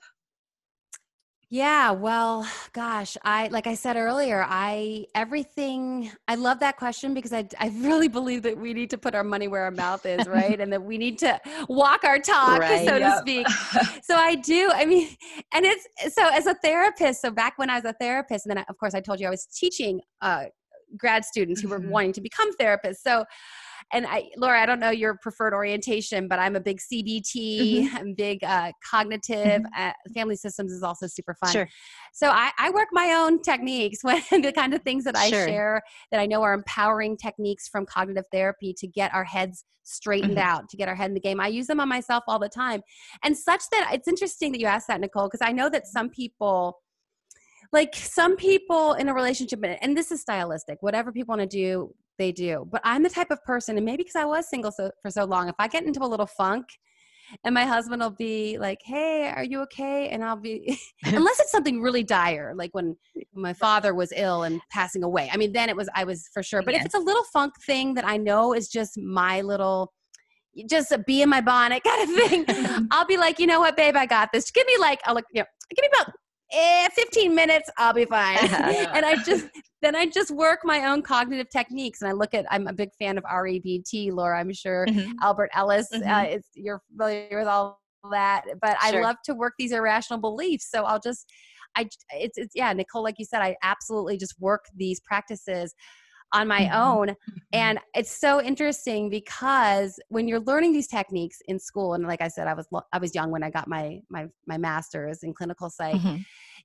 Yeah, 1.49 1.91
well, 1.91 2.47
gosh, 2.73 3.17
I 3.23 3.47
like 3.47 3.67
I 3.67 3.75
said 3.75 3.95
earlier, 3.95 4.45
I 4.47 5.05
everything 5.13 6.11
I 6.27 6.35
love 6.35 6.59
that 6.59 6.77
question 6.77 7.13
because 7.13 7.33
I 7.33 7.47
I 7.59 7.71
really 7.77 8.07
believe 8.07 8.43
that 8.43 8.57
we 8.57 8.73
need 8.73 8.89
to 8.91 8.97
put 8.97 9.15
our 9.15 9.23
money 9.23 9.47
where 9.47 9.63
our 9.63 9.71
mouth 9.71 10.05
is, 10.05 10.27
right? 10.27 10.59
and 10.59 10.71
that 10.71 10.83
we 10.83 10.97
need 10.97 11.17
to 11.19 11.39
walk 11.69 12.03
our 12.03 12.19
talk, 12.19 12.59
right, 12.59 12.87
so 12.87 12.95
yep. 12.95 13.13
to 13.13 13.19
speak. 13.19 13.47
so 14.03 14.15
I 14.15 14.35
do. 14.35 14.71
I 14.73 14.85
mean, 14.85 15.09
and 15.53 15.65
it's 15.65 15.87
so 16.13 16.27
as 16.27 16.47
a 16.47 16.55
therapist, 16.55 17.21
so 17.21 17.31
back 17.31 17.57
when 17.57 17.69
I 17.69 17.75
was 17.75 17.85
a 17.85 17.93
therapist 17.93 18.45
and 18.45 18.51
then 18.51 18.57
I, 18.59 18.65
of 18.69 18.77
course 18.77 18.93
I 18.93 19.01
told 19.01 19.19
you 19.19 19.27
I 19.27 19.31
was 19.31 19.45
teaching 19.45 20.01
uh 20.21 20.45
grad 20.97 21.25
students 21.25 21.61
who 21.61 21.67
were 21.67 21.79
mm-hmm. 21.79 21.89
wanting 21.89 22.13
to 22.13 22.21
become 22.21 22.55
therapists. 22.57 22.97
So 22.97 23.25
and 23.93 24.05
I, 24.07 24.29
Laura, 24.37 24.61
I 24.61 24.65
don't 24.65 24.79
know 24.79 24.89
your 24.89 25.17
preferred 25.21 25.53
orientation, 25.53 26.27
but 26.27 26.39
I'm 26.39 26.55
a 26.55 26.59
big 26.59 26.79
CBT. 26.79 27.33
Mm-hmm. 27.35 27.95
I'm 27.95 28.13
big 28.13 28.43
uh, 28.43 28.71
cognitive. 28.83 29.61
Mm-hmm. 29.61 29.83
Uh, 29.89 29.91
family 30.13 30.35
systems 30.35 30.71
is 30.71 30.83
also 30.83 31.07
super 31.07 31.35
fun. 31.35 31.51
Sure. 31.51 31.69
So 32.13 32.29
I, 32.29 32.51
I 32.57 32.71
work 32.71 32.87
my 32.91 33.13
own 33.13 33.41
techniques 33.41 33.99
when 34.03 34.21
the 34.31 34.51
kind 34.51 34.73
of 34.73 34.81
things 34.81 35.03
that 35.03 35.15
I 35.15 35.29
sure. 35.29 35.47
share 35.47 35.81
that 36.11 36.19
I 36.19 36.25
know 36.25 36.41
are 36.41 36.53
empowering 36.53 37.17
techniques 37.17 37.67
from 37.67 37.85
cognitive 37.85 38.25
therapy 38.31 38.73
to 38.77 38.87
get 38.87 39.13
our 39.13 39.23
heads 39.23 39.63
straightened 39.83 40.37
mm-hmm. 40.37 40.49
out, 40.49 40.69
to 40.69 40.77
get 40.77 40.89
our 40.89 40.95
head 40.95 41.11
in 41.11 41.13
the 41.13 41.19
game. 41.19 41.39
I 41.39 41.47
use 41.47 41.67
them 41.67 41.79
on 41.79 41.87
myself 41.87 42.23
all 42.27 42.39
the 42.39 42.49
time, 42.49 42.81
and 43.23 43.37
such 43.37 43.61
that 43.71 43.91
it's 43.93 44.07
interesting 44.07 44.51
that 44.53 44.59
you 44.59 44.65
asked 44.65 44.87
that, 44.87 44.99
Nicole, 44.99 45.27
because 45.27 45.45
I 45.47 45.51
know 45.51 45.69
that 45.69 45.85
some 45.85 46.09
people 46.09 46.79
like 47.71 47.95
some 47.95 48.35
people 48.35 48.93
in 48.93 49.09
a 49.09 49.13
relationship 49.13 49.59
and 49.81 49.97
this 49.97 50.11
is 50.11 50.21
stylistic 50.21 50.77
whatever 50.81 51.11
people 51.11 51.35
want 51.35 51.41
to 51.41 51.57
do 51.57 51.93
they 52.17 52.31
do. 52.31 52.67
But 52.71 52.81
I'm 52.83 53.03
the 53.03 53.09
type 53.09 53.31
of 53.31 53.43
person, 53.43 53.77
and 53.77 53.85
maybe 53.85 54.03
because 54.03 54.15
I 54.15 54.25
was 54.25 54.49
single 54.49 54.71
so, 54.71 54.91
for 55.01 55.09
so 55.09 55.25
long, 55.25 55.49
if 55.49 55.55
I 55.59 55.67
get 55.67 55.83
into 55.83 56.03
a 56.03 56.07
little 56.07 56.25
funk, 56.25 56.65
and 57.43 57.55
my 57.55 57.65
husband 57.65 58.01
will 58.01 58.11
be 58.11 58.57
like, 58.57 58.79
"Hey, 58.83 59.31
are 59.35 59.43
you 59.43 59.61
okay?" 59.61 60.09
and 60.09 60.23
I'll 60.23 60.35
be, 60.35 60.79
unless 61.05 61.39
it's 61.39 61.51
something 61.51 61.81
really 61.81 62.03
dire, 62.03 62.53
like 62.55 62.69
when 62.73 62.95
my 63.33 63.53
father 63.53 63.93
was 63.93 64.13
ill 64.15 64.43
and 64.43 64.61
passing 64.71 65.03
away. 65.03 65.29
I 65.31 65.37
mean, 65.37 65.51
then 65.51 65.69
it 65.69 65.75
was 65.75 65.89
I 65.95 66.03
was 66.03 66.29
for 66.33 66.43
sure. 66.43 66.61
But 66.61 66.73
yes. 66.73 66.81
if 66.81 66.85
it's 66.87 66.95
a 66.95 66.99
little 66.99 67.23
funk 67.33 67.53
thing 67.65 67.93
that 67.95 68.05
I 68.05 68.17
know 68.17 68.53
is 68.53 68.67
just 68.67 68.97
my 68.97 69.41
little 69.41 69.91
just 70.69 70.91
a 70.91 70.97
bee 70.97 71.21
in 71.21 71.29
my 71.29 71.41
bonnet 71.41 71.83
kind 71.87 72.09
of 72.09 72.15
thing. 72.15 72.45
I'll 72.91 73.05
be 73.05 73.17
like, 73.17 73.39
you 73.39 73.47
know 73.47 73.59
what, 73.59 73.75
babe, 73.75 73.95
I 73.95 74.05
got 74.05 74.31
this. 74.31 74.51
Give 74.51 74.65
me 74.65 74.77
like, 74.79 75.01
I'll 75.05 75.15
look, 75.15 75.25
you 75.33 75.41
know, 75.41 75.47
give 75.75 75.83
me 75.83 75.89
about 75.93 76.13
eh, 76.53 76.89
15 76.95 77.35
minutes, 77.35 77.69
I'll 77.77 77.93
be 77.93 78.05
fine. 78.05 78.37
And 78.37 79.05
I 79.05 79.15
just, 79.23 79.47
then 79.85 79.95
I 79.95 80.07
just 80.07 80.31
work 80.31 80.61
my 80.63 80.87
own 80.87 81.03
cognitive 81.03 81.49
techniques. 81.49 82.01
And 82.01 82.09
I 82.09 82.13
look 82.13 82.33
at, 82.33 82.45
I'm 82.49 82.67
a 82.67 82.73
big 82.73 82.89
fan 82.97 83.17
of 83.19 83.23
REBT, 83.23 84.11
Laura, 84.11 84.39
I'm 84.39 84.51
sure 84.51 84.87
mm-hmm. 84.87 85.11
Albert 85.21 85.51
Ellis, 85.53 85.87
uh, 85.93 85.99
mm-hmm. 85.99 86.09
uh, 86.09 86.23
is, 86.23 86.45
you're 86.55 86.81
familiar 86.91 87.37
with 87.37 87.47
all 87.47 87.79
that, 88.11 88.45
but 88.61 88.77
Sure. 88.81 88.99
I 88.99 89.03
love 89.03 89.17
to 89.25 89.35
work 89.35 89.53
these 89.59 89.71
irrational 89.71 90.19
beliefs. 90.19 90.69
So 90.71 90.83
I'll 90.85 90.99
just, 90.99 91.31
I, 91.77 91.87
it's, 92.11 92.37
it's, 92.37 92.53
yeah, 92.55 92.73
Nicole, 92.73 93.03
like 93.03 93.15
you 93.19 93.25
said, 93.25 93.41
I 93.41 93.55
absolutely 93.63 94.17
just 94.17 94.33
work 94.39 94.65
these 94.75 94.99
practices 95.01 95.75
on 96.33 96.47
my 96.47 96.61
Mhm. 96.61 96.73
own. 96.75 97.07
Mhm. 97.09 97.15
And 97.53 97.79
it's 97.93 98.11
so 98.11 98.41
interesting 98.41 99.09
because 99.09 99.99
when 100.09 100.27
you're 100.27 100.39
learning 100.39 100.73
these 100.73 100.87
techniques 100.87 101.37
in 101.47 101.59
school, 101.59 101.93
and 101.93 102.07
like 102.07 102.21
I 102.21 102.27
said, 102.27 102.47
I 102.47 102.53
was, 102.53 102.67
I 102.91 102.97
was 102.97 103.13
young 103.13 103.29
when 103.29 103.43
I 103.43 103.51
got 103.51 103.67
my 103.67 103.99
my 104.09 104.27
my 104.47 104.57
master's 104.57 105.21
in 105.23 105.33
clinical 105.33 105.69
psych. 105.69 106.01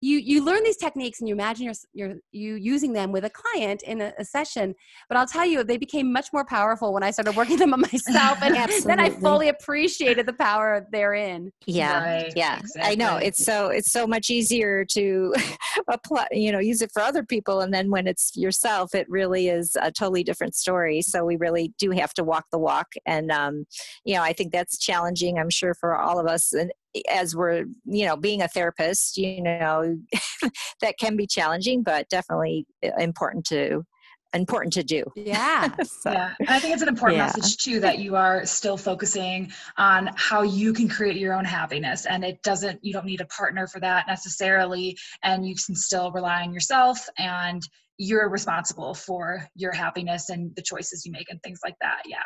You 0.01 0.19
you 0.19 0.45
learn 0.45 0.63
these 0.65 0.77
techniques 0.77 1.21
and 1.21 1.29
you 1.29 1.35
imagine 1.35 1.65
you're, 1.65 1.75
you're 1.93 2.17
you 2.33 2.55
using 2.55 2.93
them 2.93 3.13
with 3.13 3.25
a 3.25 3.31
client 3.31 3.83
in 3.83 4.01
a, 4.01 4.13
a 4.19 4.25
session. 4.25 4.75
But 5.09 5.19
I'll 5.19 5.27
tell 5.27 5.47
you, 5.47 5.63
they 5.65 5.77
became 5.77 6.13
much 6.13 6.33
more 6.33 6.45
powerful 6.45 6.93
when 6.93 7.03
I 7.03 7.11
started 7.11 7.37
working 7.37 7.57
them 7.59 7.73
on 7.75 7.81
myself, 7.81 8.39
and 8.43 8.57
then 8.85 9.01
I 9.01 9.11
fully 9.11 9.49
appreciated 9.49 10.27
the 10.27 10.33
power 10.33 10.87
therein. 10.91 11.53
Yeah. 11.67 12.05
Right, 12.05 12.33
yeah 12.37 12.61
i 12.83 12.95
know 12.95 13.17
it's 13.17 13.45
so 13.45 13.69
it's 13.69 13.93
so 13.93 14.07
much 14.07 14.31
easier 14.31 14.85
to 14.85 15.35
apply 15.89 16.27
you 16.31 16.51
know 16.53 16.59
use 16.59 16.81
it 16.81 16.91
for 16.93 17.03
other 17.03 17.23
people 17.23 17.61
and 17.61 17.73
then 17.73 17.91
when 17.91 18.07
it's 18.07 18.37
yourself 18.37 18.95
it 18.95 19.07
really 19.09 19.49
is 19.49 19.77
a 19.83 19.91
totally 19.93 20.25
different 20.25 20.55
story 20.55 21.03
so 21.03 21.25
we 21.25 21.37
really 21.37 21.73
do 21.79 21.91
have 21.91 22.15
to 22.15 22.25
walk 22.25 22.47
the 22.51 22.59
walk 22.59 22.89
and 23.07 23.31
um 23.31 23.65
you 24.05 24.15
know 24.15 24.23
i 24.23 24.33
think 24.33 24.53
that's 24.53 24.79
challenging 24.79 25.39
i'm 25.39 25.51
sure 25.51 25.75
for 25.75 25.97
all 25.97 26.19
of 26.19 26.27
us 26.27 26.53
and 26.53 26.73
as 27.11 27.37
we're 27.37 27.65
you 27.85 28.07
know 28.07 28.17
being 28.17 28.43
a 28.43 28.49
therapist 28.49 29.17
you 29.17 29.43
know 29.43 29.97
that 30.81 30.99
can 30.99 31.17
be 31.17 31.27
challenging 31.27 31.83
but 31.83 32.09
definitely 32.09 32.67
uh, 32.85 32.91
important 32.99 33.45
to 33.45 33.85
important 34.33 34.73
to 34.73 34.83
do 34.83 35.05
Yeah. 35.17 35.75
so, 35.83 36.11
Yeah, 36.13 36.35
and 36.41 36.51
I 36.51 36.61
think 36.61 36.73
it's 36.75 36.83
an 36.83 36.89
important 36.89 37.19
Yeah. 37.19 37.27
message 37.27 37.57
too 37.59 37.81
that 37.81 37.99
you 37.99 38.17
are 38.17 38.47
still 38.47 38.77
focusing 38.77 39.53
on 39.77 40.11
how 40.17 40.43
you 40.43 40.73
can 40.73 40.89
create 40.89 41.17
your 41.17 41.35
own 41.35 41.45
happiness, 41.45 42.07
and 42.07 42.25
it 42.25 42.43
doesn't. 42.43 42.79
You 42.83 42.93
don't 42.93 43.07
need 43.07 43.21
a 43.21 43.27
partner 43.27 43.67
for 43.67 43.81
that 43.81 44.07
necessarily, 44.07 44.97
and 45.23 45.47
you 45.47 45.55
can 45.55 45.75
still 45.75 46.13
rely 46.13 46.43
on 46.43 46.53
yourself, 46.53 47.07
and 47.19 47.63
you're 47.99 48.31
responsible 48.31 48.95
for 48.95 49.47
your 49.55 49.73
happiness 49.73 50.31
and 50.31 50.55
the 50.57 50.63
choices 50.63 51.05
you 51.05 51.13
make 51.13 51.29
and 51.31 51.43
things 51.43 51.61
like 51.65 51.77
that. 51.81 52.03
Yeah. 52.07 52.23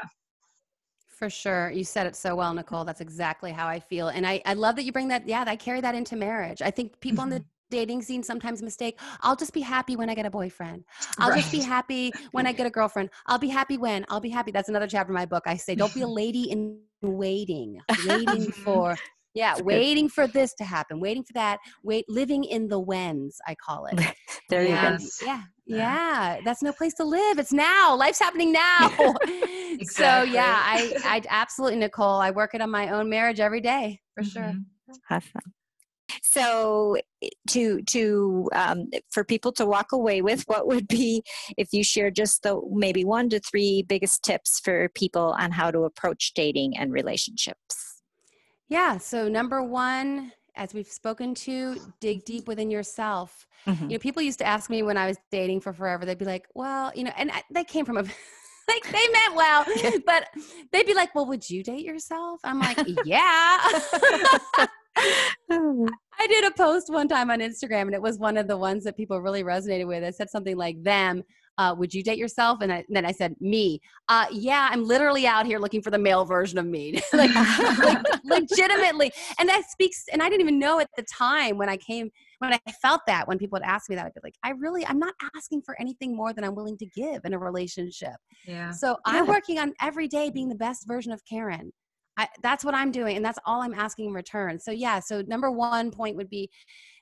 For 1.25 1.31
sure. 1.31 1.71
You 1.71 1.85
said 1.85 2.07
it 2.07 2.17
so 2.17 2.37
well, 2.37 2.53
Nicole. 2.53 2.85
That's 2.85 3.01
exactly 3.01 3.51
how 3.51 3.67
I 3.67 3.81
feel. 3.81 4.09
And 4.09 4.27
I, 4.27 4.43
I 4.45 4.53
love 4.53 4.77
that 4.77 4.83
you 4.85 4.93
bring 4.93 5.09
that. 5.09 5.27
Yeah, 5.27 5.43
I 5.47 5.57
carry 5.57 5.81
that 5.81 5.95
into 5.95 6.17
marriage. 6.17 6.61
I 6.61 6.71
think 6.71 7.01
people 7.01 7.25
in 7.25 7.31
the 7.31 7.37
mm-hmm. 7.37 7.47
dating 7.71 8.03
scene 8.03 8.23
sometimes 8.23 8.61
mistake, 8.61 9.01
I'll 9.23 9.35
just 9.35 9.55
be 9.55 9.63
happy 9.63 9.97
when 9.97 10.11
I 10.11 10.15
get 10.15 10.27
a 10.27 10.31
boyfriend. 10.31 10.85
I'll 11.17 11.35
just 11.35 11.51
be 11.51 11.63
happy 11.63 12.13
when 12.33 12.47
I 12.47 12.53
get 12.53 12.67
a 12.67 12.71
girlfriend. 12.71 13.09
I'll 13.25 13.39
be 13.39 13.49
happy 13.49 13.79
when. 13.79 14.05
I'll 14.11 14.21
be 14.21 14.29
happy. 14.29 14.51
That's 14.51 14.69
another 14.69 14.87
chapter 14.87 15.13
in 15.13 15.15
my 15.15 15.25
book. 15.25 15.45
I 15.47 15.57
say, 15.57 15.75
don't 15.75 15.95
be 15.95 16.03
a 16.03 16.07
lady 16.23 16.51
in 16.51 16.79
waiting, 17.01 17.81
waiting 18.07 18.51
for, 18.65 18.95
yeah, 19.33 19.55
good. 19.55 19.65
waiting 19.65 20.11
for 20.11 20.27
this 20.27 20.53
to 20.57 20.65
happen, 20.65 21.01
waiting 21.01 21.25
for 21.25 21.33
that, 21.33 21.59
wait, 21.83 22.05
living 22.07 22.45
in 22.45 22.69
the 22.69 22.79
whens, 22.79 23.39
I 23.49 23.55
call 23.55 23.87
it. 23.87 23.99
there 24.51 24.63
you 24.63 24.75
go 24.75 24.99
yeah, 25.25 25.45
yeah, 25.67 26.41
that's 26.45 26.63
no 26.63 26.73
place 26.73 26.95
to 26.95 27.05
live. 27.05 27.39
It's 27.39 27.53
now. 27.53 27.97
Life's 27.97 28.19
happening 28.19 28.53
now. 28.53 28.91
So 29.83 30.23
yeah, 30.23 30.61
I, 30.63 30.95
I 31.05 31.23
absolutely, 31.29 31.79
Nicole. 31.79 32.21
I 32.21 32.31
work 32.31 32.55
it 32.55 32.61
on 32.61 32.71
my 32.71 32.91
own 32.91 33.09
marriage 33.09 33.41
every 33.41 33.61
day 33.61 34.01
for 34.15 34.23
sure. 34.23 34.55
Mhm. 34.55 34.65
Awesome. 35.11 35.53
So 36.23 36.97
to 37.51 37.83
to 37.83 38.49
um, 38.55 38.91
for 39.11 39.25
people 39.25 39.53
to 39.53 39.67
walk 39.67 39.93
away 39.93 40.23
with, 40.23 40.45
what 40.47 40.67
would 40.69 40.87
be 40.87 41.23
if 41.57 41.69
you 41.73 41.83
share 41.83 42.11
just 42.11 42.43
the 42.43 42.61
maybe 42.71 43.05
one 43.05 43.29
to 43.31 43.41
three 43.41 43.83
biggest 43.83 44.23
tips 44.23 44.61
for 44.61 44.89
people 44.91 45.35
on 45.39 45.51
how 45.51 45.71
to 45.71 45.81
approach 45.81 46.33
dating 46.35 46.77
and 46.77 46.93
relationships? 46.93 48.03
Yeah. 48.69 48.99
So 48.99 49.29
number 49.29 49.63
one, 49.63 50.33
as 50.57 50.75
we've 50.75 50.87
spoken 50.87 51.35
to, 51.35 51.77
dig 52.01 52.25
deep 52.25 52.47
within 52.49 52.71
yourself. 52.71 53.47
Mhm. 53.67 53.83
You 53.83 53.89
know, 53.89 53.99
people 53.99 54.23
used 54.23 54.39
to 54.39 54.47
ask 54.47 54.71
me 54.71 54.83
when 54.83 54.97
I 54.97 55.07
was 55.07 55.17
dating 55.31 55.61
for 55.61 55.73
forever. 55.73 56.05
They'd 56.05 56.19
be 56.19 56.25
like, 56.25 56.47
"Well, 56.55 56.93
you 56.95 57.05
know," 57.05 57.13
and 57.17 57.31
I, 57.31 57.43
they 57.51 57.65
came 57.65 57.85
from 57.85 57.99
a. 57.99 58.05
Like 58.67 58.85
they 58.85 59.09
meant 59.13 59.35
well, 59.35 59.67
but 60.07 60.27
they'd 60.73 60.87
be 60.87 60.95
like, 60.95 61.15
"Well, 61.15 61.27
would 61.27 61.51
you 61.51 61.63
date 61.63 61.85
yourself?" 61.85 62.41
I'm 62.45 62.59
like, 62.61 62.79
"Yeah." 63.05 63.59
I 64.97 66.27
did 66.27 66.45
a 66.45 66.51
post 66.51 66.91
one 66.91 67.07
time 67.07 67.31
on 67.31 67.41
Instagram, 67.41 67.83
and 67.83 67.95
it 67.95 68.01
was 68.01 68.19
one 68.19 68.39
of 68.39 68.49
the 68.49 68.57
ones 68.57 68.85
that 68.85 68.97
people 68.97 69.21
really 69.21 69.45
resonated 69.45 69.87
with. 69.87 70.03
I 70.03 70.13
said 70.13 70.31
something 70.31 70.57
like, 70.57 70.83
"Them, 70.83 71.23
uh, 71.59 71.75
would 71.77 71.93
you 71.93 72.03
date 72.03 72.19
yourself?" 72.19 72.61
And, 72.61 72.73
I, 72.73 72.77
and 72.77 72.97
then 72.97 73.05
I 73.05 73.13
said, 73.13 73.35
"Me, 73.41 73.81
uh, 74.09 74.27
yeah, 74.33 74.69
I'm 74.71 74.85
literally 74.85 75.27
out 75.27 75.47
here 75.47 75.59
looking 75.59 75.83
for 75.83 75.91
the 75.91 75.99
male 75.99 76.25
version 76.25 76.59
of 76.59 76.67
me, 76.67 77.01
like, 77.13 77.35
like 77.35 78.05
legitimately." 78.25 79.13
And 79.39 79.49
that 79.49 79.65
speaks. 79.71 80.05
And 80.13 80.23
I 80.23 80.29
didn't 80.29 80.43
even 80.43 80.59
know 80.59 80.81
at 80.81 80.91
the 80.97 81.05
time 81.05 81.59
when 81.59 81.69
I 81.69 81.77
came 81.77 82.11
when 82.39 82.53
I 82.53 82.61
felt 82.83 83.03
that 83.07 83.27
when 83.29 83.39
people 83.39 83.57
would 83.57 83.67
ask 83.67 83.89
me 83.89 83.97
that, 83.97 84.07
I'd 84.07 84.15
be 84.15 84.21
like, 84.23 84.37
"I 84.43 84.51
really, 84.51 84.87
I'm 84.87 84.99
not 84.99 85.15
asking 85.37 85.63
for 85.63 85.79
anything 85.81 86.17
more 86.17 86.33
than 86.33 86.45
I'm 86.45 86.55
willing 86.55 86.79
to 86.79 86.87
give 86.87 87.25
in 87.25 87.35
a 87.35 87.39
relationship." 87.39 88.17
Yeah. 88.47 88.71
So 88.71 88.97
I'm 89.05 89.27
working 89.27 89.59
on 89.59 89.75
every 89.81 90.09
day 90.09 90.31
being 90.31 90.49
the 90.49 90.55
best 90.55 90.87
version 90.87 91.13
of 91.13 91.21
Karin. 91.29 91.73
I, 92.17 92.29
that's 92.43 92.65
what 92.65 92.75
I'm 92.75 92.93
doing, 92.93 93.17
and 93.17 93.25
that's 93.25 93.39
all 93.45 93.61
I'm 93.63 93.75
asking 93.75 94.07
in 94.07 94.13
return. 94.13 94.59
So 94.61 94.71
yeah, 94.71 95.01
so 95.01 95.23
number 95.27 95.51
one 95.51 95.91
point 95.91 96.17
would 96.17 96.31
be 96.31 96.49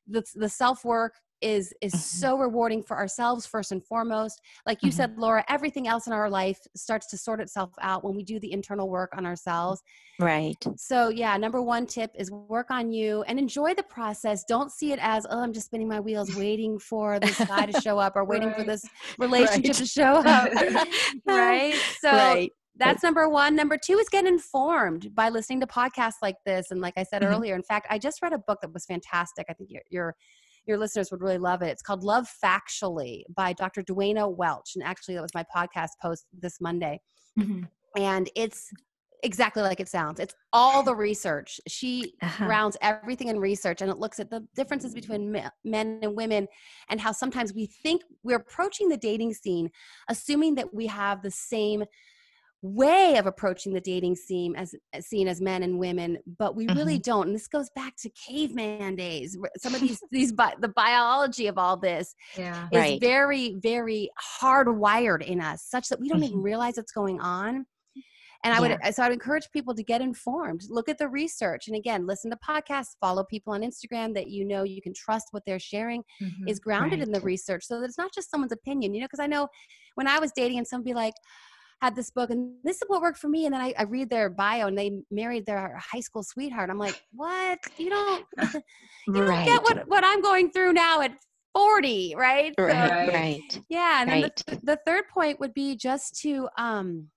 the 0.07 0.23
the 0.35 0.49
self 0.49 0.85
work 0.85 1.15
is 1.43 1.73
is 1.81 1.93
Mhm. 1.93 1.99
so 1.99 2.37
rewarding 2.39 2.83
for 2.83 2.97
ourselves 2.97 3.47
first 3.47 3.73
and 3.73 3.85
foremost. 3.85 4.41
Like 4.67 4.83
you 4.83 4.91
Mhm. 4.91 4.95
said, 4.95 5.19
Laura, 5.19 5.45
everything 5.49 5.89
else 5.89 6.07
in 6.07 6.13
our 6.13 6.31
life 6.31 6.61
starts 6.77 7.07
to 7.09 7.19
sort 7.19 7.41
itself 7.41 7.73
out 7.81 8.05
when 8.05 8.15
we 8.15 8.23
do 8.23 8.39
the 8.41 8.53
internal 8.53 8.89
work 8.89 9.11
on 9.17 9.27
ourselves. 9.27 9.83
Right. 10.19 10.57
So 10.77 11.09
yeah, 11.09 11.37
number 11.37 11.61
one 11.63 11.87
tip 11.87 12.13
is 12.17 12.31
work 12.31 12.71
on 12.71 12.93
you 12.93 13.23
and 13.23 13.39
enjoy 13.39 13.75
the 13.75 13.83
process. 13.83 14.45
Don't 14.45 14.71
see 14.71 14.93
it 14.93 14.99
as 15.03 15.27
oh, 15.29 15.41
I'm 15.41 15.53
just 15.53 15.67
spinning 15.67 15.89
my 15.89 16.01
wheels 16.01 16.35
waiting 16.37 16.79
for 16.79 17.19
this 17.19 17.39
guy 17.39 17.67
to 17.67 17.81
show 17.81 17.99
up 17.99 18.15
or 18.17 18.25
waiting 18.25 18.53
for 18.55 18.63
this 18.65 18.85
relationship 19.19 19.65
Right. 19.65 19.75
to 19.75 19.87
show 19.87 20.15
up. 20.25 20.51
right? 21.27 21.75
So 22.01 22.11
right. 22.11 22.53
that's 22.77 23.03
number 23.03 23.29
one. 23.29 23.55
Number 23.57 23.77
two 23.77 23.99
is 23.99 24.09
get 24.09 24.27
informed 24.27 25.15
by 25.15 25.29
listening 25.29 25.61
to 25.61 25.67
podcasts 25.67 26.21
like 26.23 26.37
this. 26.47 26.71
And 26.71 26.81
like 26.81 26.95
I 26.97 27.03
said 27.03 27.23
Mhm. 27.23 27.27
earlier, 27.33 27.55
in 27.55 27.63
fact, 27.63 27.87
I 27.91 27.99
just 27.99 28.23
read 28.23 28.33
a 28.33 28.39
book 28.39 28.61
that 28.63 28.73
was 28.73 28.85
fantastic. 28.87 29.47
I 29.49 29.53
think 29.55 29.71
your 29.71 29.83
your 29.91 30.15
your 30.67 30.79
listeners 30.79 31.11
would 31.11 31.21
really 31.23 31.39
love 31.39 31.63
it. 31.63 31.69
It's 31.69 31.83
called 31.83 32.05
Love 32.05 32.29
Factually 32.43 33.23
by 33.35 33.53
Dr. 33.53 33.83
Duana 33.83 34.35
Welch. 34.35 34.73
And 34.75 34.85
actually, 34.85 35.15
that 35.15 35.23
was 35.23 35.35
my 35.35 35.45
podcast 35.55 35.91
post 36.01 36.27
this 36.33 36.61
Monday. 36.61 37.01
Mhm. 37.39 37.69
And 37.97 38.31
it's 38.37 38.71
exactly 39.25 39.63
like 39.63 39.79
it 39.79 39.89
sounds. 39.89 40.19
It's 40.19 40.35
all 40.53 40.83
the 40.83 40.95
research. 40.97 41.61
She 41.69 42.15
Uh-huh. 42.23 42.47
grounds 42.47 42.77
everything 42.81 43.29
in 43.29 43.39
research 43.39 43.81
and 43.81 43.89
it 43.91 43.99
looks 43.99 44.19
at 44.19 44.31
the 44.31 44.47
differences 44.57 44.95
between 44.95 45.31
men 45.65 46.01
and 46.03 46.17
women 46.17 46.49
and 46.89 47.01
how 47.01 47.13
sometimes 47.13 47.55
we 47.55 47.67
think 47.67 48.03
we're 48.25 48.39
approaching 48.39 48.89
the 48.89 48.97
dating 48.97 49.35
scene 49.35 49.71
assuming 50.09 50.57
that 50.57 50.75
we 50.75 50.89
have 50.89 51.23
the 51.23 51.31
same 51.31 51.85
way 52.63 53.17
of 53.17 53.27
approaching 53.27 53.73
the 53.75 53.81
dating 53.81 54.15
scene 54.15 54.55
as 54.55 54.73
as 54.93 55.07
scene 55.09 55.27
as 55.27 55.41
men 55.41 55.65
and 55.65 55.77
women 55.81 56.17
but 56.39 56.55
we 56.55 56.69
really 56.69 56.97
don't 56.97 57.27
and 57.27 57.35
this 57.35 57.49
goes 57.49 57.69
back 57.75 57.93
to 57.97 58.09
caveman 58.11 58.95
days 58.95 59.37
some 59.59 59.75
of 59.75 59.81
these 59.81 60.01
these 60.13 60.33
bi- 60.33 60.55
the 60.61 60.69
biology 60.69 61.49
of 61.49 61.59
all 61.59 61.77
this 61.77 62.15
Yeah. 62.39 62.69
is 62.73 62.79
Right. 62.79 63.01
very 63.01 63.57
very 63.61 64.11
hardwired 64.41 65.23
in 65.27 65.41
us 65.41 65.65
such 65.69 65.89
that 65.89 65.99
we 65.99 66.09
don't 66.09 66.23
even 66.23 66.39
Mhm. 66.39 66.45
realize 66.45 66.77
what's 66.77 66.93
going 66.93 67.21
on 67.21 67.67
and 68.45 68.55
i 68.55 68.61
would 68.61 68.77
so 68.95 69.03
i'd 69.03 69.13
encourage 69.13 69.49
people 69.53 69.75
to 69.75 69.83
get 69.83 70.01
informed 70.01 70.63
look 70.69 70.89
at 70.89 70.99
the 70.99 71.09
research 71.09 71.67
and 71.67 71.77
again 71.77 72.07
listen 72.07 72.31
to 72.31 72.37
podcasts 72.49 72.97
follow 73.01 73.25
people 73.25 73.53
on 73.53 73.63
instagram 73.63 74.15
that 74.15 74.29
you 74.29 74.45
know 74.45 74.63
you 74.63 74.81
can 74.81 74.95
trust 74.95 75.27
what 75.33 75.43
they're 75.47 75.59
sharing 75.59 76.03
Mhm. 76.23 76.49
is 76.49 76.61
grounded 76.61 77.01
in 77.01 77.11
the 77.11 77.21
research 77.23 77.65
so 77.65 77.81
that 77.81 77.87
it's 77.87 77.99
not 77.99 78.15
just 78.15 78.31
someone's 78.31 78.53
opinion 78.53 78.95
you 78.95 79.01
know 79.01 79.07
because 79.07 79.21
i 79.21 79.27
know 79.27 79.49
when 79.97 80.07
i 80.07 80.21
was 80.21 80.31
dating 80.37 80.59
and 80.59 80.67
somebody 80.67 80.95
like 80.95 81.15
had 81.83 81.97
this 81.97 82.11
book 82.11 82.31
and 82.31 82.55
this 82.63 82.77
is 82.77 82.83
what 82.87 83.03
worked 83.03 83.19
for 83.19 83.29
me 83.29 83.45
and 83.45 83.53
then 83.53 83.61
I, 83.61 83.75
I 83.77 83.83
read 83.83 84.09
their 84.09 84.31
bio 84.31 84.69
and 84.69 84.79
they 84.79 85.03
married 85.11 85.47
their 85.47 85.77
high 85.79 85.99
school 85.99 86.23
sweetheart 86.23 86.71
i'm 86.71 86.79
like 86.79 87.03
what 87.13 87.59
you 87.77 87.91
don't 87.91 88.25
you 88.55 88.63
don't 89.09 89.27
right. 89.29 89.45
get 89.47 89.63
what, 89.65 89.89
what 89.89 90.05
i'm 90.05 90.23
going 90.23 90.53
through 90.53 90.75
now 90.75 91.01
at 91.01 91.13
40 91.55 92.15
right 92.17 92.55
So- 92.57 92.67
right. 92.67 92.89
Right. 92.91 93.13
Right. 93.13 93.61
yeah 93.69 94.01
and 94.03 94.11
then 94.11 94.23
Right. 94.23 94.43
the, 94.47 94.61
the 94.63 94.79
third 94.87 95.09
point 95.13 95.41
would 95.41 95.55
be 95.55 95.75
just 95.75 96.21
to 96.21 96.49
um 96.57 97.09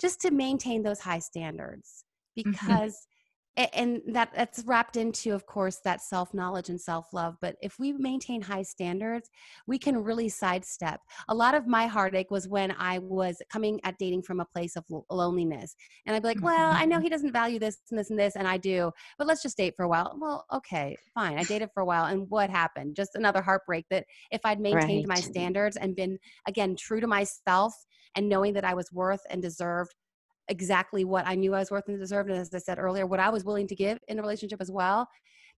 just 0.00 0.20
to 0.22 0.32
maintain 0.32 0.82
those 0.82 0.98
high 0.98 1.20
standards 1.20 2.04
because 2.34 2.94
a- 2.94 3.13
and 3.56 4.00
that 4.08 4.30
that's 4.34 4.64
wrapped 4.64 4.96
into 4.96 5.32
of 5.32 5.46
course 5.46 5.78
that 5.84 6.02
self-knowledge 6.02 6.68
and 6.68 6.80
self-love 6.80 7.36
but 7.40 7.56
if 7.62 7.78
we 7.78 7.92
maintain 7.92 8.42
high 8.42 8.62
standards 8.62 9.30
we 9.66 9.78
can 9.78 9.96
really 9.96 10.28
sidestep. 10.28 11.00
A 11.28 11.34
lot 11.34 11.54
of 11.54 11.66
my 11.66 11.86
heartache 11.86 12.30
was 12.30 12.48
when 12.48 12.74
i 12.78 12.98
was 12.98 13.40
coming 13.50 13.80
at 13.84 13.98
dating 13.98 14.22
from 14.22 14.40
a 14.40 14.44
place 14.44 14.76
of 14.76 14.84
loneliness 15.10 15.76
and 16.06 16.16
i'd 16.16 16.22
be 16.22 16.28
like 16.28 16.42
well 16.42 16.72
i 16.72 16.84
know 16.84 16.96
mm-hmm. 16.96 17.04
he 17.04 17.10
doesn't 17.10 17.32
value 17.32 17.58
this 17.58 17.78
and 17.90 17.98
this 17.98 18.10
and 18.10 18.18
this 18.18 18.36
and 18.36 18.48
i 18.48 18.56
do 18.56 18.90
but 19.18 19.26
let's 19.26 19.42
just 19.42 19.56
date 19.56 19.74
for 19.76 19.84
a 19.84 19.88
while. 19.88 20.16
Well 20.18 20.44
okay 20.52 20.96
fine 21.14 21.38
i 21.38 21.44
dated 21.44 21.70
for 21.72 21.80
a 21.80 21.86
while 21.86 22.06
and 22.06 22.28
what 22.28 22.50
happened? 22.50 22.96
Just 22.96 23.14
another 23.14 23.42
heartbreak 23.42 23.86
that 23.90 24.04
if 24.30 24.40
i'd 24.44 24.60
maintained 24.60 25.06
my 25.06 25.16
standards 25.16 25.76
and 25.76 25.94
been 25.94 26.18
again 26.48 26.76
true 26.76 27.00
to 27.00 27.06
myself 27.06 27.74
and 28.16 28.28
knowing 28.28 28.52
that 28.54 28.64
i 28.64 28.74
was 28.74 28.92
worth 28.92 29.22
and 29.30 29.42
deserved 29.42 29.94
exactly 30.48 31.04
what 31.04 31.26
I 31.26 31.34
knew 31.34 31.54
I 31.54 31.60
was 31.60 31.70
worth 31.70 31.88
and 31.88 31.98
deserved, 31.98 32.30
and 32.30 32.38
as 32.38 32.52
I 32.54 32.58
said 32.58 32.78
earlier, 32.78 33.06
what 33.06 33.20
I 33.20 33.30
was 33.30 33.44
willing 33.44 33.66
to 33.68 33.74
give 33.74 33.98
in 34.08 34.18
a 34.18 34.22
relationship 34.22 34.60
as 34.60 34.70
well, 34.70 35.08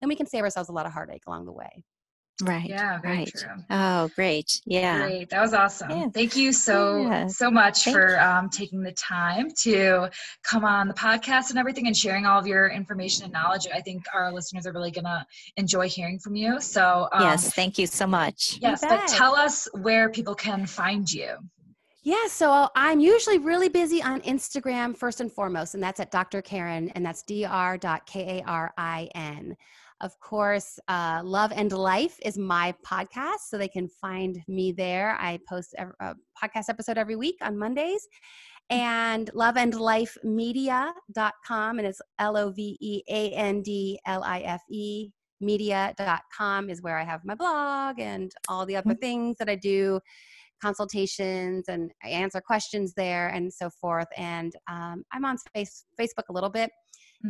then 0.01 0.09
we 0.09 0.15
can 0.15 0.25
save 0.27 0.43
ourselves 0.43 0.69
a 0.69 0.73
lot 0.73 0.85
of 0.85 0.91
heartache 0.91 1.23
along 1.27 1.45
the 1.45 1.53
way. 1.53 1.83
Right. 2.43 2.69
Yeah, 2.69 2.99
very 3.01 3.17
right. 3.17 3.33
true. 3.35 3.49
Oh, 3.71 4.11
great. 4.15 4.61
Yeah. 4.65 4.99
Great. 5.07 5.29
That 5.31 5.41
was 5.41 5.55
awesome. 5.55 5.89
Yeah. 5.89 6.09
Thank 6.09 6.35
you 6.35 6.53
so 6.53 7.01
Yeah. 7.01 7.25
so 7.25 7.49
much 7.49 7.83
Thank 7.83 7.97
for 7.97 8.19
um, 8.19 8.49
taking 8.51 8.83
the 8.83 8.91
time 8.91 9.49
to 9.63 10.11
come 10.43 10.63
on 10.63 10.87
the 10.87 10.93
podcast 10.93 11.49
and 11.49 11.57
everything 11.57 11.87
and 11.87 11.97
sharing 11.97 12.27
all 12.27 12.39
of 12.39 12.45
your 12.45 12.69
information 12.69 13.23
and 13.23 13.33
knowledge. 13.33 13.65
I 13.73 13.81
think 13.81 14.03
our 14.13 14.31
listeners 14.31 14.67
are 14.67 14.71
really 14.71 14.91
gonna 14.91 15.25
enjoy 15.55 15.89
hearing 15.89 16.19
from 16.19 16.35
you. 16.35 16.61
So 16.61 17.09
um, 17.11 17.23
yes. 17.23 17.55
Thank 17.55 17.79
you 17.79 17.87
so 17.87 18.05
much. 18.05 18.59
yes, 18.61 18.81
but 18.81 18.89
bet. 18.89 19.07
tell 19.07 19.35
us 19.35 19.67
where 19.73 20.09
people 20.09 20.35
can 20.35 20.67
find 20.67 21.11
you. 21.11 21.37
Yeah, 22.03 22.27
so 22.27 22.69
I'm 22.75 22.99
usually 22.99 23.39
really 23.39 23.69
busy 23.69 24.01
on 24.01 24.21
Instagram 24.21 24.95
first 24.95 25.19
and 25.19 25.31
foremost, 25.31 25.73
and 25.73 25.83
that's 25.83 25.99
at 25.99 26.11
Dr. 26.11 26.41
Karin, 26.41 26.89
and 26.89 27.05
that's 27.05 27.23
dr.karin. 27.23 28.43
Of 29.99 30.19
course, 30.19 30.77
uh, 30.87 31.21
Love 31.23 31.51
and 31.55 31.71
Life 31.71 32.19
is 32.23 32.37
my 32.37 32.75
podcast, 32.85 33.49
so 33.49 33.57
they 33.57 33.67
can 33.67 33.89
find 33.89 34.39
me 34.47 34.71
there. 34.71 35.17
I 35.19 35.39
post 35.49 35.73
a, 35.77 35.87
a 35.99 36.13
podcast 36.41 36.69
episode 36.69 36.99
every 36.99 37.15
week 37.15 37.37
on 37.41 37.57
Mondays. 37.57 38.07
And 38.69 39.31
loveandlifemedia.com, 39.33 41.79
and 41.79 41.87
it's 41.87 42.01
L 42.19 42.37
O 42.37 42.51
V 42.51 42.77
E 42.79 43.01
A 43.09 43.31
N 43.31 43.61
D 43.61 43.99
L 44.05 44.23
I 44.23 44.41
F 44.41 44.61
E 44.69 45.09
media.com 45.39 46.69
is 46.69 46.81
where 46.81 46.97
I 46.97 47.03
have 47.03 47.23
my 47.23 47.35
blog 47.35 47.99
and 47.99 48.31
all 48.47 48.65
the 48.65 48.75
other 48.75 48.95
things 48.95 49.37
that 49.37 49.49
I 49.49 49.55
do 49.55 49.99
consultations 50.61 51.65
and 51.67 51.91
I 52.03 52.09
answer 52.09 52.41
questions 52.41 52.93
there 52.95 53.27
and 53.29 53.51
so 53.53 53.69
forth. 53.81 54.07
And 54.17 54.53
um, 54.69 55.03
I'm 55.11 55.25
on 55.25 55.37
face, 55.53 55.85
Facebook 55.99 56.29
a 56.29 56.33
little 56.33 56.49
bit 56.49 56.71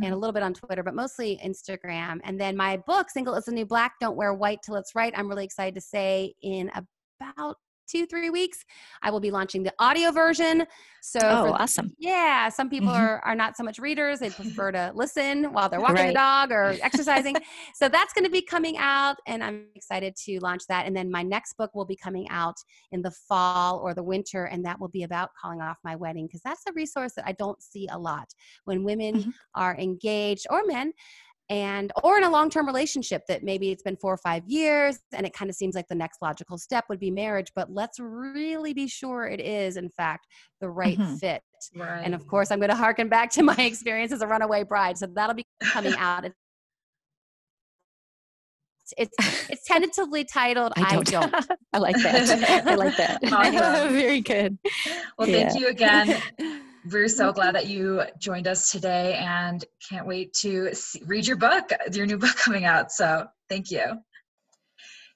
and 0.03 0.13
a 0.13 0.17
little 0.17 0.33
bit 0.33 0.43
on 0.43 0.53
Twitter, 0.53 0.83
but 0.83 0.95
mostly 0.95 1.39
Instagram. 1.43 2.19
And 2.23 2.39
then 2.39 2.57
my 2.57 2.77
book, 2.87 3.09
Single 3.09 3.35
is 3.35 3.45
the 3.45 3.51
New 3.51 3.65
Black, 3.65 3.93
Don't 4.01 4.17
Wear 4.17 4.33
White 4.33 4.59
Till 4.63 4.75
It's 4.75 4.95
Right. 4.95 5.13
I'm 5.15 5.29
really 5.29 5.45
excited 5.45 5.75
to 5.75 5.81
say 5.81 6.33
in 6.41 6.69
about 6.75 7.55
two, 7.87 8.05
three 8.05 8.29
weeks, 8.29 8.63
I 9.01 9.11
will 9.11 9.19
be 9.19 9.31
launching 9.31 9.63
the 9.63 9.73
audio 9.79 10.11
version. 10.11 10.65
So, 11.01 11.19
Oh, 11.21 11.53
awesome. 11.53 11.93
yeah, 11.97 12.49
some 12.49 12.69
people 12.69 12.89
Mhm. 12.89 12.97
are, 12.97 13.19
are 13.25 13.35
not 13.35 13.55
so 13.55 13.63
much 13.63 13.79
readers. 13.79 14.19
They 14.19 14.29
prefer 14.29 14.71
to 14.73 14.91
listen 14.93 15.45
while 15.53 15.69
they're 15.69 15.79
walking 15.79 16.07
the 16.07 16.13
dog 16.13 16.51
or 16.51 16.75
exercising. 16.83 17.37
so 17.75 17.87
that's 17.87 18.13
going 18.13 18.25
to 18.25 18.29
be 18.31 18.41
coming 18.41 18.77
out, 18.77 19.15
and 19.25 19.43
I'm 19.43 19.67
excited 19.75 20.15
to 20.25 20.39
launch 20.41 20.63
that. 20.67 20.85
And 20.85 20.95
then 20.95 21.09
my 21.09 21.23
next 21.23 21.53
book 21.57 21.71
will 21.73 21.85
be 21.85 21.95
coming 21.95 22.27
out 22.29 22.55
in 22.91 23.01
the 23.01 23.11
fall 23.11 23.79
or 23.79 23.93
the 23.93 24.03
winter, 24.03 24.45
and 24.45 24.65
that 24.65 24.79
will 24.79 24.89
be 24.89 25.03
about 25.03 25.29
calling 25.41 25.61
off 25.61 25.77
my 25.83 25.95
wedding 25.95 26.25
because 26.27 26.41
that's 26.41 26.63
a 26.67 26.73
resource 26.73 27.13
that 27.15 27.25
I 27.27 27.31
don't 27.33 27.61
see 27.61 27.87
a 27.91 27.97
lot 27.97 28.27
when 28.65 28.83
women 28.83 29.15
Mhm. 29.15 29.33
are 29.55 29.77
engaged 29.77 30.45
or 30.49 30.63
men 30.65 30.91
and 31.49 31.91
or 32.03 32.17
in 32.17 32.23
a 32.23 32.29
long-term 32.29 32.65
relationship 32.67 33.21
that 33.27 33.41
maybe 33.43 33.71
it's 33.71 33.83
been 33.83 33.95
four 33.95 34.13
or 34.13 34.17
five 34.17 34.43
years 34.47 34.99
and 35.13 35.25
it 35.25 35.33
kind 35.33 35.49
of 35.49 35.55
seems 35.55 35.75
like 35.75 35.87
the 35.87 35.95
next 35.95 36.21
logical 36.21 36.57
step 36.57 36.83
would 36.89 36.99
be 36.99 37.09
marriage 37.09 37.47
but 37.55 37.71
let's 37.71 37.99
really 37.99 38.73
be 38.73 38.87
sure 38.87 39.25
it 39.27 39.39
is 39.39 39.77
in 39.77 39.89
fact 39.89 40.27
the 40.59 40.69
right 40.69 40.97
Mhm. 40.97 41.19
fit 41.19 41.41
Right. 41.75 42.01
and 42.03 42.13
of 42.13 42.27
course 42.27 42.51
i'm 42.51 42.59
going 42.59 42.69
to 42.69 42.75
harken 42.75 43.07
back 43.07 43.31
to 43.31 43.43
my 43.51 43.55
experience 43.57 44.11
as 44.11 44.21
a 44.21 44.27
runaway 44.27 44.63
bride 44.63 44.97
so 44.97 45.07
that'll 45.07 45.35
be 45.35 45.45
coming 45.63 45.93
out 45.97 46.25
It's- 46.25 46.35
it's 48.97 49.13
it's 49.49 49.63
tentatively 49.65 50.23
titled 50.25 50.73
i 50.77 50.95
don't, 51.01 51.33
I 51.73 51.77
like 51.79 51.95
that. 52.03 52.65
I 52.65 52.75
like 52.75 52.95
that. 52.97 53.19
Awesome. 53.31 53.93
Very 53.93 54.21
good. 54.21 54.57
well, 55.17 55.27
Yeah. 55.27 55.49
thank 55.49 55.59
you 55.59 55.67
again. 55.67 56.21
We're 56.89 57.09
so 57.09 57.33
glad 57.33 57.55
that 57.55 57.67
you 57.67 58.03
joined 58.17 58.47
us 58.47 58.71
today 58.71 59.15
and 59.15 59.63
can't 59.89 60.07
wait 60.07 60.33
to 60.41 60.73
see, 60.73 61.01
read 61.05 61.27
your 61.27 61.37
book, 61.37 61.71
your 61.91 62.05
new 62.05 62.17
book 62.23 62.35
coming 62.35 62.65
out. 62.65 62.91
So 62.91 63.27
thank 63.49 63.71
you. 63.71 63.83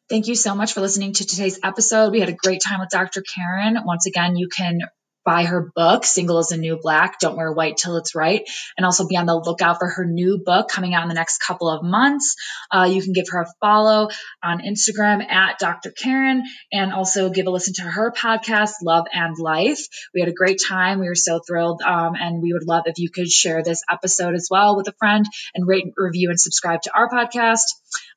Thank 0.09 0.27
you 0.27 0.35
so 0.35 0.55
much 0.55 0.73
for 0.73 0.81
listening 0.81 1.13
to 1.13 1.25
today's 1.25 1.59
episode. 1.63 2.11
We 2.11 2.19
had 2.19 2.29
a 2.29 2.33
great 2.33 2.61
time 2.61 2.81
with 2.81 2.89
Dr. 2.89 3.21
Karin. 3.21 3.77
Once 3.85 4.05
again, 4.05 4.35
you 4.35 4.49
can 4.49 4.81
buy 5.23 5.43
her 5.43 5.71
book, 5.75 6.05
Single 6.05 6.39
is 6.39 6.51
a 6.51 6.57
New 6.57 6.79
Black, 6.81 7.19
Don't 7.19 7.37
Wear 7.37 7.51
White 7.51 7.77
Till 7.77 7.97
It's 7.97 8.15
Right, 8.15 8.43
and 8.77 8.85
also 8.85 9.07
be 9.07 9.17
on 9.17 9.25
the 9.25 9.35
lookout 9.35 9.79
for 9.79 9.87
her 9.87 10.05
new 10.05 10.39
book 10.43 10.67
coming 10.67 10.93
out 10.93 11.03
in 11.03 11.09
the 11.09 11.15
next 11.15 11.39
couple 11.39 11.69
of 11.69 11.83
months. 11.83 12.35
Uh, 12.71 12.89
you 12.91 13.01
can 13.01 13.13
give 13.13 13.29
her 13.29 13.41
a 13.41 13.53
follow 13.59 14.09
on 14.43 14.61
Instagram 14.61 15.23
at 15.29 15.59
Dr. 15.59 15.91
Karin 15.91 16.43
and 16.71 16.91
also 16.91 17.29
give 17.29 17.47
a 17.47 17.51
listen 17.51 17.73
to 17.75 17.83
her 17.83 18.11
podcast, 18.11 18.73
Love 18.83 19.05
and 19.13 19.37
Life. 19.37 19.87
We 20.13 20.21
had 20.21 20.29
a 20.29 20.33
great 20.33 20.61
time. 20.65 20.99
We 20.99 21.07
were 21.07 21.15
so 21.15 21.39
thrilled. 21.45 21.81
Um, 21.81 22.15
and 22.19 22.41
we 22.41 22.53
would 22.53 22.67
love 22.67 22.83
if 22.85 22.97
you 22.97 23.09
could 23.09 23.29
share 23.29 23.63
this 23.63 23.81
episode 23.89 24.35
as 24.35 24.47
well 24.49 24.75
with 24.75 24.87
a 24.87 24.93
friend 24.93 25.25
and 25.53 25.67
rate, 25.67 25.93
review, 25.97 26.29
and 26.29 26.39
subscribe 26.39 26.81
to 26.83 26.91
our 26.95 27.09
podcast. 27.09 27.63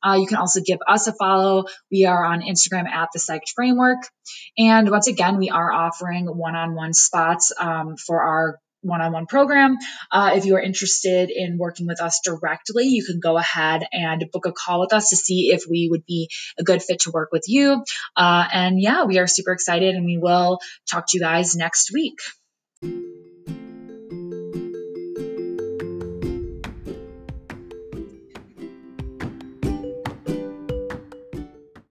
Uh, 0.02 0.14
you 0.14 0.26
can 0.26 0.36
also 0.36 0.60
give 0.60 0.78
us 0.86 1.06
a 1.06 1.12
follow. 1.12 1.64
We 1.90 2.04
are 2.04 2.24
on 2.24 2.42
Instagram 2.42 2.86
at 2.88 3.08
the 3.12 3.18
Psyched 3.18 3.50
Framework. 3.54 3.98
And 4.56 4.90
once 4.90 5.06
again, 5.06 5.38
we 5.38 5.50
are 5.50 5.72
offering 5.72 6.26
one 6.26 6.54
on 6.54 6.74
one 6.74 6.93
spots 6.94 7.52
um, 7.58 7.96
for 7.96 8.22
our 8.22 8.60
one 8.84 9.00
on 9.00 9.12
one 9.12 9.26
program. 9.26 9.78
Uh, 10.10 10.32
if 10.34 10.44
you 10.44 10.56
are 10.56 10.60
interested 10.60 11.30
in 11.30 11.58
working 11.58 11.86
with 11.86 12.00
us 12.00 12.20
directly, 12.24 12.84
you 12.84 13.04
can 13.04 13.18
go 13.18 13.36
ahead 13.36 13.84
and 13.92 14.24
book 14.30 14.46
a 14.46 14.52
call 14.52 14.80
with 14.80 14.92
us 14.92 15.08
to 15.08 15.16
see 15.16 15.52
if 15.52 15.64
we 15.68 15.88
would 15.90 16.04
be 16.06 16.28
a 16.58 16.62
good 16.62 16.82
fit 16.82 17.00
to 17.00 17.10
work 17.10 17.30
with 17.32 17.44
you. 17.48 17.82
Uh, 18.16 18.44
and 18.52 18.80
yeah, 18.80 19.04
we 19.04 19.18
are 19.18 19.26
super 19.26 19.52
excited 19.52 19.94
and 19.94 20.04
we 20.04 20.18
will 20.18 20.60
talk 20.88 21.06
to 21.08 21.16
you 21.16 21.22
guys 21.22 21.56
next 21.56 21.92
week. 21.92 22.20